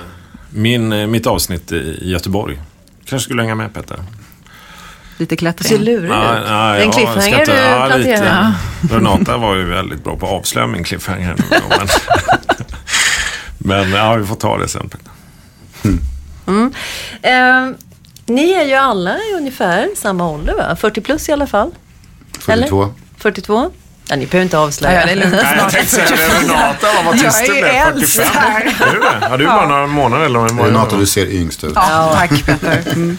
Min, 0.50 0.94
eh, 0.94 1.08
mitt 1.08 1.28
avsnitt 1.28 1.72
i 1.72 2.12
Göteborg. 2.12 2.60
Kanske 3.06 3.26
skulle 3.26 3.42
hänga 3.42 3.56
med 3.56 3.74
Petter. 3.74 3.98
Lite 5.18 5.36
klättring. 5.36 5.80
lurig 5.80 6.04
ut. 6.04 6.10
Ja, 6.10 6.36
ja, 6.36 6.42
det 6.42 6.50
är 6.50 6.76
en 6.76 6.86
ja, 6.86 6.92
cliffhanger 6.92 7.46
du 7.46 7.52
ja, 7.52 7.86
planterar. 7.88 8.54
Renata 8.90 9.38
var 9.38 9.56
ju 9.56 9.66
väldigt 9.66 10.04
bra 10.04 10.18
på 10.18 10.26
att 10.26 10.32
avslöja 10.32 10.68
min 10.68 10.84
cliffhanger. 10.84 11.36
nu 11.38 11.62
Men, 11.70 11.88
men 13.90 13.92
ja, 13.92 14.14
vi 14.16 14.26
får 14.26 14.36
ta 14.36 14.58
det 14.58 14.68
sen. 14.68 14.90
Petter. 14.90 15.12
Eh, 17.22 17.70
ni 18.26 18.52
är 18.52 18.64
ju 18.66 18.74
alla 18.74 19.18
i 19.18 19.34
ungefär 19.38 19.90
samma 19.96 20.30
ålder 20.30 20.54
va? 20.56 20.76
40 20.76 21.02
plus 21.02 21.30
i 21.30 21.32
alla 21.32 21.48
fall? 21.48 21.72
42. 22.40 22.94
42? 23.18 23.72
Ja, 24.10 24.16
ni 24.16 24.26
behöver 24.26 24.44
inte 24.44 24.58
avslöja. 24.58 25.00
Ja, 25.00 25.06
det 25.06 25.12
är 25.12 25.16
lugnt. 25.16 25.34
Nej, 25.44 25.56
jag 25.58 25.70
tänkte 25.72 25.96
säga 25.96 26.08
det. 26.10 26.40
Renata, 26.40 26.88
vad 27.06 27.20
tyst 27.20 27.46
du 27.46 27.52
blev. 27.52 27.66
äldst 27.66 28.16
45. 28.16 28.42
här. 28.42 28.62
Är 28.88 28.94
du 28.94 29.00
det? 29.00 29.18
Ja, 29.22 29.38
du 29.38 29.44
är 29.44 29.48
bara 29.48 29.68
några 29.68 29.88
månader 29.88 30.26
eller 30.26 30.40
en 30.40 30.56
månad. 30.56 30.72
Renata, 30.72 30.98
du 30.98 31.06
ser 31.06 31.26
yngst 31.26 31.64
ut. 31.64 31.72
Ja, 31.76 32.12
tack 32.16 32.46
Peter. 32.46 32.82
Mm. 32.94 33.18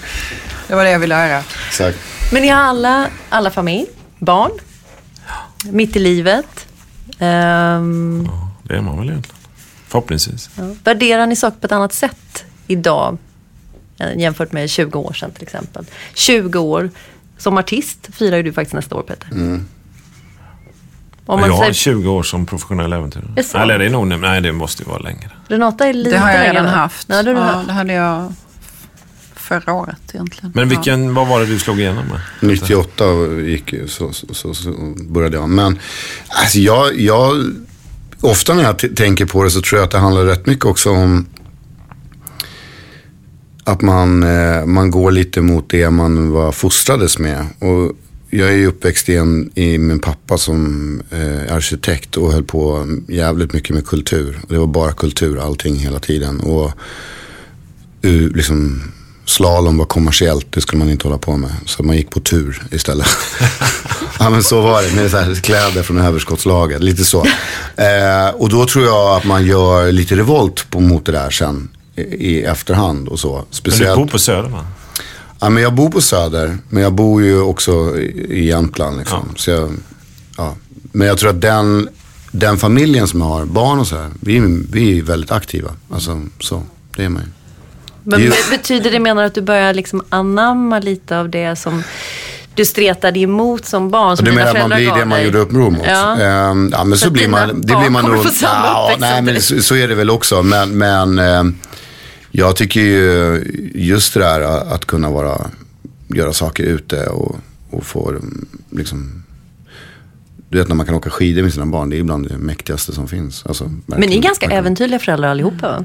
Det 0.68 0.74
var 0.74 0.84
det 0.84 0.90
jag 0.90 0.98
ville 0.98 1.14
höra. 1.14 1.42
Exakt. 1.68 1.98
Men 2.32 2.42
ni 2.42 2.48
har 2.48 2.62
alla, 2.62 3.06
alla 3.28 3.50
familj, 3.50 3.86
barn, 4.18 4.50
mitt 5.64 5.96
i 5.96 5.98
livet. 5.98 6.66
Ehm, 7.18 8.28
Det 8.62 8.76
är 8.76 8.80
man 8.80 8.98
väl 8.98 9.08
egentligen. 9.08 9.38
Förhoppningsvis. 9.88 10.50
ja. 10.56 10.62
Värderar 10.84 11.26
ni 11.26 11.36
saker 11.36 11.58
på 11.60 11.66
ett 11.66 11.72
annat 11.72 11.92
sätt 11.92 12.44
idag 12.66 13.18
jämfört 14.16 14.52
med 14.52 14.70
20 14.70 14.98
år 14.98 15.12
sedan 15.12 15.30
till 15.30 15.42
exempel? 15.42 15.84
20 16.14 16.58
år 16.58 16.90
som 17.38 17.58
artist 17.58 18.08
firar 18.12 18.36
ju 18.36 18.42
du 18.42 18.52
faktiskt 18.52 18.74
nästa 18.74 18.94
år 18.96 19.02
Peter. 19.02 19.28
Om 21.26 21.40
man 21.40 21.48
jag 21.48 21.56
har 21.56 21.62
säger, 21.62 21.72
20 21.72 22.10
år 22.10 22.22
som 22.22 22.46
professionell 22.46 22.92
äventyrare. 22.92 23.26
Är 23.32 23.36
det 23.36 23.42
sant? 23.42 23.62
Eller 23.62 23.78
det 23.78 23.84
är 23.86 23.90
nog, 23.90 24.06
nej 24.20 24.40
det 24.40 24.52
måste 24.52 24.82
ju 24.82 24.88
vara 24.88 24.98
längre. 24.98 25.30
Renata 25.48 25.86
är 25.86 25.92
lite 25.92 26.10
Det 26.10 26.18
har 26.18 26.30
jag 26.30 26.38
längre, 26.38 26.52
redan 26.52 26.66
haft. 26.66 27.08
Ja, 27.08 27.22
det, 27.22 27.30
har 27.32 27.40
ja, 27.40 27.52
haft. 27.52 27.66
det 27.66 27.72
hade 27.72 27.92
jag 27.92 28.32
förra 29.60 29.72
året 29.74 29.96
egentligen. 30.14 30.52
Men 30.54 30.68
Ja. 30.68 30.76
vilken, 30.76 31.14
vad 31.14 31.28
var 31.28 31.40
det 31.40 31.46
du 31.46 31.58
slog 31.58 31.80
igenom 31.80 32.04
med? 32.06 32.20
98 32.40 33.04
gick, 33.42 33.72
ju, 33.72 33.88
så, 33.88 34.12
så, 34.12 34.34
så, 34.34 34.54
så 34.54 34.70
började 35.08 35.36
jag. 35.36 35.48
Men 35.48 35.78
alltså 36.28 36.58
jag, 36.58 37.00
jag, 37.00 37.44
ofta 38.20 38.54
när 38.54 38.62
jag 38.62 38.78
t- 38.78 38.88
tänker 38.88 39.26
på 39.26 39.44
det 39.44 39.50
så 39.50 39.60
tror 39.60 39.78
jag 39.78 39.84
att 39.84 39.90
det 39.90 39.98
handlar 39.98 40.24
rätt 40.24 40.46
mycket 40.46 40.64
också 40.64 40.90
om 40.90 41.26
att 43.64 43.80
man, 43.82 44.22
eh, 44.22 44.66
man 44.66 44.90
går 44.90 45.10
lite 45.10 45.40
mot 45.40 45.70
det 45.70 45.90
man 45.90 46.30
var 46.30 46.52
fostrades 46.52 47.18
med. 47.18 47.46
Och 47.58 47.92
jag 48.30 48.48
är 48.48 48.52
ju 48.56 48.66
uppväxt 48.66 49.08
i, 49.08 49.16
en, 49.16 49.50
i 49.54 49.78
min 49.78 49.98
pappa 49.98 50.38
som 50.38 51.02
eh, 51.10 51.54
arkitekt 51.54 52.16
och 52.16 52.32
höll 52.32 52.44
på 52.44 52.86
jävligt 53.08 53.52
mycket 53.52 53.74
med 53.74 53.86
kultur. 53.86 54.38
Och 54.42 54.52
det 54.52 54.58
var 54.58 54.66
bara 54.66 54.92
kultur 54.92 55.38
allting 55.38 55.76
hela 55.76 55.98
tiden. 55.98 56.40
Och 56.40 56.72
uh, 58.04 58.28
liksom 58.36 58.82
slalom 59.32 59.78
var 59.78 59.84
kommersiellt, 59.84 60.46
det 60.50 60.60
skulle 60.60 60.78
man 60.78 60.90
inte 60.90 61.08
hålla 61.08 61.18
på 61.18 61.36
med. 61.36 61.50
Så 61.66 61.82
man 61.82 61.96
gick 61.96 62.10
på 62.10 62.20
tur 62.20 62.62
istället. 62.70 63.06
ja 64.18 64.30
men 64.30 64.42
så 64.42 64.60
var 64.60 64.82
det, 64.82 64.94
med 64.94 65.10
så 65.10 65.16
här 65.16 65.34
kläder 65.34 65.82
från 65.82 65.98
överskottslaget, 65.98 66.82
lite 66.82 67.04
så. 67.04 67.26
Eh, 67.76 68.28
och 68.34 68.48
då 68.48 68.66
tror 68.66 68.84
jag 68.84 69.16
att 69.16 69.24
man 69.24 69.46
gör 69.46 69.92
lite 69.92 70.16
revolt 70.16 70.70
på, 70.70 70.80
mot 70.80 71.06
det 71.06 71.12
där 71.12 71.30
sen 71.30 71.68
i, 71.96 72.02
i 72.02 72.42
efterhand 72.42 73.08
och 73.08 73.20
så. 73.20 73.34
Men 73.34 73.44
du 73.50 73.56
Speciellt, 73.56 73.96
bor 73.98 74.06
på 74.06 74.18
Söder 74.18 74.48
va? 74.48 74.66
ja, 75.40 75.50
men 75.50 75.62
jag 75.62 75.74
bor 75.74 75.90
på 75.90 76.00
Söder, 76.00 76.58
men 76.68 76.82
jag 76.82 76.92
bor 76.92 77.22
ju 77.22 77.40
också 77.40 77.98
i, 77.98 78.26
i 78.30 78.46
Jämtland. 78.46 78.98
Liksom. 78.98 79.28
Så 79.36 79.50
jag, 79.50 79.72
ja. 80.36 80.54
Men 80.92 81.08
jag 81.08 81.18
tror 81.18 81.30
att 81.30 81.40
den, 81.40 81.88
den 82.30 82.58
familjen 82.58 83.08
som 83.08 83.22
har 83.22 83.44
barn 83.44 83.78
och 83.78 83.86
så 83.86 83.96
här, 83.96 84.10
vi, 84.20 84.64
vi 84.70 84.98
är 84.98 85.02
väldigt 85.02 85.32
aktiva. 85.32 85.70
Alltså 85.90 86.22
så, 86.40 86.62
det 86.96 87.04
är 87.04 87.08
man 87.08 87.22
ju. 87.22 87.28
Men 88.04 88.20
Det 88.20 88.26
är 88.26 88.28
ju- 88.28 88.30
be- 88.30 88.56
betyder 88.56 88.90
det, 88.90 88.98
menar 88.98 89.24
att 89.24 89.34
du 89.34 89.40
börjar 89.42 89.74
liksom 89.74 90.02
anamma 90.08 90.78
lite 90.78 91.18
av 91.18 91.28
det 91.28 91.56
som 91.56 91.82
du 92.54 92.64
stretade 92.64 93.20
emot 93.20 93.64
som 93.64 93.90
barn? 93.90 94.16
Som 94.16 94.24
du 94.24 94.30
dina 94.30 94.44
menar 94.44 94.60
att 94.60 94.68
man 94.68 94.76
blir 94.78 94.86
det 94.94 95.04
man 95.04 95.18
dig? 95.18 95.24
gjorde 95.26 95.38
uppror 95.38 95.70
mot? 95.70 95.86
Ja. 95.86 96.16
Ehm, 96.20 96.68
ja, 96.72 96.84
men 96.84 96.98
så, 96.98 97.04
Så 97.06 97.10
blir 97.10 97.28
man, 97.28 97.48
det 97.60 97.76
blir 97.76 97.90
man 97.90 98.04
nog. 98.04 98.26
Ja, 98.42 98.96
nej, 98.98 99.22
men 99.22 99.40
så, 99.42 99.62
så 99.62 99.74
är 99.76 99.88
det 99.88 99.94
väl 99.94 100.10
också. 100.10 100.42
Men, 100.42 100.78
men 100.78 101.18
ehm, 101.18 101.58
jag 102.30 102.56
tycker 102.56 102.80
ju 102.80 103.44
just 103.74 104.14
det 104.14 104.20
där 104.20 104.40
att 104.74 104.84
kunna 104.84 105.10
vara, 105.10 105.50
göra 106.14 106.32
saker 106.32 106.64
ute 106.64 107.06
och, 107.06 107.36
och 107.70 107.84
få 107.86 108.14
liksom. 108.70 109.22
Du 110.48 110.58
vet 110.58 110.68
när 110.68 110.74
man 110.76 110.86
kan 110.86 110.94
åka 110.94 111.10
skidor 111.10 111.42
med 111.42 111.52
sina 111.52 111.66
barn, 111.66 111.90
det 111.90 111.96
är 111.96 111.98
ibland 112.00 112.28
det 112.28 112.38
mäktigaste 112.38 112.92
som 112.92 113.08
finns. 113.08 113.46
Alltså, 113.46 113.70
Men 113.86 114.00
ni 114.00 114.16
är 114.18 114.22
ganska 114.22 114.46
äventyrliga 114.46 114.98
föräldrar 114.98 115.28
allihopa 115.30 115.68
va? 115.68 115.84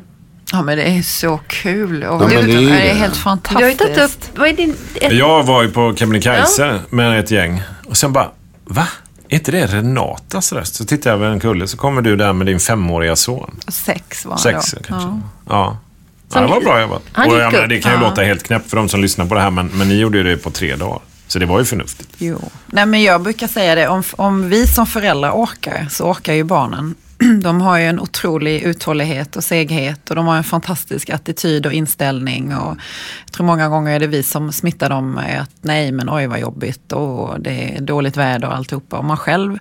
Ja, 0.52 0.62
men 0.62 0.78
det 0.78 0.84
är 0.84 1.02
så 1.02 1.40
kul. 1.48 2.04
Och 2.04 2.24
Ja, 2.24 2.28
det, 2.28 2.36
men 2.36 2.46
det 2.48 2.54
är 2.54 2.88
det, 2.88 2.94
helt 2.94 3.18
fantastiskt. 3.18 3.58
Du 3.60 3.64
har 3.64 3.72
ju 3.72 3.78
tagit 3.96 3.98
upp, 4.12 4.38
vad 4.40 4.48
är 4.48 4.54
din... 4.54 4.76
Jag 5.12 5.44
var 5.44 5.64
ju 5.64 5.72
på 5.72 5.96
Kebnekaise 5.96 6.80
med 6.90 7.20
ett 7.20 7.32
gäng. 7.32 7.62
Och 7.86 7.98
sen 7.98 8.14
bara, 8.14 8.30
va? 8.66 8.88
Är 9.30 9.36
inte 9.36 9.52
det 9.52 9.66
Renatas 9.68 10.54
röst? 10.54 10.76
Så 10.76 10.86
tittar 10.86 11.10
jag 11.10 11.18
över 11.20 11.30
en 11.30 11.40
kulle 11.40 11.68
så 11.68 11.78
kommer 11.78 12.02
du 12.02 12.16
där 12.16 12.34
med 12.34 12.48
din 12.48 12.60
femåriga 12.60 13.16
son. 13.16 13.60
Sex 13.68 14.26
var 14.26 14.32
han 14.32 14.40
Sex 14.40 14.72
då. 14.72 14.84
kanske. 14.88 15.08
Ja. 15.10 15.20
Ja. 15.50 15.78
Så 16.30 16.38
Ja, 16.38 16.42
det 16.42 16.48
var 16.48 16.62
bra 16.62 16.82
jobbat. 16.82 17.04
han 17.12 17.28
Och 17.28 17.34
menar, 17.34 17.56
upp. 17.64 17.70
det 17.70 17.80
kan 17.80 17.92
ju 17.92 17.98
Ja. 17.98 18.10
låta 18.10 18.22
helt 18.22 18.44
knäppt 18.44 18.70
för 18.70 18.78
de 18.78 18.90
som 18.90 19.02
lyssnar 19.02 19.26
på 19.26 19.36
det 19.36 19.42
här, 19.42 19.52
men, 19.52 19.68
men 19.68 19.88
ni 19.90 19.96
gjorde 20.00 20.18
ju 20.18 20.24
det 20.24 20.38
på 20.38 20.50
tre 20.52 20.76
dagar. 20.76 21.00
Så 21.28 21.40
det 21.40 21.46
var 21.46 21.60
ju 21.60 21.66
förnuftigt. 21.66 22.10
Jo. 22.18 22.50
Nej, 22.66 22.86
men 22.86 23.04
jag 23.04 23.22
brukar 23.22 23.48
säga 23.48 23.76
det, 23.76 23.88
om, 23.88 24.04
om 24.16 24.50
vi 24.50 24.68
som 24.68 24.88
föräldrar 24.88 25.32
orkar 25.32 25.88
så 25.90 26.04
orkar 26.12 26.34
ju 26.34 26.44
barnen. 26.44 26.96
de 27.42 27.62
har 27.62 27.78
ju 27.78 27.86
en 27.86 28.00
otrolig 28.00 28.64
uthållighet 28.64 29.36
och 29.36 29.44
seghet 29.44 30.10
och 30.10 30.16
de 30.16 30.28
har 30.28 30.38
en 30.38 30.44
fantastisk 30.44 31.10
attityd 31.10 31.66
och 31.66 31.74
inställning. 31.74 32.56
Och 32.56 32.78
jag 33.26 33.32
tror 33.32 33.46
många 33.46 33.70
gånger 33.70 33.96
är 33.96 34.00
det 34.00 34.08
vi 34.08 34.24
som 34.24 34.52
smittar 34.52 34.90
dem 34.90 35.12
med 35.12 35.42
att 35.42 35.52
nej 35.62 35.92
men 35.92 36.10
oj 36.10 36.28
vad 36.28 36.40
jobbigt 36.40 36.92
och 36.92 37.40
det 37.40 37.76
är 37.76 37.82
dåligt 37.82 38.18
väder 38.18 38.48
och 38.48 38.56
alltihopa. 38.56 38.98
Och 38.98 39.06
man 39.06 39.18
själv 39.18 39.58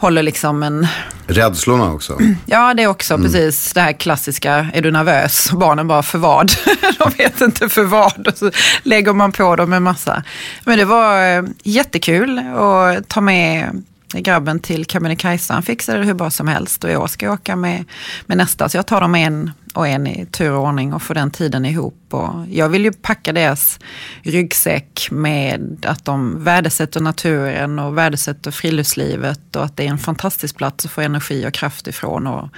håller 0.00 0.22
liksom 0.22 0.62
en... 0.62 0.86
Rädslorna 1.26 1.92
också. 1.92 2.18
Ja, 2.46 2.74
det 2.74 2.82
är 2.82 2.86
också 2.86 3.14
mm. 3.14 3.24
precis 3.24 3.72
det 3.72 3.80
här 3.80 3.92
klassiska, 3.92 4.70
är 4.74 4.82
du 4.82 4.90
nervös? 4.90 5.50
Barnen 5.52 5.88
bara, 5.88 6.02
för 6.02 6.18
vad? 6.18 6.52
De 6.98 7.10
vet 7.18 7.40
inte 7.40 7.68
för 7.68 7.84
vad. 7.84 8.28
Och 8.28 8.38
så 8.38 8.50
lägger 8.82 9.12
man 9.12 9.32
på 9.32 9.56
dem 9.56 9.72
en 9.72 9.82
massa. 9.82 10.22
Men 10.64 10.78
det 10.78 10.84
var 10.84 11.36
eh, 11.36 11.44
jättekul 11.62 12.38
att 12.38 13.08
ta 13.08 13.20
med 13.20 13.82
grabben 14.12 14.60
till 14.60 14.86
Kebnekaise. 14.86 15.52
Han 15.52 15.62
fixade 15.62 15.98
det 15.98 16.04
hur 16.04 16.14
bra 16.14 16.30
som 16.30 16.48
helst 16.48 16.84
och 16.84 16.90
jag 16.90 17.10
ska 17.10 17.32
åka 17.32 17.56
med, 17.56 17.84
med 18.26 18.36
nästa. 18.36 18.68
Så 18.68 18.76
jag 18.76 18.86
tar 18.86 19.00
dem 19.00 19.14
en 19.14 19.50
och 19.74 19.88
en 19.88 20.06
i 20.06 20.26
tur 20.26 20.52
och 20.52 20.62
ordning 20.62 20.92
och 20.92 21.02
får 21.02 21.14
den 21.14 21.30
tiden 21.30 21.64
ihop. 21.64 21.96
Och 22.10 22.34
jag 22.50 22.68
vill 22.68 22.84
ju 22.84 22.92
packa 22.92 23.32
deras 23.32 23.78
ryggsäck 24.22 25.08
med 25.10 25.86
att 25.88 26.04
de 26.04 26.44
värdesätter 26.44 27.00
naturen 27.00 27.78
och 27.78 27.98
värdesätter 27.98 28.50
friluftslivet 28.50 29.56
och 29.56 29.64
att 29.64 29.76
det 29.76 29.86
är 29.86 29.88
en 29.88 29.98
fantastisk 29.98 30.56
plats 30.56 30.84
att 30.84 30.90
få 30.90 31.00
energi 31.00 31.46
och 31.46 31.54
kraft 31.54 31.86
ifrån. 31.86 32.26
Och 32.26 32.48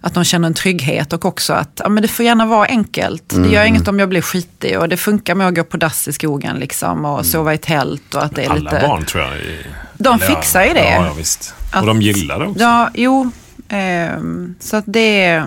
att 0.00 0.14
de 0.14 0.24
känner 0.24 0.48
en 0.48 0.54
trygghet 0.54 1.12
och 1.12 1.24
också 1.24 1.52
att 1.52 1.80
ja, 1.84 1.88
men 1.88 2.02
det 2.02 2.08
får 2.08 2.24
gärna 2.24 2.46
vara 2.46 2.66
enkelt. 2.66 3.32
Mm. 3.32 3.44
Det 3.44 3.54
gör 3.54 3.62
mm. 3.62 3.74
inget 3.74 3.88
om 3.88 3.98
jag 3.98 4.08
blir 4.08 4.22
skitig 4.22 4.78
och 4.78 4.88
det 4.88 4.96
funkar 4.96 5.34
med 5.34 5.48
att 5.48 5.54
gå 5.54 5.64
på 5.64 5.76
dass 5.76 6.08
i 6.08 6.12
skogen 6.12 6.56
liksom 6.56 7.04
och 7.04 7.12
mm. 7.12 7.24
sova 7.24 7.54
i 7.54 7.58
tält. 7.58 8.14
Och 8.14 8.24
att 8.24 8.34
det 8.34 8.44
är 8.44 8.50
Alla 8.50 8.70
lite... 8.70 8.86
barn 8.86 9.04
tror 9.04 9.22
jag. 9.22 9.32
Är... 9.32 9.66
De 9.98 10.18
fixar 10.18 10.64
ju 10.64 10.72
det. 10.72 10.90
Ja, 10.90 11.06
ja 11.06 11.12
visst. 11.12 11.54
Och 11.80 11.86
de 11.86 12.02
gillar 12.02 12.38
det 12.38 12.46
också. 12.46 12.60
Ja, 12.62 12.90
jo. 12.94 13.30
Eh, 13.68 14.18
så 14.60 14.76
att 14.76 14.84
det 14.86 15.44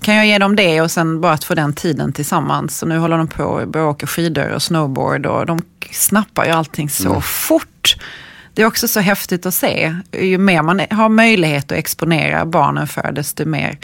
kan 0.00 0.14
jag 0.14 0.26
ge 0.26 0.38
dem 0.38 0.56
det 0.56 0.80
och 0.80 0.90
sen 0.90 1.20
bara 1.20 1.32
att 1.32 1.44
få 1.44 1.54
den 1.54 1.72
tiden 1.72 2.12
tillsammans. 2.12 2.78
Så 2.78 2.86
nu 2.86 2.98
håller 2.98 3.18
de 3.18 3.26
på 3.26 3.58
att 3.58 3.76
åka 3.76 4.06
skidor 4.06 4.48
och 4.48 4.62
snowboard 4.62 5.26
och 5.26 5.46
de 5.46 5.62
snappar 5.90 6.44
ju 6.44 6.50
allting 6.50 6.90
så 6.90 7.08
mm. 7.08 7.22
fort. 7.22 7.96
Det 8.54 8.62
är 8.62 8.66
också 8.66 8.88
så 8.88 9.00
häftigt 9.00 9.46
att 9.46 9.54
se. 9.54 9.96
Ju 10.12 10.38
mer 10.38 10.62
man 10.62 10.80
har 10.90 11.08
möjlighet 11.08 11.72
att 11.72 11.78
exponera 11.78 12.46
barnen 12.46 12.86
för, 12.86 13.12
desto 13.12 13.44
mer 13.44 13.78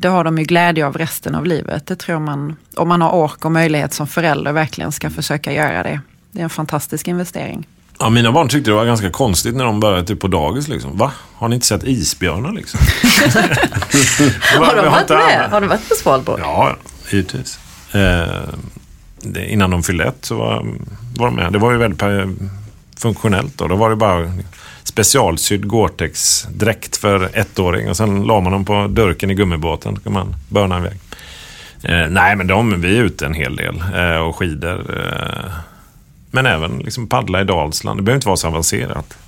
det 0.00 0.08
har 0.08 0.24
de 0.24 0.38
ju 0.38 0.44
glädje 0.44 0.86
av 0.86 0.96
resten 0.98 1.34
av 1.34 1.46
livet. 1.46 1.86
Det 1.86 1.96
tror 1.96 2.18
man, 2.18 2.56
om 2.76 2.88
man 2.88 3.02
har 3.02 3.10
ork 3.10 3.44
och 3.44 3.52
möjlighet 3.52 3.92
som 3.92 4.06
förälder, 4.06 4.52
verkligen 4.52 4.92
ska 4.92 5.10
försöka 5.10 5.52
göra 5.52 5.82
det. 5.82 6.00
Det 6.30 6.38
är 6.40 6.44
en 6.44 6.50
fantastisk 6.50 7.08
investering. 7.08 7.66
Ja, 7.98 8.10
mina 8.10 8.32
barn 8.32 8.48
tyckte 8.48 8.70
det 8.70 8.74
var 8.74 8.84
ganska 8.84 9.10
konstigt 9.10 9.54
när 9.54 9.64
de 9.64 9.80
började 9.80 10.06
typ 10.06 10.20
på 10.20 10.28
dagis. 10.28 10.68
Liksom. 10.68 10.98
Va? 10.98 11.12
Har 11.34 11.48
ni 11.48 11.54
inte 11.54 11.66
sett 11.66 11.84
isbjörnar 11.84 12.52
liksom? 12.52 12.80
har 14.58 14.76
de 14.76 14.90
varit 14.90 15.08
med? 15.08 15.50
Har 15.50 15.60
de 15.60 15.66
varit 15.66 15.88
på 15.88 15.94
Svalbard? 15.94 16.40
Ja, 16.40 16.76
givetvis. 17.10 17.58
Eh, 17.92 18.26
det, 19.22 19.52
innan 19.52 19.70
de 19.70 19.82
fyllde 19.82 20.04
ett 20.04 20.24
så 20.24 20.36
var, 20.36 20.66
var 21.16 21.26
de 21.26 21.36
med. 21.36 21.52
Det 21.52 21.58
var 21.58 21.72
ju 21.72 21.78
väldigt 21.78 22.02
funktionellt 22.96 23.58
då. 23.58 23.68
Då 23.68 23.76
var 23.76 23.90
det 23.90 23.96
bara 23.96 24.32
specialsydd 24.82 25.66
Gore-Tex-dräkt 25.66 26.96
för 26.96 27.30
ettåring 27.34 27.88
och 27.88 27.96
sen 27.96 28.22
la 28.22 28.40
man 28.40 28.52
dem 28.52 28.64
på 28.64 28.86
dörken 28.86 29.30
i 29.30 29.34
gummibåten. 29.34 29.94
Då 29.94 30.00
kan 30.00 30.12
man 30.12 30.34
börna 30.48 30.78
iväg. 30.78 30.98
Eh, 31.82 32.08
nej, 32.10 32.36
men 32.36 32.46
de, 32.46 32.80
vi 32.80 32.98
är 32.98 33.02
ute 33.02 33.26
en 33.26 33.34
hel 33.34 33.56
del 33.56 33.82
eh, 33.94 34.16
och 34.16 34.36
skidor. 34.36 34.98
Eh, 34.98 35.52
men 36.36 36.46
även 36.46 36.78
liksom 36.78 37.06
paddla 37.06 37.40
i 37.40 37.44
Dalsland. 37.44 37.98
Det 37.98 38.02
behöver 38.02 38.16
inte 38.16 38.28
vara 38.28 38.36
så 38.36 38.48
avancerat. 38.48 39.18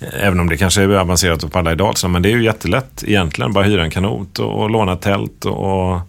Eh, 0.00 0.26
även 0.26 0.40
om 0.40 0.48
det 0.48 0.56
kanske 0.56 0.82
är 0.82 0.88
avancerat 0.88 1.44
att 1.44 1.52
paddla 1.52 1.72
i 1.72 1.74
Dalsland. 1.74 2.12
Men 2.12 2.22
det 2.22 2.28
är 2.28 2.36
ju 2.36 2.44
jättelätt 2.44 3.04
egentligen. 3.06 3.52
Bara 3.52 3.64
hyra 3.64 3.84
en 3.84 3.90
kanot 3.90 4.38
och, 4.38 4.62
och 4.62 4.70
låna 4.70 4.96
tält 4.96 5.44
och, 5.44 6.00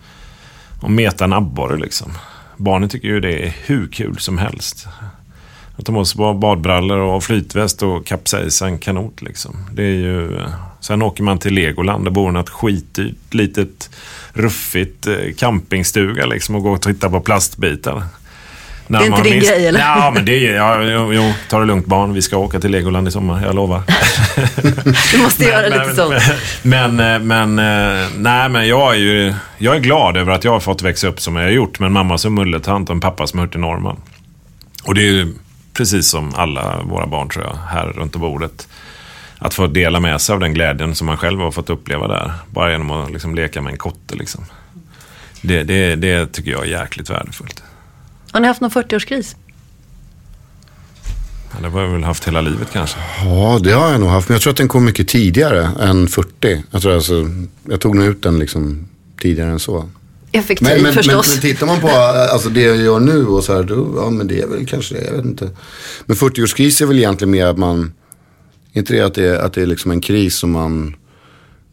och 0.82 0.92
meta 0.92 1.24
en 1.24 1.34
abborre 1.34 1.78
liksom. 1.78 2.12
Barnen 2.58 2.90
tycker 2.90 3.08
ju 3.08 3.20
det 3.20 3.46
är 3.46 3.56
hur 3.66 3.88
kul 3.88 4.18
som 4.20 4.38
helst. 4.38 4.88
Att 5.78 5.86
de 5.86 5.92
måste 5.96 6.22
ha 6.22 6.34
badbrallor 6.34 6.98
och 6.98 7.24
flytväst 7.24 7.84
och 7.84 8.06
kapsejsa 8.06 8.66
en 8.68 8.78
kanot 8.78 9.22
liksom. 9.22 9.56
Det 9.72 9.84
är 9.84 9.96
ju... 9.96 10.38
Eh, 10.38 10.54
sen 10.80 11.02
åker 11.02 11.24
man 11.24 11.38
till 11.38 11.54
Legoland 11.54 12.08
och 12.08 12.14
bor 12.14 12.30
i 12.30 12.34
något 12.34 12.50
skitdyrt 12.50 13.34
litet 13.34 13.90
ruffigt 14.34 15.08
eh, 15.08 15.34
campingstuga 15.38 16.26
liksom 16.26 16.56
och 16.56 16.64
går 16.64 16.72
och 16.72 16.82
tittar 16.82 17.10
på 17.10 17.20
plastbitar. 17.20 18.04
Det 18.88 18.98
är 18.98 19.06
inte 19.06 19.22
din 19.22 19.34
minst... 19.34 19.50
grej 19.50 19.68
eller? 19.68 19.80
Ja, 19.80 20.12
men 20.16 20.26
det 20.26 20.48
är, 20.48 20.56
ja, 20.56 20.84
jo, 20.84 21.14
jo, 21.14 21.34
ta 21.50 21.60
det 21.60 21.66
lugnt 21.66 21.86
barn. 21.86 22.14
Vi 22.14 22.22
ska 22.22 22.38
åka 22.38 22.60
till 22.60 22.72
Legoland 22.72 23.08
i 23.08 23.12
sommar, 23.12 23.46
jag 23.46 23.56
lovar. 23.56 23.82
du 25.12 25.18
måste 25.18 25.44
göra 25.44 25.70
men, 25.70 25.80
lite 25.80 25.96
sånt. 25.96 26.14
Men, 26.62 26.96
men, 26.96 27.28
men, 27.28 27.60
eh, 27.60 28.08
nej, 28.18 28.50
men 28.50 28.68
jag 28.68 28.96
är 28.96 29.00
ju 29.00 29.34
jag 29.58 29.76
är 29.76 29.80
glad 29.80 30.18
över 30.18 30.32
att 30.32 30.44
jag 30.44 30.52
har 30.52 30.60
fått 30.60 30.82
växa 30.82 31.08
upp 31.08 31.22
som 31.22 31.36
jag 31.36 31.44
har 31.44 31.52
gjort 31.52 31.80
med 31.80 31.88
en 31.88 31.94
mamma 31.94 32.18
som 32.18 32.36
mulletant 32.36 32.90
och 32.90 32.96
en 32.96 33.00
pappa 33.00 33.28
som 33.28 33.40
hört 33.40 33.52
till 33.52 33.60
norrman. 33.60 33.98
Och 34.84 34.96
det 34.96 35.02
är 35.02 35.12
ju 35.12 35.34
precis 35.74 36.08
som 36.08 36.34
alla 36.36 36.82
våra 36.84 37.08
barn 37.08 37.30
tror 37.30 37.46
jag, 37.46 37.56
här 37.56 37.86
runt 37.86 38.16
bordet. 38.16 38.68
Att 39.38 39.54
få 39.54 39.68
dela 39.68 40.00
med 40.00 40.22
sig 40.22 40.34
av 40.34 40.40
den 40.40 40.54
glädjen 40.54 40.96
som 40.96 41.08
man 41.08 41.18
själv 41.18 41.40
har 41.40 41.52
fått 41.52 41.70
uppleva 41.70 42.08
där. 42.08 42.32
Bara 42.50 42.72
genom 42.72 42.92
att 42.92 43.12
liksom 43.12 43.36
leka 43.36 43.62
med 43.62 43.72
en 43.72 43.78
kotte. 43.78 44.16
Liksom. 44.16 44.46
Det, 45.42 45.64
det, 45.64 45.96
det 45.96 46.34
tycker 46.34 46.52
jag 46.52 46.62
är 46.62 46.82
jäkligt 46.82 47.10
värdefullt. 47.10 47.64
Har 48.34 48.40
ni 48.40 48.48
haft 48.48 48.62
någon 48.62 48.72
40-årskris? 48.72 49.36
Ja, 51.52 51.62
det 51.62 51.70
har 51.70 51.82
jag 51.82 51.90
väl 51.90 52.04
haft 52.04 52.28
hela 52.28 52.42
livet 52.42 52.68
kanske. 52.74 53.00
Ja, 53.26 53.60
det 53.64 53.72
har 53.72 53.92
jag 53.92 54.00
nog 54.00 54.10
haft. 54.10 54.30
Men 54.30 54.36
jag 54.36 54.42
tror 54.42 54.52
att 54.52 54.58
den 54.58 54.68
kom 54.68 54.86
mycket 54.86 55.08
tidigare 55.08 55.70
än 55.80 56.08
40. 56.08 56.64
Jag, 56.72 56.82
tror 56.82 56.94
alltså, 56.94 57.30
jag 57.70 57.82
tog 57.82 57.96
nog 57.96 58.06
ut 58.06 58.24
den 58.24 58.40
liksom 58.40 58.88
tidigare 59.22 59.50
än 59.50 59.60
så. 59.60 59.90
Effektiv 60.32 60.68
men, 60.68 60.82
men, 60.82 60.94
förstås. 60.94 61.28
Men, 61.28 61.36
men 61.36 61.42
tittar 61.42 61.68
man 61.68 61.80
på 61.80 61.88
alltså, 61.88 62.50
det 62.50 62.62
jag 62.62 62.78
gör 62.78 63.00
nu 63.00 63.26
och 63.26 63.44
så 63.44 63.54
här, 63.54 63.64
då, 63.64 63.94
ja 63.98 64.10
men 64.10 64.28
det 64.28 64.42
är 64.42 64.48
väl 64.48 64.66
kanske 64.66 64.96
det, 64.96 65.06
jag 65.06 65.14
vet 65.14 65.26
inte. 65.26 65.50
Men 66.06 66.18
40-årskris 66.18 66.82
är 66.82 66.86
väl 66.86 66.98
egentligen 66.98 67.32
mer 67.32 67.46
att 67.46 67.58
man, 67.58 67.94
inte 68.72 68.94
det 68.94 69.02
att 69.02 69.14
det 69.14 69.28
är, 69.28 69.40
att 69.40 69.54
det 69.54 69.62
är 69.62 69.66
liksom 69.66 69.92
en 69.92 70.02
kris 70.02 70.36
som 70.36 70.52
man 70.52 70.96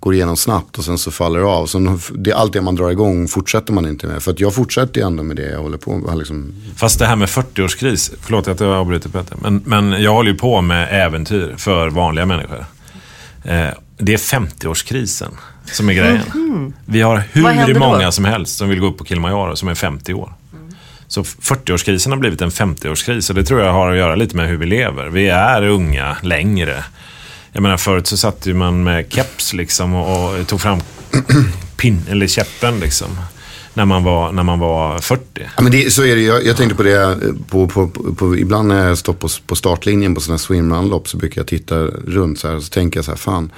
går 0.01 0.15
igenom 0.15 0.37
snabbt 0.37 0.79
och 0.79 0.85
sen 0.85 0.99
så 0.99 1.11
faller 1.11 1.41
det 1.41 1.47
av. 1.47 1.67
Så 1.67 1.99
det, 2.15 2.33
allt 2.33 2.53
det 2.53 2.61
man 2.61 2.75
drar 2.75 2.91
igång 2.91 3.29
fortsätter 3.29 3.73
man 3.73 3.87
inte 3.87 4.07
med. 4.07 4.23
För 4.23 4.31
att 4.31 4.41
jag 4.41 4.55
fortsätter 4.55 5.01
ju 5.01 5.07
ändå 5.07 5.23
med 5.23 5.37
det 5.37 5.51
jag 5.51 5.63
håller 5.63 5.79
på 5.79 5.97
med. 5.97 6.19
Liksom... 6.19 6.55
Fast 6.77 6.99
det 6.99 7.07
här 7.07 7.17
med 7.17 7.29
40-årskris, 7.29 8.13
förlåt 8.21 8.49
att 8.49 8.61
jag 8.61 8.71
avbryter 8.71 9.09
Peter. 9.09 9.37
Men, 9.43 9.63
men 9.67 10.03
jag 10.03 10.13
håller 10.13 10.31
ju 10.31 10.39
på 10.39 10.61
med 10.61 10.89
äventyr 11.07 11.55
för 11.57 11.91
vanliga 11.91 12.27
människor. 12.27 12.65
Eh, 13.45 13.69
det 13.99 14.13
är 14.13 14.17
50-årskrisen 14.17 15.31
som 15.65 15.89
är 15.89 15.93
grejen. 15.93 16.23
Mm. 16.35 16.73
Vi 16.85 17.01
har 17.01 17.23
hur 17.33 17.79
många 17.79 18.13
som 18.13 18.25
helst 18.25 18.57
som 18.57 18.69
vill 18.69 18.81
gå 18.81 18.87
upp 18.87 18.99
på 18.99 19.05
Kilimanjaro 19.05 19.57
som 19.57 19.69
är 19.69 19.75
50 19.75 20.15
år. 20.15 20.33
Mm. 20.53 20.75
Så 21.09 21.23
40-årskrisen 21.23 22.11
har 22.11 22.17
blivit 22.17 22.43
en 22.43 22.51
50-årskris 22.51 23.31
och 23.31 23.35
det 23.35 23.45
tror 23.45 23.61
jag 23.61 23.73
har 23.73 23.91
att 23.91 23.97
göra 23.97 24.15
lite 24.15 24.37
med 24.37 24.49
hur 24.49 24.57
vi 24.57 24.67
lever. 24.67 25.07
Vi 25.07 25.29
är 25.29 25.63
unga 25.63 26.17
längre. 26.23 26.85
Jag 27.53 27.63
menar 27.63 27.77
förut 27.77 28.07
så 28.07 28.17
satt 28.17 28.47
ju 28.47 28.55
man 28.55 28.83
med 28.83 29.13
keps 29.13 29.53
liksom 29.53 29.95
och, 29.95 30.41
och 30.41 30.47
tog 30.47 30.61
fram 30.61 30.79
pin, 31.77 32.03
eller 32.09 32.27
käppen 32.27 32.81
liksom. 32.81 33.09
När 33.75 33.85
man 33.85 34.05
var, 34.05 34.33
när 34.33 34.43
man 34.43 34.59
var 34.59 34.99
40. 34.99 35.23
Ja, 35.35 35.63
men 35.63 35.73
det, 35.73 35.93
så 35.93 36.05
är 36.05 36.17
det. 36.17 36.23
Jag, 36.23 36.45
jag 36.45 36.57
tänkte 36.57 36.77
på 36.77 36.83
det, 36.83 37.19
på, 37.49 37.69
på, 37.69 37.89
på, 37.89 38.15
på, 38.15 38.37
ibland 38.37 38.69
när 38.69 38.89
jag 38.89 38.99
står 38.99 39.13
på, 39.13 39.29
på 39.47 39.57
startlinjen 39.57 40.15
på 40.15 40.21
sådana 40.21 40.35
här 40.37 40.39
swimrun-lopp 40.39 41.09
så 41.09 41.17
brukar 41.17 41.41
jag 41.41 41.47
titta 41.47 41.77
runt 41.87 42.39
så 42.39 42.49
här 42.49 42.57
och 42.57 42.63
så 42.63 42.71
tänker 42.71 42.99
jag 42.99 43.05
så 43.05 43.11
här, 43.11 43.19
fan. 43.19 43.53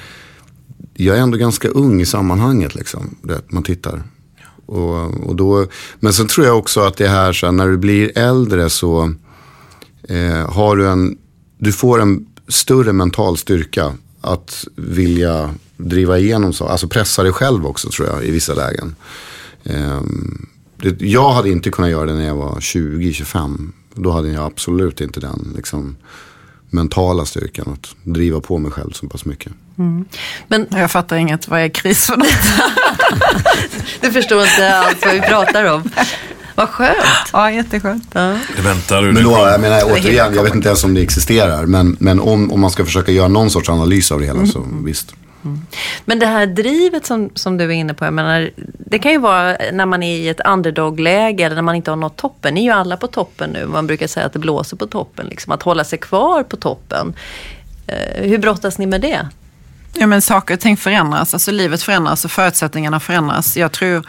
Jag 0.94 1.16
är 1.16 1.20
ändå 1.20 1.38
ganska 1.38 1.68
ung 1.68 2.00
i 2.00 2.07
sammanhanget 2.07 2.74
liksom. 2.74 3.16
Det, 3.22 3.40
man 3.48 3.62
tittar. 3.62 4.02
Och, 4.66 5.28
och 5.28 5.37
då, 5.37 5.66
men 6.00 6.12
sen 6.12 6.26
tror 6.26 6.46
jag 6.46 6.59
också 6.59 6.81
att 6.81 6.96
det 6.96 7.09
här, 7.09 7.33
så 7.33 7.46
här 7.46 7.52
när 7.52 7.68
du 7.68 7.76
blir 7.76 8.18
äldre 8.18 8.70
så 8.70 9.14
eh, 10.09 10.50
har 10.50 10.76
du 10.76 10.88
en, 10.88 11.18
du 11.59 11.72
får 11.72 12.00
en 12.00 12.26
större 12.48 12.92
mental 12.92 13.38
styrka 13.38 13.94
att 14.20 14.64
vilja 14.76 15.55
driva 15.76 16.18
igenom 16.18 16.52
så. 16.52 16.66
Alltså 16.66 16.88
pressa 16.88 17.22
dig 17.22 17.33
själv 17.33 17.66
också 17.66 17.88
tror 17.88 18.09
jag 18.09 18.24
i 18.24 18.31
vissa 18.31 18.55
lägen. 18.55 18.94
Det, 20.76 21.00
jag 21.00 21.33
hade 21.33 21.50
inte 21.50 21.70
kunnat 21.70 21.90
göra 21.90 22.07
det 22.07 22.14
när 22.14 22.26
jag 22.26 22.35
var 22.35 22.55
20-25. 22.55 23.70
Då 23.94 24.11
hade 24.11 24.28
jag 24.28 24.44
absolut 24.44 25.00
inte 25.00 25.20
den 25.20 25.52
liksom, 25.57 25.96
mentala 26.70 27.24
styrkan 27.24 27.72
att 27.72 27.94
driva 28.02 28.40
på 28.40 28.59
mig 28.59 28.70
själv 28.70 28.90
så 28.90 29.09
pass 29.09 29.24
mycket. 29.24 29.52
Mm. 29.78 30.05
Men 30.48 30.66
jag 30.70 30.90
fattar 30.90 31.16
inget, 31.16 31.48
vad 31.48 31.61
är 31.61 31.68
kris 31.68 32.07
för 32.07 32.16
något? 32.16 32.26
du 34.00 34.12
förstår 34.12 34.42
inte 34.42 34.77
alls 34.77 34.98
vad 35.04 35.14
vi 35.14 35.21
pratar 35.21 35.64
om. 35.64 35.90
Vad 36.55 36.69
skönt. 36.69 37.31
Ja, 37.33 37.50
jätteskönt. 37.50 38.11
Ja. 38.13 38.38
Det 38.57 38.63
väntar 38.63 39.03
du 39.03 39.13
Men 39.13 39.25
då, 39.25 39.31
jag 39.31 39.61
menar 39.61 39.81
återigen, 39.85 40.35
jag 40.35 40.42
vet 40.42 40.55
inte 40.55 40.69
ens 40.69 40.85
om 40.85 40.94
det 40.94 41.03
existerar. 41.03 41.67
Men, 41.67 41.96
men 42.00 42.21
om, 42.21 42.53
om 42.53 42.61
man 42.61 42.71
ska 42.71 42.85
försöka 42.85 43.13
göra 43.13 43.29
någon 43.29 43.50
sorts 43.50 43.69
analys 43.69 44.13
av 44.13 44.21
det 44.21 44.27
hela 44.27 44.38
mm. 44.38 44.50
så 44.50 44.67
visst. 44.85 45.15
Mm. 45.44 45.61
Men 46.05 46.19
det 46.19 46.27
här 46.27 46.46
drivet 46.46 47.07
som, 47.07 47.31
som 47.35 47.57
du 47.57 47.65
är 47.65 47.71
inne 47.71 47.94
på, 47.94 48.05
jag 48.05 48.15
menar, 48.15 48.50
det 48.79 48.98
kan 48.98 49.13
ju 49.13 49.19
vara 49.19 49.57
när 49.73 49.87
man 49.87 50.03
är 50.03 50.17
i 50.17 50.29
ett 50.29 50.40
underdog-läge 50.46 51.44
eller 51.44 51.57
när 51.57 51.63
man 51.63 51.75
inte 51.75 51.90
har 51.90 51.96
nått 51.96 52.17
toppen. 52.17 52.55
Ni 52.55 52.61
är 52.61 52.65
ju 52.65 52.71
alla 52.71 52.96
på 52.96 53.07
toppen 53.07 53.50
nu. 53.50 53.67
Man 53.67 53.87
brukar 53.87 54.07
säga 54.07 54.27
att 54.27 54.33
det 54.33 54.38
blåser 54.38 54.77
på 54.77 54.87
toppen. 54.87 55.27
Liksom. 55.27 55.53
Att 55.53 55.63
hålla 55.63 55.85
sig 55.85 55.98
kvar 55.98 56.42
på 56.42 56.57
toppen. 56.57 57.15
Eh, 57.87 58.25
hur 58.29 58.38
brottas 58.38 58.79
ni 58.79 58.87
med 58.87 59.00
det? 59.00 59.29
Ja, 59.95 60.07
men 60.07 60.23
saker 60.23 60.55
och 60.55 60.61
ting 60.61 60.77
förändras. 60.77 61.35
Alltså 61.35 61.51
livet 61.51 61.83
förändras 61.83 62.25
och 62.25 62.31
förutsättningarna 62.31 63.01
förändras. 63.01 63.57
Jag 63.57 63.73
tror 63.73 64.07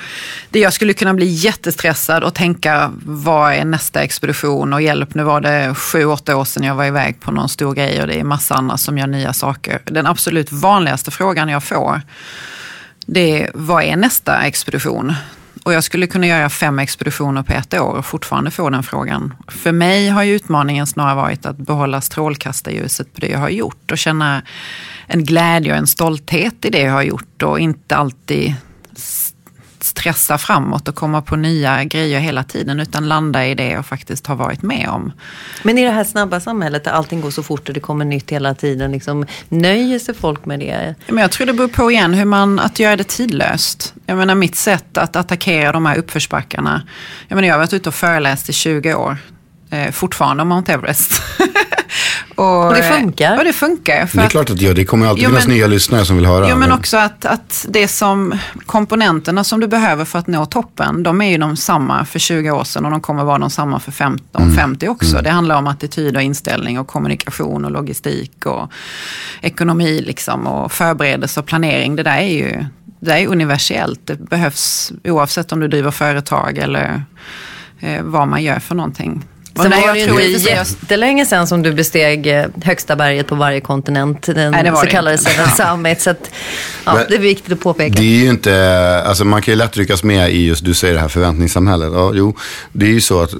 det 0.50 0.60
jag 0.60 0.74
skulle 0.74 0.94
kunna 0.94 1.14
bli 1.14 1.26
jättestressad 1.26 2.24
och 2.24 2.34
tänka 2.34 2.92
vad 3.06 3.54
är 3.54 3.66
nästa 3.66 4.02
expedition 4.02 4.74
och 4.74 4.82
hjälp. 4.82 5.16
Nu 5.16 5.24
var 5.24 5.42
det 5.42 5.76
sju, 5.76 6.06
åtta 6.06 6.36
år 6.36 6.46
sedan 6.46 6.64
jag 6.64 6.76
var 6.76 6.86
iväg 6.86 7.20
på 7.20 7.32
någon 7.32 7.50
stor 7.50 7.74
grej 7.74 8.02
och 8.02 8.08
det 8.08 8.20
är 8.20 8.24
massa 8.24 8.56
andra 8.56 8.78
som 8.78 8.98
gör 8.98 9.08
nya 9.08 9.34
saker. 9.34 9.82
Den 9.86 10.08
absolut 10.08 10.52
vanligaste 10.52 11.12
frågan 11.12 11.50
jag 11.50 11.64
får 11.64 12.02
det 13.06 13.44
är 13.44 13.52
vad 13.54 13.84
är 13.84 13.96
nästa 13.96 14.42
expedition? 14.42 15.14
Och 15.64 15.74
jag 15.74 15.84
skulle 15.84 16.08
kunna 16.08 16.28
göra 16.28 16.50
fem 16.50 16.80
expeditioner 16.80 17.44
på 17.44 17.54
ett 17.54 17.74
år 17.74 17.94
och 17.98 18.06
fortfarande 18.06 18.52
få 18.52 18.70
den 18.70 18.84
frågan. 18.84 19.34
För 19.48 19.72
mig 19.72 20.10
har 20.10 20.24
ju 20.24 20.36
utmaningen 20.36 20.88
snarare 20.88 21.16
varit 21.16 21.46
att 21.46 21.58
behålla 21.58 22.02
strålkastarljuset 22.02 23.14
på 23.14 23.22
det 23.22 23.28
jag 23.28 23.40
har 23.40 23.50
gjort 23.50 23.92
och 23.92 23.98
känna 23.98 24.42
en 25.08 25.24
glädje 25.24 25.72
och 25.72 25.78
en 25.78 25.88
stolthet 25.88 26.66
i 26.66 26.70
det 26.70 26.82
jag 26.82 26.94
har 26.94 27.04
gjort 27.04 27.44
och 27.44 27.60
inte 27.60 27.96
alltid 27.96 28.56
stressa 30.04 30.38
framåt 30.38 30.88
och 30.88 30.96
komma 30.96 31.22
på 31.22 31.36
nya 31.36 31.84
grejer 31.84 32.20
hela 32.20 32.44
tiden 32.44 32.80
utan 32.80 33.08
landa 33.08 33.48
i 33.48 33.56
det 33.56 33.70
jag 33.70 33.86
faktiskt 33.86 34.28
har 34.28 34.36
varit 34.36 34.62
med 34.62 34.90
om. 34.90 35.12
Men 35.64 35.78
i 35.78 35.84
det 35.84 35.92
här 35.92 36.04
snabba 36.04 36.40
samhället 36.40 36.84
där 36.84 36.92
allting 36.92 37.22
går 37.22 37.32
så 37.32 37.44
fort 37.44 37.68
och 37.68 37.74
det 37.74 37.80
kommer 37.80 38.06
nytt 38.06 38.32
hela 38.32 38.56
tiden, 38.56 38.92
liksom, 38.92 39.26
nöjer 39.50 40.00
sig 40.00 40.16
folk 40.16 40.46
med 40.46 40.60
det? 40.60 40.96
Men 41.08 41.18
jag 41.18 41.32
tror 41.32 41.48
det 41.48 41.54
beror 41.54 41.68
på 41.68 41.92
igen 41.92 42.14
hur 42.14 42.26
man, 42.26 42.60
att 42.60 42.80
göra 42.80 42.96
det 42.96 43.08
tidlöst. 43.08 43.94
Jag 44.06 44.18
menar 44.18 44.36
mitt 44.36 44.56
sätt 44.56 44.98
att 44.98 45.16
attackera 45.16 45.72
de 45.72 45.86
här 45.86 45.98
uppförsbackarna. 45.98 46.82
Jag 47.28 47.36
menar 47.36 47.48
jag 47.48 47.56
har 47.56 47.60
varit 47.60 47.74
ute 47.74 47.90
och 47.90 47.96
föreläst 47.96 48.50
i 48.50 48.54
20 48.54 48.94
år. 48.94 49.18
Eh, 49.70 49.92
fortfarande 49.92 50.42
om 50.42 50.50
Mount 50.50 50.74
Everest. 50.74 51.22
Och, 52.36 52.68
och, 52.68 52.74
det 52.74 52.84
funkar. 52.84 53.38
Och 53.38 53.44
det 53.44 53.54
funkar. 53.54 54.10
det 54.14 54.22
är 54.22 54.30
klart 54.30 54.50
att 54.50 54.58
det 54.58 54.66
gör. 54.66 54.74
Det 54.74 54.86
kommer 54.86 55.08
alltid 55.08 55.24
jo, 55.24 55.30
finnas 55.30 55.48
men, 55.48 55.56
nya 55.56 55.68
lyssnare 55.68 56.06
som 56.06 56.16
vill 56.16 56.26
höra. 56.26 56.50
Jo, 56.50 56.56
men 56.56 56.72
också 56.72 56.98
att, 56.98 57.26
att 57.26 57.66
det 57.70 57.88
som 57.88 58.38
komponenterna 58.66 59.44
som 59.44 59.60
du 59.60 59.68
behöver 59.68 60.06
för 60.06 60.20
att 60.20 60.28
nå 60.28 60.46
toppen, 60.46 61.04
de 61.04 61.22
är 61.22 61.30
ju 61.30 61.38
de 61.38 61.58
samma 61.58 62.06
för 62.06 62.20
20 62.20 62.52
år 62.52 62.64
sedan 62.64 62.86
och 62.86 62.92
de 62.92 63.02
kommer 63.02 63.24
vara 63.24 63.38
de 63.38 63.50
samma 63.50 63.80
för 63.80 63.92
15, 63.92 64.42
mm. 64.42 64.56
50 64.56 64.88
också. 64.88 65.12
Mm. 65.12 65.24
Det 65.24 65.30
handlar 65.30 65.58
om 65.58 65.68
attityd 65.68 66.16
och 66.16 66.22
inställning 66.22 66.80
och 66.80 66.88
kommunikation 66.88 67.66
och 67.66 67.72
logistik 67.72 68.46
och 68.46 68.72
ekonomi 69.42 70.02
liksom 70.02 70.48
och 70.48 70.72
förberedelse 70.72 71.40
och 71.40 71.46
planering. 71.46 71.96
Det 71.96 72.04
där 72.04 72.18
är 72.18 72.34
ju 72.34 72.66
det 73.00 73.14
är 73.14 73.28
universellt. 73.28 74.00
Det 74.04 74.16
behövs 74.16 74.92
oavsett 75.04 75.52
om 75.52 75.60
du 75.60 75.68
driver 75.68 75.92
företag 75.92 76.58
eller 76.58 77.04
eh, 77.80 78.04
vad 78.04 78.28
man 78.28 78.44
gör 78.44 78.60
för 78.60 78.76
någonting. 78.76 79.24
Sen 79.56 79.72
var 79.72 79.94
det 79.94 80.00
ju 80.00 80.34
inte 80.34 80.50
jättelänge 80.50 81.26
sedan 81.26 81.48
som 81.48 81.64
du 81.64 81.74
besteg 81.74 82.28
eh, 82.28 82.46
högsta 82.64 82.96
berget 82.96 83.28
på 83.28 83.36
varje 83.36 83.62
kontinent. 83.62 84.22
Den 84.22 84.52
Nej, 84.52 84.72
så 84.76 84.88
kallade 84.88 85.18
Seven 85.18 85.50
Summit. 85.50 86.02
Så 86.02 86.10
att, 86.10 86.32
ja, 86.86 87.00
det 87.10 87.16
är 87.16 87.20
viktigt 87.20 87.54
att 87.54 87.60
påpeka. 87.60 87.94
Det 88.00 88.04
är 88.04 88.24
ju 88.24 88.30
inte, 88.30 89.04
alltså 89.06 89.26
man 89.26 89.42
kan 89.42 89.52
ju 89.52 89.58
lätt 89.58 89.78
ryckas 89.78 90.04
med 90.04 90.32
i 90.32 90.46
just, 90.46 90.66
du 90.66 90.74
säger 90.74 90.94
det 90.94 91.00
här 91.00 91.08
förväntningssamhället. 91.08 91.92
Ja, 91.94 92.12
jo, 92.14 92.36
det 92.72 92.86
är 92.86 92.90
ju 92.90 93.02
så 93.02 93.22
att 93.22 93.34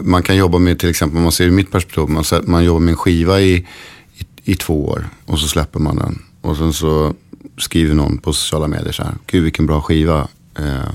man 0.00 0.22
kan 0.22 0.36
jobba 0.36 0.58
med, 0.58 0.78
till 0.78 0.90
exempel 0.90 1.16
om 1.16 1.22
man 1.22 1.32
ser 1.32 1.46
i 1.46 1.50
mitt 1.50 1.72
perspektiv, 1.72 2.08
man, 2.08 2.24
man 2.44 2.64
jobbar 2.64 2.80
med 2.80 2.92
en 2.92 2.96
skiva 2.96 3.40
i, 3.40 3.54
i, 3.54 4.26
i 4.44 4.54
två 4.54 4.86
år 4.86 5.08
och 5.26 5.38
så 5.38 5.48
släpper 5.48 5.80
man 5.80 5.96
den. 5.96 6.22
Och 6.40 6.56
sen 6.56 6.72
så 6.72 7.14
skriver 7.58 7.94
någon 7.94 8.18
på 8.18 8.32
sociala 8.32 8.68
medier 8.68 8.92
så 8.92 9.02
här, 9.02 9.14
gud 9.26 9.44
vilken 9.44 9.66
bra 9.66 9.80
skiva. 9.80 10.28
Eh, 10.58 10.90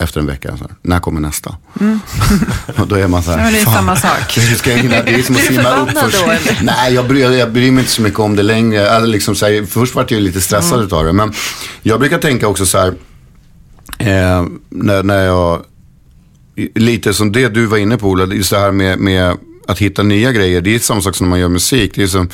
efter 0.00 0.20
en 0.20 0.26
vecka. 0.26 0.56
Så 0.56 0.64
här, 0.64 0.74
när 0.82 1.00
kommer 1.00 1.20
nästa? 1.20 1.56
Mm. 1.80 2.00
och 2.76 2.86
då 2.86 2.96
är 2.96 3.08
man 3.08 3.22
så 3.22 3.30
här. 3.30 3.44
Ja, 3.44 3.50
det 3.50 3.60
är 3.60 3.64
samma 3.64 3.96
sak. 3.96 4.38
Ska 4.56 4.70
jag 4.70 4.78
hinna, 4.78 5.02
det 5.02 5.14
är 5.14 5.22
som 5.22 5.36
att 5.36 5.42
simma 5.46 5.76
upp 5.76 5.90
först. 5.98 6.24
Då, 6.24 6.32
Nej, 6.62 6.94
jag 6.94 7.08
bryr, 7.08 7.30
jag 7.30 7.52
bryr 7.52 7.70
mig 7.70 7.80
inte 7.82 7.92
så 7.92 8.02
mycket 8.02 8.20
om 8.20 8.36
det 8.36 8.42
längre. 8.42 8.90
Alltså, 8.90 9.06
liksom, 9.06 9.34
så 9.34 9.46
här, 9.46 9.66
först 9.66 9.94
var 9.94 10.06
jag 10.08 10.22
lite 10.22 10.40
stressad 10.40 10.80
mm. 10.80 10.92
av 10.92 11.04
det. 11.04 11.12
Men 11.12 11.32
jag 11.82 12.00
brukar 12.00 12.18
tänka 12.18 12.48
också 12.48 12.66
så 12.66 12.78
här. 12.78 12.94
Eh, 13.98 14.46
när, 14.68 15.02
när 15.02 15.24
jag, 15.24 15.64
lite 16.74 17.14
som 17.14 17.32
det 17.32 17.48
du 17.48 17.66
var 17.66 17.78
inne 17.78 17.96
på 17.96 18.08
Ola, 18.08 18.34
just 18.34 18.50
det 18.50 18.58
här 18.58 18.72
med, 18.72 18.98
med 18.98 19.36
att 19.66 19.78
hitta 19.78 20.02
nya 20.02 20.32
grejer. 20.32 20.60
Det 20.60 20.74
är 20.74 20.78
samma 20.78 21.00
sak 21.00 21.16
som 21.16 21.26
när 21.26 21.30
man 21.30 21.40
gör 21.40 21.48
musik. 21.48 21.92
Det 21.94 22.02
är 22.02 22.06
som, 22.06 22.28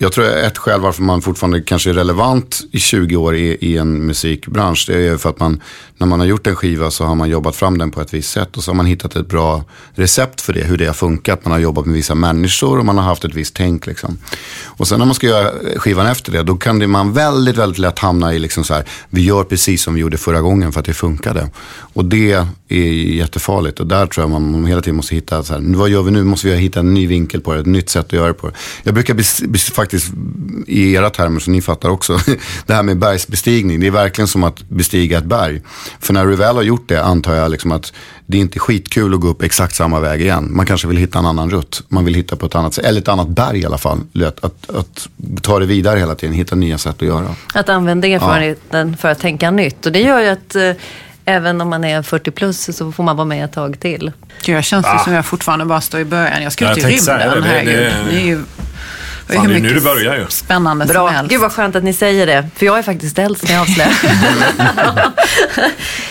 jag 0.00 0.12
tror 0.12 0.26
ett 0.26 0.58
skäl 0.58 0.80
varför 0.80 1.02
man 1.02 1.22
fortfarande 1.22 1.60
kanske 1.60 1.90
är 1.90 1.94
relevant 1.94 2.60
i 2.72 2.78
20 2.78 3.16
år 3.16 3.36
i, 3.36 3.56
i 3.60 3.76
en 3.76 4.06
musikbransch. 4.06 4.84
Det 4.86 5.06
är 5.06 5.16
för 5.16 5.30
att 5.30 5.40
man, 5.40 5.62
när 5.96 6.06
man 6.06 6.20
har 6.20 6.26
gjort 6.26 6.46
en 6.46 6.56
skiva 6.56 6.90
så 6.90 7.04
har 7.04 7.14
man 7.14 7.28
jobbat 7.28 7.56
fram 7.56 7.78
den 7.78 7.90
på 7.90 8.00
ett 8.00 8.14
visst 8.14 8.30
sätt. 8.30 8.56
Och 8.56 8.64
så 8.64 8.70
har 8.70 8.76
man 8.76 8.86
hittat 8.86 9.16
ett 9.16 9.28
bra 9.28 9.64
recept 9.94 10.40
för 10.40 10.52
det, 10.52 10.64
hur 10.64 10.76
det 10.76 10.86
har 10.86 10.94
funkat. 10.94 11.44
Man 11.44 11.52
har 11.52 11.58
jobbat 11.58 11.86
med 11.86 11.94
vissa 11.94 12.14
människor 12.14 12.78
och 12.78 12.84
man 12.84 12.98
har 12.98 13.04
haft 13.04 13.24
ett 13.24 13.34
visst 13.34 13.54
tänk. 13.54 13.86
Liksom. 13.86 14.18
Och 14.64 14.88
sen 14.88 14.98
när 14.98 15.06
man 15.06 15.14
ska 15.14 15.26
göra 15.26 15.52
skivan 15.76 16.06
efter 16.06 16.32
det, 16.32 16.42
då 16.42 16.56
kan 16.56 16.78
det, 16.78 16.86
man 16.86 17.12
väldigt, 17.12 17.56
väldigt 17.56 17.78
lätt 17.78 17.98
hamna 17.98 18.34
i 18.34 18.38
liksom 18.38 18.64
så 18.64 18.74
här, 18.74 18.84
vi 19.10 19.24
gör 19.24 19.44
precis 19.44 19.82
som 19.82 19.94
vi 19.94 20.00
gjorde 20.00 20.16
förra 20.16 20.40
gången 20.40 20.72
för 20.72 20.80
att 20.80 20.86
det 20.86 20.94
funkade. 20.94 21.50
Och 21.92 22.04
det 22.04 22.32
är 22.68 22.78
jättefarligt. 23.14 23.80
Och 23.80 23.86
där 23.86 24.06
tror 24.06 24.22
jag 24.22 24.40
man 24.40 24.66
hela 24.66 24.80
tiden 24.80 24.96
måste 24.96 25.14
hitta, 25.14 25.42
så 25.42 25.52
här, 25.54 25.62
vad 25.76 25.88
gör 25.88 26.02
vi 26.02 26.10
nu? 26.10 26.24
Måste 26.24 26.48
vi 26.48 26.56
hitta 26.56 26.80
en 26.80 26.94
ny 26.94 27.06
vinkel 27.06 27.40
på 27.40 27.54
det, 27.54 27.60
ett 27.60 27.66
nytt 27.66 27.90
sätt 27.90 28.06
att 28.06 28.12
göra 28.12 28.26
det 28.26 28.34
på. 28.34 28.50
Jag 28.82 28.94
brukar 28.94 29.14
bes, 29.14 29.42
bes, 29.42 29.70
faktiskt, 29.88 30.12
i 30.66 30.92
era 30.92 31.10
termer 31.10 31.40
så 31.40 31.50
ni 31.50 31.62
fattar 31.62 31.88
också, 31.88 32.18
det 32.66 32.74
här 32.74 32.82
med 32.82 32.98
bergsbestigning. 32.98 33.80
Det 33.80 33.86
är 33.86 33.90
verkligen 33.90 34.28
som 34.28 34.44
att 34.44 34.68
bestiga 34.68 35.18
ett 35.18 35.24
berg. 35.24 35.62
För 36.00 36.12
när 36.12 36.26
du 36.26 36.36
väl 36.36 36.56
har 36.56 36.62
gjort 36.62 36.88
det 36.88 37.04
antar 37.04 37.34
jag 37.34 37.50
liksom 37.50 37.72
att 37.72 37.92
det 38.26 38.36
är 38.36 38.40
inte 38.40 38.58
skitkul 38.58 39.14
att 39.14 39.20
gå 39.20 39.28
upp 39.28 39.42
exakt 39.42 39.74
samma 39.74 40.00
väg 40.00 40.20
igen. 40.20 40.48
Man 40.50 40.66
kanske 40.66 40.88
vill 40.88 40.96
hitta 40.96 41.18
en 41.18 41.26
annan 41.26 41.50
rutt. 41.50 41.82
Man 41.88 42.04
vill 42.04 42.14
hitta 42.14 42.36
på 42.36 42.46
ett 42.46 42.54
annat 42.54 42.74
sätt, 42.74 42.84
eller 42.84 43.00
ett 43.00 43.08
annat 43.08 43.28
berg 43.28 43.58
i 43.58 43.64
alla 43.66 43.78
fall. 43.78 43.98
Att, 44.14 44.44
att, 44.44 44.70
att 44.70 45.08
ta 45.42 45.58
det 45.58 45.66
vidare 45.66 45.98
hela 45.98 46.14
tiden, 46.14 46.34
hitta 46.34 46.56
nya 46.56 46.78
sätt 46.78 46.96
att 46.96 47.08
göra. 47.08 47.34
Att 47.54 47.68
använda 47.68 48.08
erfarenheten 48.08 48.90
ja. 48.90 48.96
för 48.96 49.08
att 49.08 49.18
tänka 49.18 49.50
nytt. 49.50 49.86
Och 49.86 49.92
det 49.92 50.00
gör 50.00 50.20
ju 50.20 50.28
att 50.28 50.54
eh, 50.54 50.72
även 51.24 51.60
om 51.60 51.68
man 51.68 51.84
är 51.84 52.02
40 52.02 52.30
plus 52.30 52.76
så 52.76 52.92
får 52.92 53.04
man 53.04 53.16
vara 53.16 53.24
med 53.24 53.44
ett 53.44 53.52
tag 53.52 53.80
till. 53.80 54.12
Jag 54.44 54.64
känns 54.64 54.86
ah. 54.86 54.98
som 55.04 55.12
jag 55.12 55.26
fortfarande 55.26 55.64
bara 55.64 55.80
står 55.80 56.00
i 56.00 56.04
början. 56.04 56.42
Jag 56.42 56.52
ska 56.52 56.72
ut 56.72 56.78
i 56.78 56.80
rymden. 56.80 57.18
Det, 57.18 57.40
det, 57.40 57.92
det, 58.10 58.16
är 58.16 58.24
ju 58.24 58.44
Fan, 59.28 59.48
det 59.48 59.54
är 59.54 59.60
nu 59.60 59.74
det 59.74 59.80
börjar 59.80 60.16
ju. 60.16 60.26
Spännande 60.28 60.86
Bra. 60.86 61.14
som 61.18 61.28
Gud 61.28 61.40
vad 61.40 61.52
skönt 61.52 61.76
att 61.76 61.84
ni 61.84 61.92
säger 61.92 62.26
det. 62.26 62.48
För 62.54 62.66
jag 62.66 62.78
är 62.78 62.82
faktiskt 62.82 63.18
äldst 63.18 63.48
när 63.48 63.52
jag 63.52 63.62
avslöjar. 63.62 63.90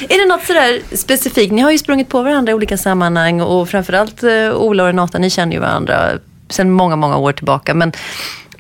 är 0.09 0.21
det 0.21 0.25
något 0.25 0.45
sådär 0.45 0.81
specifikt? 0.95 1.53
Ni 1.53 1.61
har 1.61 1.71
ju 1.71 1.77
sprungit 1.77 2.09
på 2.09 2.23
varandra 2.23 2.51
i 2.51 2.53
olika 2.53 2.77
sammanhang 2.77 3.41
och 3.41 3.69
framförallt 3.69 4.23
uh, 4.23 4.51
Ola 4.51 4.83
och 4.83 4.87
Renata, 4.87 5.17
ni 5.17 5.29
känner 5.29 5.53
ju 5.53 5.59
varandra 5.59 6.11
sedan 6.49 6.71
många, 6.71 6.95
många 6.95 7.17
år 7.17 7.31
tillbaka. 7.31 7.73
Men 7.73 7.91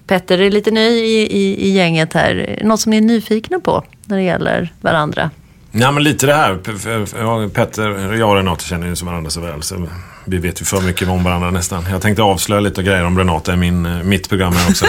Petter 0.07 0.41
är 0.41 0.51
lite 0.51 0.71
ny 0.71 0.89
i, 0.89 1.21
i, 1.21 1.67
i 1.67 1.69
gänget 1.69 2.13
här. 2.13 2.59
Något 2.63 2.79
som 2.79 2.89
ni 2.89 2.97
är 2.97 3.01
nyfikna 3.01 3.59
på 3.59 3.83
när 4.05 4.17
det 4.17 4.23
gäller 4.23 4.73
varandra? 4.81 5.29
Ja, 5.71 5.91
men 5.91 6.03
lite 6.03 6.25
det 6.25 6.33
här. 6.33 6.55
Petter, 7.49 8.15
jag 8.15 8.29
och 8.29 8.35
Renata 8.35 8.61
känner 8.61 8.87
ju 8.87 8.95
som 8.95 9.07
varandra 9.07 9.29
så 9.29 9.41
väl. 9.41 9.61
Så 9.61 9.87
vi 10.29 10.37
vet 10.37 10.61
ju 10.61 10.65
för 10.65 10.81
mycket 10.81 11.07
om 11.07 11.23
varandra 11.23 11.51
nästan. 11.51 11.85
Jag 11.91 12.01
tänkte 12.01 12.23
avslöja 12.23 12.59
lite 12.59 12.83
grejer 12.83 13.05
om 13.05 13.17
Renata 13.17 13.53
i 13.53 13.57
min, 13.57 13.85
eh, 13.85 14.03
mitt 14.03 14.29
program 14.29 14.53
här 14.53 14.69
också. 14.69 14.85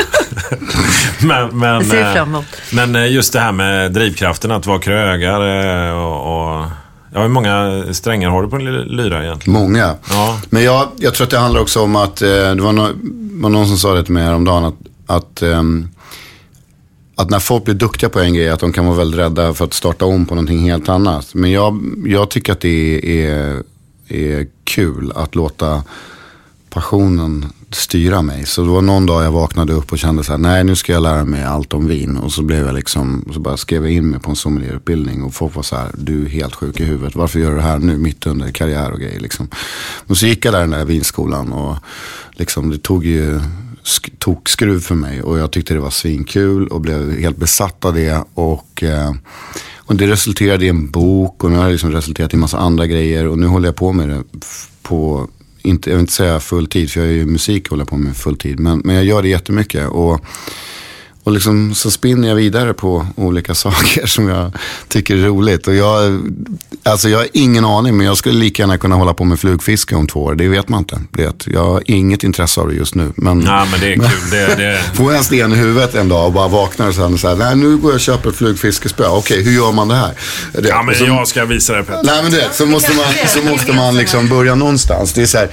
men, 1.26 1.58
men, 1.58 1.90
eh, 1.90 2.42
men 2.72 2.96
eh, 2.96 3.12
just 3.12 3.32
det 3.32 3.40
här 3.40 3.52
med 3.52 3.92
drivkraften 3.92 4.50
att 4.50 4.66
vara 4.66 4.78
krögare 4.78 5.92
och, 5.92 6.58
och 6.60 6.66
Ja, 7.14 7.22
hur 7.22 7.28
många 7.28 7.84
strängar 7.92 8.30
har 8.30 8.42
du 8.42 8.48
på 8.48 8.56
en 8.56 8.64
lyra 8.64 9.24
egentligen? 9.24 9.60
Många. 9.60 9.94
Ja. 10.10 10.40
Men 10.50 10.64
jag, 10.64 10.88
jag 10.96 11.14
tror 11.14 11.24
att 11.24 11.30
det 11.30 11.38
handlar 11.38 11.60
också 11.60 11.80
om 11.80 11.96
att, 11.96 12.16
det 12.16 12.54
var, 12.60 12.72
no, 12.72 12.88
var 13.42 13.50
någon 13.50 13.66
som 13.66 13.76
sa 13.76 13.94
det 13.94 14.04
till 14.04 14.12
mig 14.12 14.24
häromdagen, 14.24 14.64
att, 14.64 14.74
att 15.06 15.42
um, 15.42 15.88
att 17.14 17.30
när 17.30 17.38
folk 17.38 17.64
blir 17.64 17.74
duktiga 17.74 18.08
på 18.08 18.20
en 18.20 18.34
grej, 18.34 18.48
att 18.48 18.60
de 18.60 18.72
kan 18.72 18.86
vara 18.86 18.96
väldigt 18.96 19.20
rädda 19.20 19.54
för 19.54 19.64
att 19.64 19.74
starta 19.74 20.04
om 20.04 20.26
på 20.26 20.34
någonting 20.34 20.58
helt 20.58 20.88
annat. 20.88 21.34
Men 21.34 21.50
jag, 21.50 21.80
jag 22.06 22.30
tycker 22.30 22.52
att 22.52 22.60
det 22.60 23.00
är, 23.22 23.62
är 24.08 24.46
kul 24.68 25.12
att 25.14 25.34
låta 25.34 25.82
passionen 26.70 27.52
styra 27.70 28.22
mig. 28.22 28.46
Så 28.46 28.62
det 28.62 28.68
var 28.68 28.82
någon 28.82 29.06
dag 29.06 29.24
jag 29.24 29.32
vaknade 29.32 29.72
upp 29.72 29.92
och 29.92 29.98
kände 29.98 30.24
så 30.24 30.32
här, 30.32 30.38
nej 30.38 30.64
nu 30.64 30.76
ska 30.76 30.92
jag 30.92 31.02
lära 31.02 31.24
mig 31.24 31.44
allt 31.44 31.74
om 31.74 31.86
vin. 31.86 32.16
Och 32.16 32.32
så 32.32 32.42
blev 32.42 32.66
jag 32.66 32.74
liksom, 32.74 33.24
så 33.32 33.40
bara 33.40 33.56
skrev 33.56 33.84
jag 33.84 33.92
in 33.92 34.10
mig 34.10 34.20
på 34.20 34.30
en 34.30 34.36
sommelierutbildning. 34.36 35.22
Och 35.22 35.34
folk 35.34 35.54
var 35.54 35.62
så 35.62 35.76
här, 35.76 35.90
du 35.94 36.24
är 36.24 36.28
helt 36.28 36.54
sjuk 36.54 36.80
i 36.80 36.84
huvudet. 36.84 37.16
Varför 37.16 37.38
gör 37.38 37.50
du 37.50 37.56
det 37.56 37.62
här 37.62 37.78
nu 37.78 37.98
mitt 37.98 38.26
under 38.26 38.50
karriär 38.50 38.92
och 38.92 39.00
grejer 39.00 39.20
liksom. 39.20 39.48
Och 40.06 40.16
så 40.16 40.26
gick 40.26 40.44
jag 40.44 40.54
där 40.54 40.58
i 40.58 40.62
den 40.62 40.70
där 40.70 40.84
vinskolan 40.84 41.52
och 41.52 41.76
liksom 42.30 42.70
det 42.70 42.78
tog 42.78 43.04
ju 43.04 43.40
tog 44.18 44.48
skruv 44.50 44.80
för 44.80 44.94
mig. 44.94 45.22
Och 45.22 45.38
jag 45.38 45.50
tyckte 45.50 45.74
det 45.74 45.80
var 45.80 45.90
svinkul 45.90 46.68
och 46.68 46.80
blev 46.80 47.18
helt 47.18 47.36
besatt 47.36 47.84
av 47.84 47.94
det. 47.94 48.24
Och, 48.34 48.82
eh, 48.82 49.12
och 49.88 49.96
det 49.96 50.06
resulterade 50.06 50.64
i 50.64 50.68
en 50.68 50.90
bok 50.90 51.44
och 51.44 51.50
nu 51.50 51.56
har 51.56 51.64
det 51.64 51.72
liksom 51.72 51.92
resulterat 51.92 52.32
i 52.32 52.36
en 52.36 52.40
massa 52.40 52.58
andra 52.58 52.86
grejer. 52.86 53.26
Och 53.26 53.38
nu 53.38 53.46
håller 53.46 53.68
jag 53.68 53.76
på 53.76 53.92
med 53.92 54.08
det 54.08 54.22
på, 54.82 55.28
inte, 55.62 55.90
jag 55.90 55.96
vill 55.96 56.00
inte 56.00 56.12
säga 56.12 56.40
full 56.40 56.66
tid, 56.66 56.90
för 56.90 57.00
jag 57.00 57.08
är 57.08 57.12
ju 57.12 57.26
musik 57.26 57.64
och 57.64 57.70
håller 57.70 57.84
på 57.84 57.96
med 57.96 58.16
full 58.16 58.36
tid. 58.36 58.60
Men, 58.60 58.82
men 58.84 58.94
jag 58.94 59.04
gör 59.04 59.22
det 59.22 59.28
jättemycket. 59.28 59.88
Och, 59.88 60.20
och 61.24 61.32
liksom, 61.32 61.74
så 61.74 61.90
spinner 61.90 62.28
jag 62.28 62.34
vidare 62.34 62.74
på 62.74 63.06
olika 63.16 63.54
saker 63.64 64.06
som 64.06 64.28
jag 64.28 64.52
tycker 64.88 65.16
är 65.16 65.22
roligt. 65.22 65.66
Och 65.66 65.74
jag, 65.74 66.20
alltså 66.82 67.08
jag 67.08 67.18
har 67.18 67.28
ingen 67.32 67.64
aning, 67.64 67.96
men 67.96 68.06
jag 68.06 68.16
skulle 68.16 68.38
lika 68.38 68.62
gärna 68.62 68.78
kunna 68.78 68.96
hålla 68.96 69.14
på 69.14 69.24
med 69.24 69.40
flugfiske 69.40 69.94
om 69.96 70.06
två 70.06 70.20
år. 70.22 70.34
Det 70.34 70.48
vet 70.48 70.68
man 70.68 70.78
inte. 70.78 71.00
Det, 71.10 71.46
jag 71.46 71.64
har 71.64 71.82
inget 71.86 72.24
intresse 72.24 72.60
av 72.60 72.68
det 72.68 72.74
just 72.74 72.94
nu. 72.94 73.12
Men, 73.16 73.42
Ja, 73.42 73.66
men 73.70 73.80
det 73.80 73.92
är 73.92 73.94
kul. 73.94 74.04
Det, 74.30 74.54
det, 74.54 74.80
Får 74.94 75.12
jag 75.12 75.18
en 75.18 75.24
sten 75.24 75.52
i 75.52 75.56
huvudet 75.56 75.94
en 75.94 76.08
dag 76.08 76.26
och 76.26 76.32
bara 76.32 76.48
vaknar 76.48 76.88
och 76.88 76.94
sen 76.94 77.18
så 77.18 77.28
här, 77.28 77.36
nej 77.36 77.56
nu 77.56 77.76
går 77.76 77.90
jag 77.90 77.94
och 77.94 78.00
köper 78.00 78.30
ett 78.30 78.36
flugfiskespö. 78.36 79.06
Okej, 79.08 79.42
hur 79.42 79.52
gör 79.52 79.72
man 79.72 79.88
det 79.88 79.94
här? 79.94 80.12
Det, 80.52 80.68
ja, 80.68 80.82
men 80.82 80.94
så, 80.94 81.04
jag 81.04 81.28
ska 81.28 81.44
visa 81.44 81.72
dig 81.72 81.84
Petter. 81.84 82.02
Nej 82.04 82.22
men 82.22 82.32
det, 82.32 82.48
så 82.52 82.66
måste 82.66 82.92
man, 82.96 83.06
så 83.26 83.42
måste 83.42 83.72
man 83.72 83.96
liksom 83.96 84.28
börja 84.28 84.54
någonstans. 84.54 85.12
Det 85.12 85.22
är 85.22 85.26
så 85.26 85.38
här, 85.38 85.48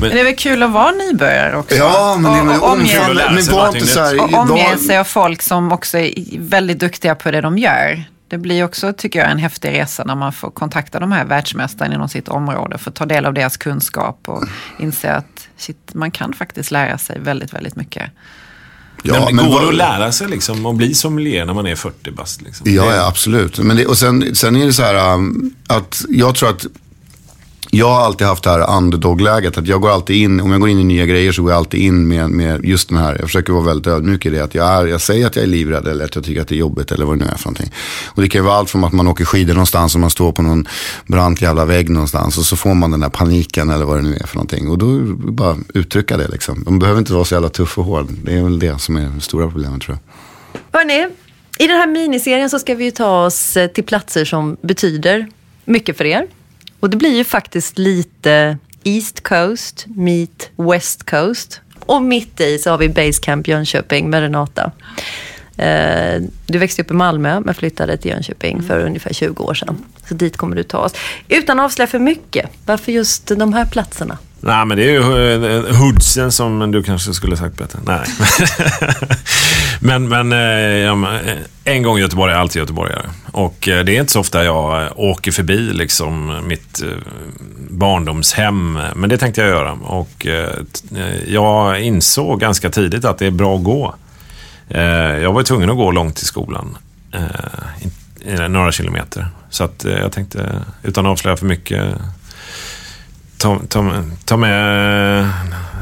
Men 0.00 0.10
det 0.10 0.20
är 0.20 0.24
väl 0.24 0.36
kul 0.36 0.62
att 0.62 0.70
vara 0.70 0.90
nybörjare 0.90 1.56
också? 1.56 1.74
ja 1.74 2.16
men 2.20 2.32
det 2.32 2.38
är 2.38 2.40
och, 2.40 2.46
men 2.46 2.60
och, 2.60 2.72
omge, 2.72 2.88
Kul 2.88 3.00
att 3.10 3.16
lära 3.16 3.30
men 3.32 3.42
sig 3.42 3.54
var 3.54 3.58
någonting 3.60 3.80
inte 3.80 3.92
så 3.92 4.00
här, 4.00 4.20
och 4.20 4.34
omge 4.34 4.70
var- 4.70 4.76
sig 4.76 4.98
av 4.98 5.04
folk 5.04 5.42
som 5.42 5.72
också 5.72 5.98
är 5.98 6.38
väldigt 6.38 6.78
duktiga 6.78 7.14
på 7.14 7.30
det 7.30 7.40
de 7.40 7.58
gör. 7.58 8.04
Det 8.28 8.38
blir 8.38 8.64
också, 8.64 8.92
tycker 8.92 9.18
jag, 9.18 9.30
en 9.30 9.38
häftig 9.38 9.68
resa 9.68 10.04
när 10.04 10.14
man 10.14 10.32
får 10.32 10.50
kontakta 10.50 11.00
de 11.00 11.12
här 11.12 11.24
världsmästarna 11.24 11.94
inom 11.94 12.08
sitt 12.08 12.28
område. 12.28 12.78
För 12.78 12.90
att 12.90 12.94
ta 12.94 13.06
del 13.06 13.26
av 13.26 13.34
deras 13.34 13.56
kunskap 13.56 14.20
och 14.26 14.44
inse 14.78 15.12
att 15.12 15.48
shit, 15.56 15.90
man 15.94 16.10
kan 16.10 16.32
faktiskt 16.32 16.70
lära 16.70 16.98
sig 16.98 17.18
väldigt, 17.20 17.54
väldigt 17.54 17.76
mycket. 17.76 18.10
Ja, 19.02 19.24
men, 19.24 19.36
men 19.36 19.50
går 19.50 19.60
det 19.60 19.68
att 19.68 19.74
lära 19.74 20.12
sig 20.12 20.28
liksom, 20.28 20.66
att 20.66 20.76
bli 20.76 20.94
sommelier 20.94 21.44
när 21.44 21.54
man 21.54 21.66
är 21.66 21.74
40 21.74 22.10
bast? 22.10 22.42
Liksom? 22.42 22.66
Ja, 22.70 22.94
ja 22.94 23.06
absolut. 23.08 23.58
Men 23.58 23.76
det, 23.76 23.86
och 23.86 23.98
sen, 23.98 24.34
sen 24.34 24.56
är 24.56 24.66
det 24.66 24.72
så 24.72 24.82
här 24.82 25.14
um, 25.14 25.54
att 25.66 26.04
jag 26.08 26.34
tror 26.34 26.50
att 26.50 26.66
jag 27.70 27.88
har 27.88 28.00
alltid 28.00 28.26
haft 28.26 28.44
det 28.44 28.50
här 28.50 28.76
underdog-läget. 28.76 29.58
Att 29.58 29.66
jag 29.66 29.80
går 29.80 29.90
alltid 29.90 30.16
in, 30.16 30.40
om 30.40 30.52
jag 30.52 30.60
går 30.60 30.68
in 30.68 30.78
i 30.78 30.84
nya 30.84 31.06
grejer 31.06 31.32
så 31.32 31.42
går 31.42 31.50
jag 31.50 31.58
alltid 31.58 31.80
in 31.80 32.08
med, 32.08 32.30
med 32.30 32.64
just 32.64 32.88
den 32.88 32.98
här, 32.98 33.16
jag 33.18 33.24
försöker 33.24 33.52
vara 33.52 33.64
väldigt 33.64 33.86
ödmjuk 33.86 34.26
i 34.26 34.30
det. 34.30 34.40
Att 34.40 34.54
jag, 34.54 34.66
är, 34.66 34.86
jag 34.86 35.00
säger 35.00 35.26
att 35.26 35.36
jag 35.36 35.42
är 35.42 35.46
livrädd 35.46 35.86
eller 35.86 36.04
att 36.04 36.14
jag 36.14 36.24
tycker 36.24 36.40
att 36.40 36.48
det 36.48 36.54
är 36.54 36.58
jobbigt 36.58 36.92
eller 36.92 37.04
vad 37.04 37.18
det 37.18 37.24
nu 37.24 37.30
är 37.30 37.36
för 37.36 37.44
någonting. 37.44 37.72
Och 38.06 38.22
det 38.22 38.28
kan 38.28 38.38
ju 38.38 38.44
vara 38.44 38.56
allt 38.56 38.70
från 38.70 38.84
att 38.84 38.92
man 38.92 39.08
åker 39.08 39.24
skidor 39.24 39.54
någonstans 39.54 39.94
och 39.94 40.00
man 40.00 40.10
står 40.10 40.32
på 40.32 40.42
någon 40.42 40.68
brant 41.06 41.42
jävla 41.42 41.64
vägg 41.64 41.90
någonstans. 41.90 42.38
Och 42.38 42.44
så 42.44 42.56
får 42.56 42.74
man 42.74 42.90
den 42.90 43.00
där 43.00 43.08
paniken 43.08 43.70
eller 43.70 43.84
vad 43.84 43.96
det 43.96 44.02
nu 44.02 44.14
är 44.14 44.26
för 44.26 44.36
någonting. 44.36 44.68
Och 44.68 44.78
då 44.78 44.94
är 44.94 45.00
det 45.00 45.32
bara 45.32 45.56
uttrycka 45.74 46.16
det 46.16 46.28
liksom. 46.28 46.62
Man 46.66 46.78
behöver 46.78 46.98
inte 46.98 47.12
vara 47.12 47.24
så 47.24 47.34
jävla 47.34 47.48
tuff 47.48 47.78
och 47.78 47.84
hård. 47.84 48.06
Det 48.24 48.38
är 48.38 48.42
väl 48.42 48.58
det 48.58 48.80
som 48.80 48.96
är 48.96 49.10
det 49.14 49.20
stora 49.20 49.50
problemet 49.50 49.82
tror 49.82 49.98
jag. 50.02 50.78
Hörrni, 50.78 51.08
i 51.58 51.66
den 51.66 51.76
här 51.76 51.86
miniserien 51.86 52.50
så 52.50 52.58
ska 52.58 52.74
vi 52.74 52.84
ju 52.84 52.90
ta 52.90 53.26
oss 53.26 53.56
till 53.74 53.84
platser 53.84 54.24
som 54.24 54.56
betyder 54.62 55.26
mycket 55.64 55.96
för 55.96 56.04
er. 56.04 56.26
Och 56.80 56.90
det 56.90 56.96
blir 56.96 57.16
ju 57.16 57.24
faktiskt 57.24 57.78
lite 57.78 58.58
East 58.84 59.20
Coast 59.22 59.86
meet 59.88 60.50
West 60.56 61.10
Coast. 61.10 61.60
Och 61.86 62.02
mitt 62.02 62.40
i 62.40 62.58
så 62.58 62.70
har 62.70 62.78
vi 62.78 62.88
Basecamp 62.88 63.48
Jönköping 63.48 64.10
med 64.10 64.20
Renata. 64.20 64.72
Eh, 65.56 66.22
Du 66.46 66.58
växte 66.58 66.82
upp 66.82 66.90
i 66.90 66.94
Malmö 66.94 67.40
men 67.40 67.54
flyttade 67.54 67.96
till 67.96 68.10
Jönköping 68.10 68.62
för 68.62 68.80
ungefär 68.80 69.12
20 69.12 69.44
år 69.44 69.54
sedan. 69.54 69.84
Så 70.08 70.14
dit 70.14 70.36
kommer 70.36 70.56
du 70.56 70.62
ta 70.62 70.78
oss. 70.78 70.92
Utan 71.28 71.60
att 71.60 71.64
avslöja 71.64 71.86
för 71.86 71.98
mycket, 71.98 72.50
varför 72.66 72.92
just 72.92 73.26
de 73.26 73.52
här 73.52 73.66
platserna? 73.66 74.18
Nej, 74.40 74.64
men 74.64 74.76
det 74.76 74.84
är 74.84 74.90
ju 74.90 75.44
eh, 75.44 75.76
hoodsen 75.76 76.32
som 76.32 76.70
du 76.70 76.82
kanske 76.82 77.14
skulle 77.14 77.36
sagt 77.36 77.56
bättre. 77.56 77.78
Nej. 77.84 78.06
men 79.80 80.08
men, 80.08 80.32
eh, 80.32 80.38
ja, 80.38 80.92
eh, 80.92 81.36
en 81.64 81.82
gång 81.82 81.98
Göteborg 81.98 82.32
är 82.32 82.36
alltid 82.36 82.60
göteborgare. 82.60 83.06
Och 83.32 83.56
det 83.60 83.96
är 83.96 84.00
inte 84.00 84.12
så 84.12 84.20
ofta 84.20 84.44
jag 84.44 84.92
åker 84.96 85.32
förbi 85.32 85.58
liksom 85.58 86.40
mitt 86.46 86.82
barndomshem. 87.70 88.78
Men 88.94 89.10
det 89.10 89.18
tänkte 89.18 89.40
jag 89.40 89.50
göra. 89.50 89.72
Och 89.72 90.26
jag 91.26 91.80
insåg 91.80 92.40
ganska 92.40 92.70
tidigt 92.70 93.04
att 93.04 93.18
det 93.18 93.26
är 93.26 93.30
bra 93.30 93.56
att 93.56 93.64
gå. 93.64 93.94
Jag 95.22 95.32
var 95.32 95.40
ju 95.40 95.44
tvungen 95.44 95.70
att 95.70 95.76
gå 95.76 95.90
långt 95.90 96.16
till 96.16 96.26
skolan. 96.26 96.78
Några 98.48 98.72
kilometer. 98.72 99.28
Så 99.50 99.64
att 99.64 99.84
jag 99.84 100.12
tänkte, 100.12 100.62
utan 100.82 101.06
att 101.06 101.10
avslöja 101.12 101.36
för 101.36 101.46
mycket, 101.46 101.94
ta, 103.38 103.60
ta, 103.68 104.04
ta 104.24 104.36
med 104.36 105.28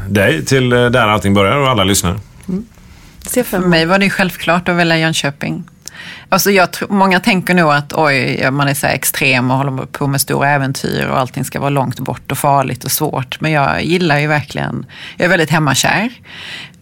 dig 0.09 0.45
till 0.45 0.73
eh, 0.73 0.85
där 0.85 1.07
allting 1.07 1.33
börjar 1.33 1.57
och 1.57 1.69
alla 1.69 1.83
lyssnar. 1.83 2.19
Se 3.27 3.43
För 3.43 3.59
mig 3.59 3.85
var 3.85 3.99
det 3.99 4.09
självklart 4.09 4.69
att 4.69 4.75
välja 4.75 4.97
Jönköping. 4.97 5.63
Alltså 6.29 6.51
jag 6.51 6.71
tror, 6.71 6.89
många 6.89 7.19
tänker 7.19 7.53
nog 7.53 7.71
att 7.71 7.93
oj, 7.93 8.51
man 8.51 8.67
är 8.67 8.73
så 8.73 8.87
här 8.87 8.93
extrem 8.93 9.51
och 9.51 9.57
håller 9.57 9.85
på 9.85 10.07
med 10.07 10.21
stora 10.21 10.49
äventyr 10.49 11.05
och 11.05 11.19
allting 11.19 11.45
ska 11.45 11.59
vara 11.59 11.69
långt 11.69 11.99
bort 11.99 12.31
och 12.31 12.37
farligt 12.37 12.83
och 12.83 12.91
svårt. 12.91 13.41
Men 13.41 13.51
jag 13.51 13.83
gillar 13.83 14.19
ju 14.19 14.27
verkligen, 14.27 14.85
jag 15.17 15.25
är 15.25 15.29
väldigt 15.29 15.49
hemmakär. 15.49 16.09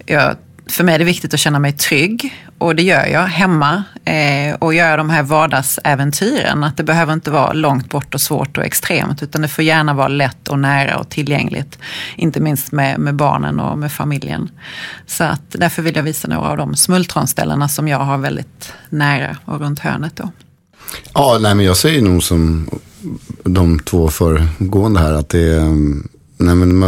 Jag, 0.06 0.36
för 0.70 0.84
mig 0.84 0.96
är 0.96 1.00
det 1.00 1.06
viktigt 1.06 1.34
att 1.34 1.40
känna 1.40 1.60
mig 1.60 1.72
trygg 1.72 2.34
och 2.58 2.76
det 2.76 2.84
gör 2.84 3.06
jag 3.06 3.28
hemma 3.28 3.84
eh, 4.06 4.56
och 4.56 4.74
göra 4.74 4.98
de 4.98 5.10
här 5.10 5.24
vardagsäventyren. 5.24 6.64
Att 6.64 6.78
det 6.78 6.84
behöver 6.84 7.14
inte 7.14 7.32
vara 7.32 7.54
långt 7.54 7.90
bort 7.90 8.14
och 8.14 8.22
svårt 8.22 8.58
och 8.58 8.66
extremt 8.66 9.24
utan 9.24 9.42
det 9.42 9.48
får 9.48 9.64
gärna 9.64 9.94
vara 9.94 10.08
lätt 10.08 10.48
och 10.48 10.60
nära 10.60 10.98
och 10.98 11.10
tillgängligt. 11.10 11.80
Inte 12.16 12.40
minst 12.40 12.72
med, 12.72 13.00
med 13.00 13.16
barnen 13.16 13.60
och 13.60 13.78
med 13.78 13.92
familjen. 13.92 14.50
Så 15.08 15.24
att 15.24 15.42
därför 15.50 15.82
vill 15.82 15.96
jag 15.96 16.04
visa 16.04 16.28
några 16.28 16.50
av 16.50 16.58
de 16.58 16.76
smultronställena 16.76 17.68
som 17.68 17.88
jag 17.88 18.00
har 18.00 18.18
väldigt 18.18 18.74
nära 18.90 19.38
och 19.46 19.60
runt 19.60 19.80
hörnet 19.80 20.16
då. 20.16 20.32
Ja, 21.14 21.38
nej 21.42 21.56
men 21.56 21.66
jag 21.66 21.78
säger 21.78 22.02
nog 22.02 22.24
som 22.24 22.70
de 23.44 23.80
två 23.80 24.08
föregående 24.08 25.00
här 25.00 25.14
att 25.14 25.30
det 25.30 25.54
är... 25.54 25.60
Mm, 25.60 26.10
Nej 26.38 26.56
men, 26.56 26.80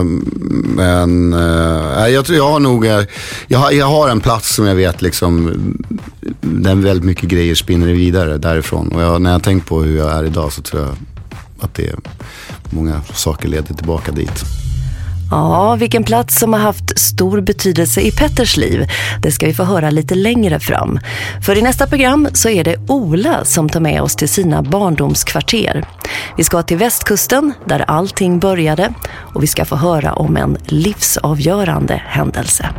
men, 0.75 1.33
äh, 1.33 2.07
jag 2.07 2.25
tror 2.25 2.37
jag 2.37 2.49
har 2.49 2.59
nog, 2.59 2.85
eh, 2.85 3.01
jag 3.47 3.59
har, 3.59 3.71
jag 3.71 3.85
har 3.85 4.09
en 4.09 4.19
plats 4.19 4.55
som 4.55 4.65
jag 4.65 4.75
vet 4.75 5.01
liksom, 5.01 5.53
där 6.41 6.75
väldigt 6.75 7.05
mycket 7.05 7.29
grejer 7.29 7.55
spinner 7.55 7.87
vidare 7.87 8.37
därifrån. 8.37 8.87
Och 8.87 9.01
jag, 9.01 9.21
när 9.21 9.31
jag 9.31 9.43
tänkt 9.43 9.67
på 9.67 9.81
hur 9.81 9.97
jag 9.97 10.11
är 10.11 10.23
idag 10.23 10.53
så 10.53 10.61
tror 10.61 10.81
jag 10.81 10.95
att 11.59 11.73
det 11.73 11.87
är 11.87 11.95
många 12.69 13.01
saker 13.13 13.47
leder 13.47 13.73
tillbaka 13.73 14.11
dit. 14.11 14.66
Ja, 15.32 15.75
vilken 15.75 16.03
plats 16.03 16.39
som 16.39 16.53
har 16.53 16.59
haft 16.59 16.99
stor 16.99 17.41
betydelse 17.41 18.01
i 18.01 18.11
Petters 18.11 18.57
liv, 18.57 18.88
det 19.21 19.32
ska 19.32 19.45
vi 19.45 19.53
få 19.53 19.63
höra 19.63 19.89
lite 19.89 20.15
längre 20.15 20.59
fram. 20.59 20.99
För 21.45 21.57
i 21.57 21.61
nästa 21.61 21.88
program 21.88 22.28
så 22.34 22.49
är 22.49 22.63
det 22.63 22.78
Ola 22.88 23.45
som 23.45 23.69
tar 23.69 23.80
med 23.80 24.01
oss 24.01 24.15
till 24.15 24.30
sina 24.30 24.61
barndomskvarter. 24.61 25.86
Vi 26.38 26.43
ska 26.43 26.61
till 26.61 26.78
västkusten 26.78 27.53
där 27.65 27.86
allting 27.88 28.39
började 28.39 28.93
och 29.34 29.43
vi 29.43 29.47
ska 29.47 29.65
få 29.65 29.75
höra 29.75 30.13
om 30.13 30.38
en 30.38 30.57
livsavgörande 30.65 32.01
händelse. 32.05 32.69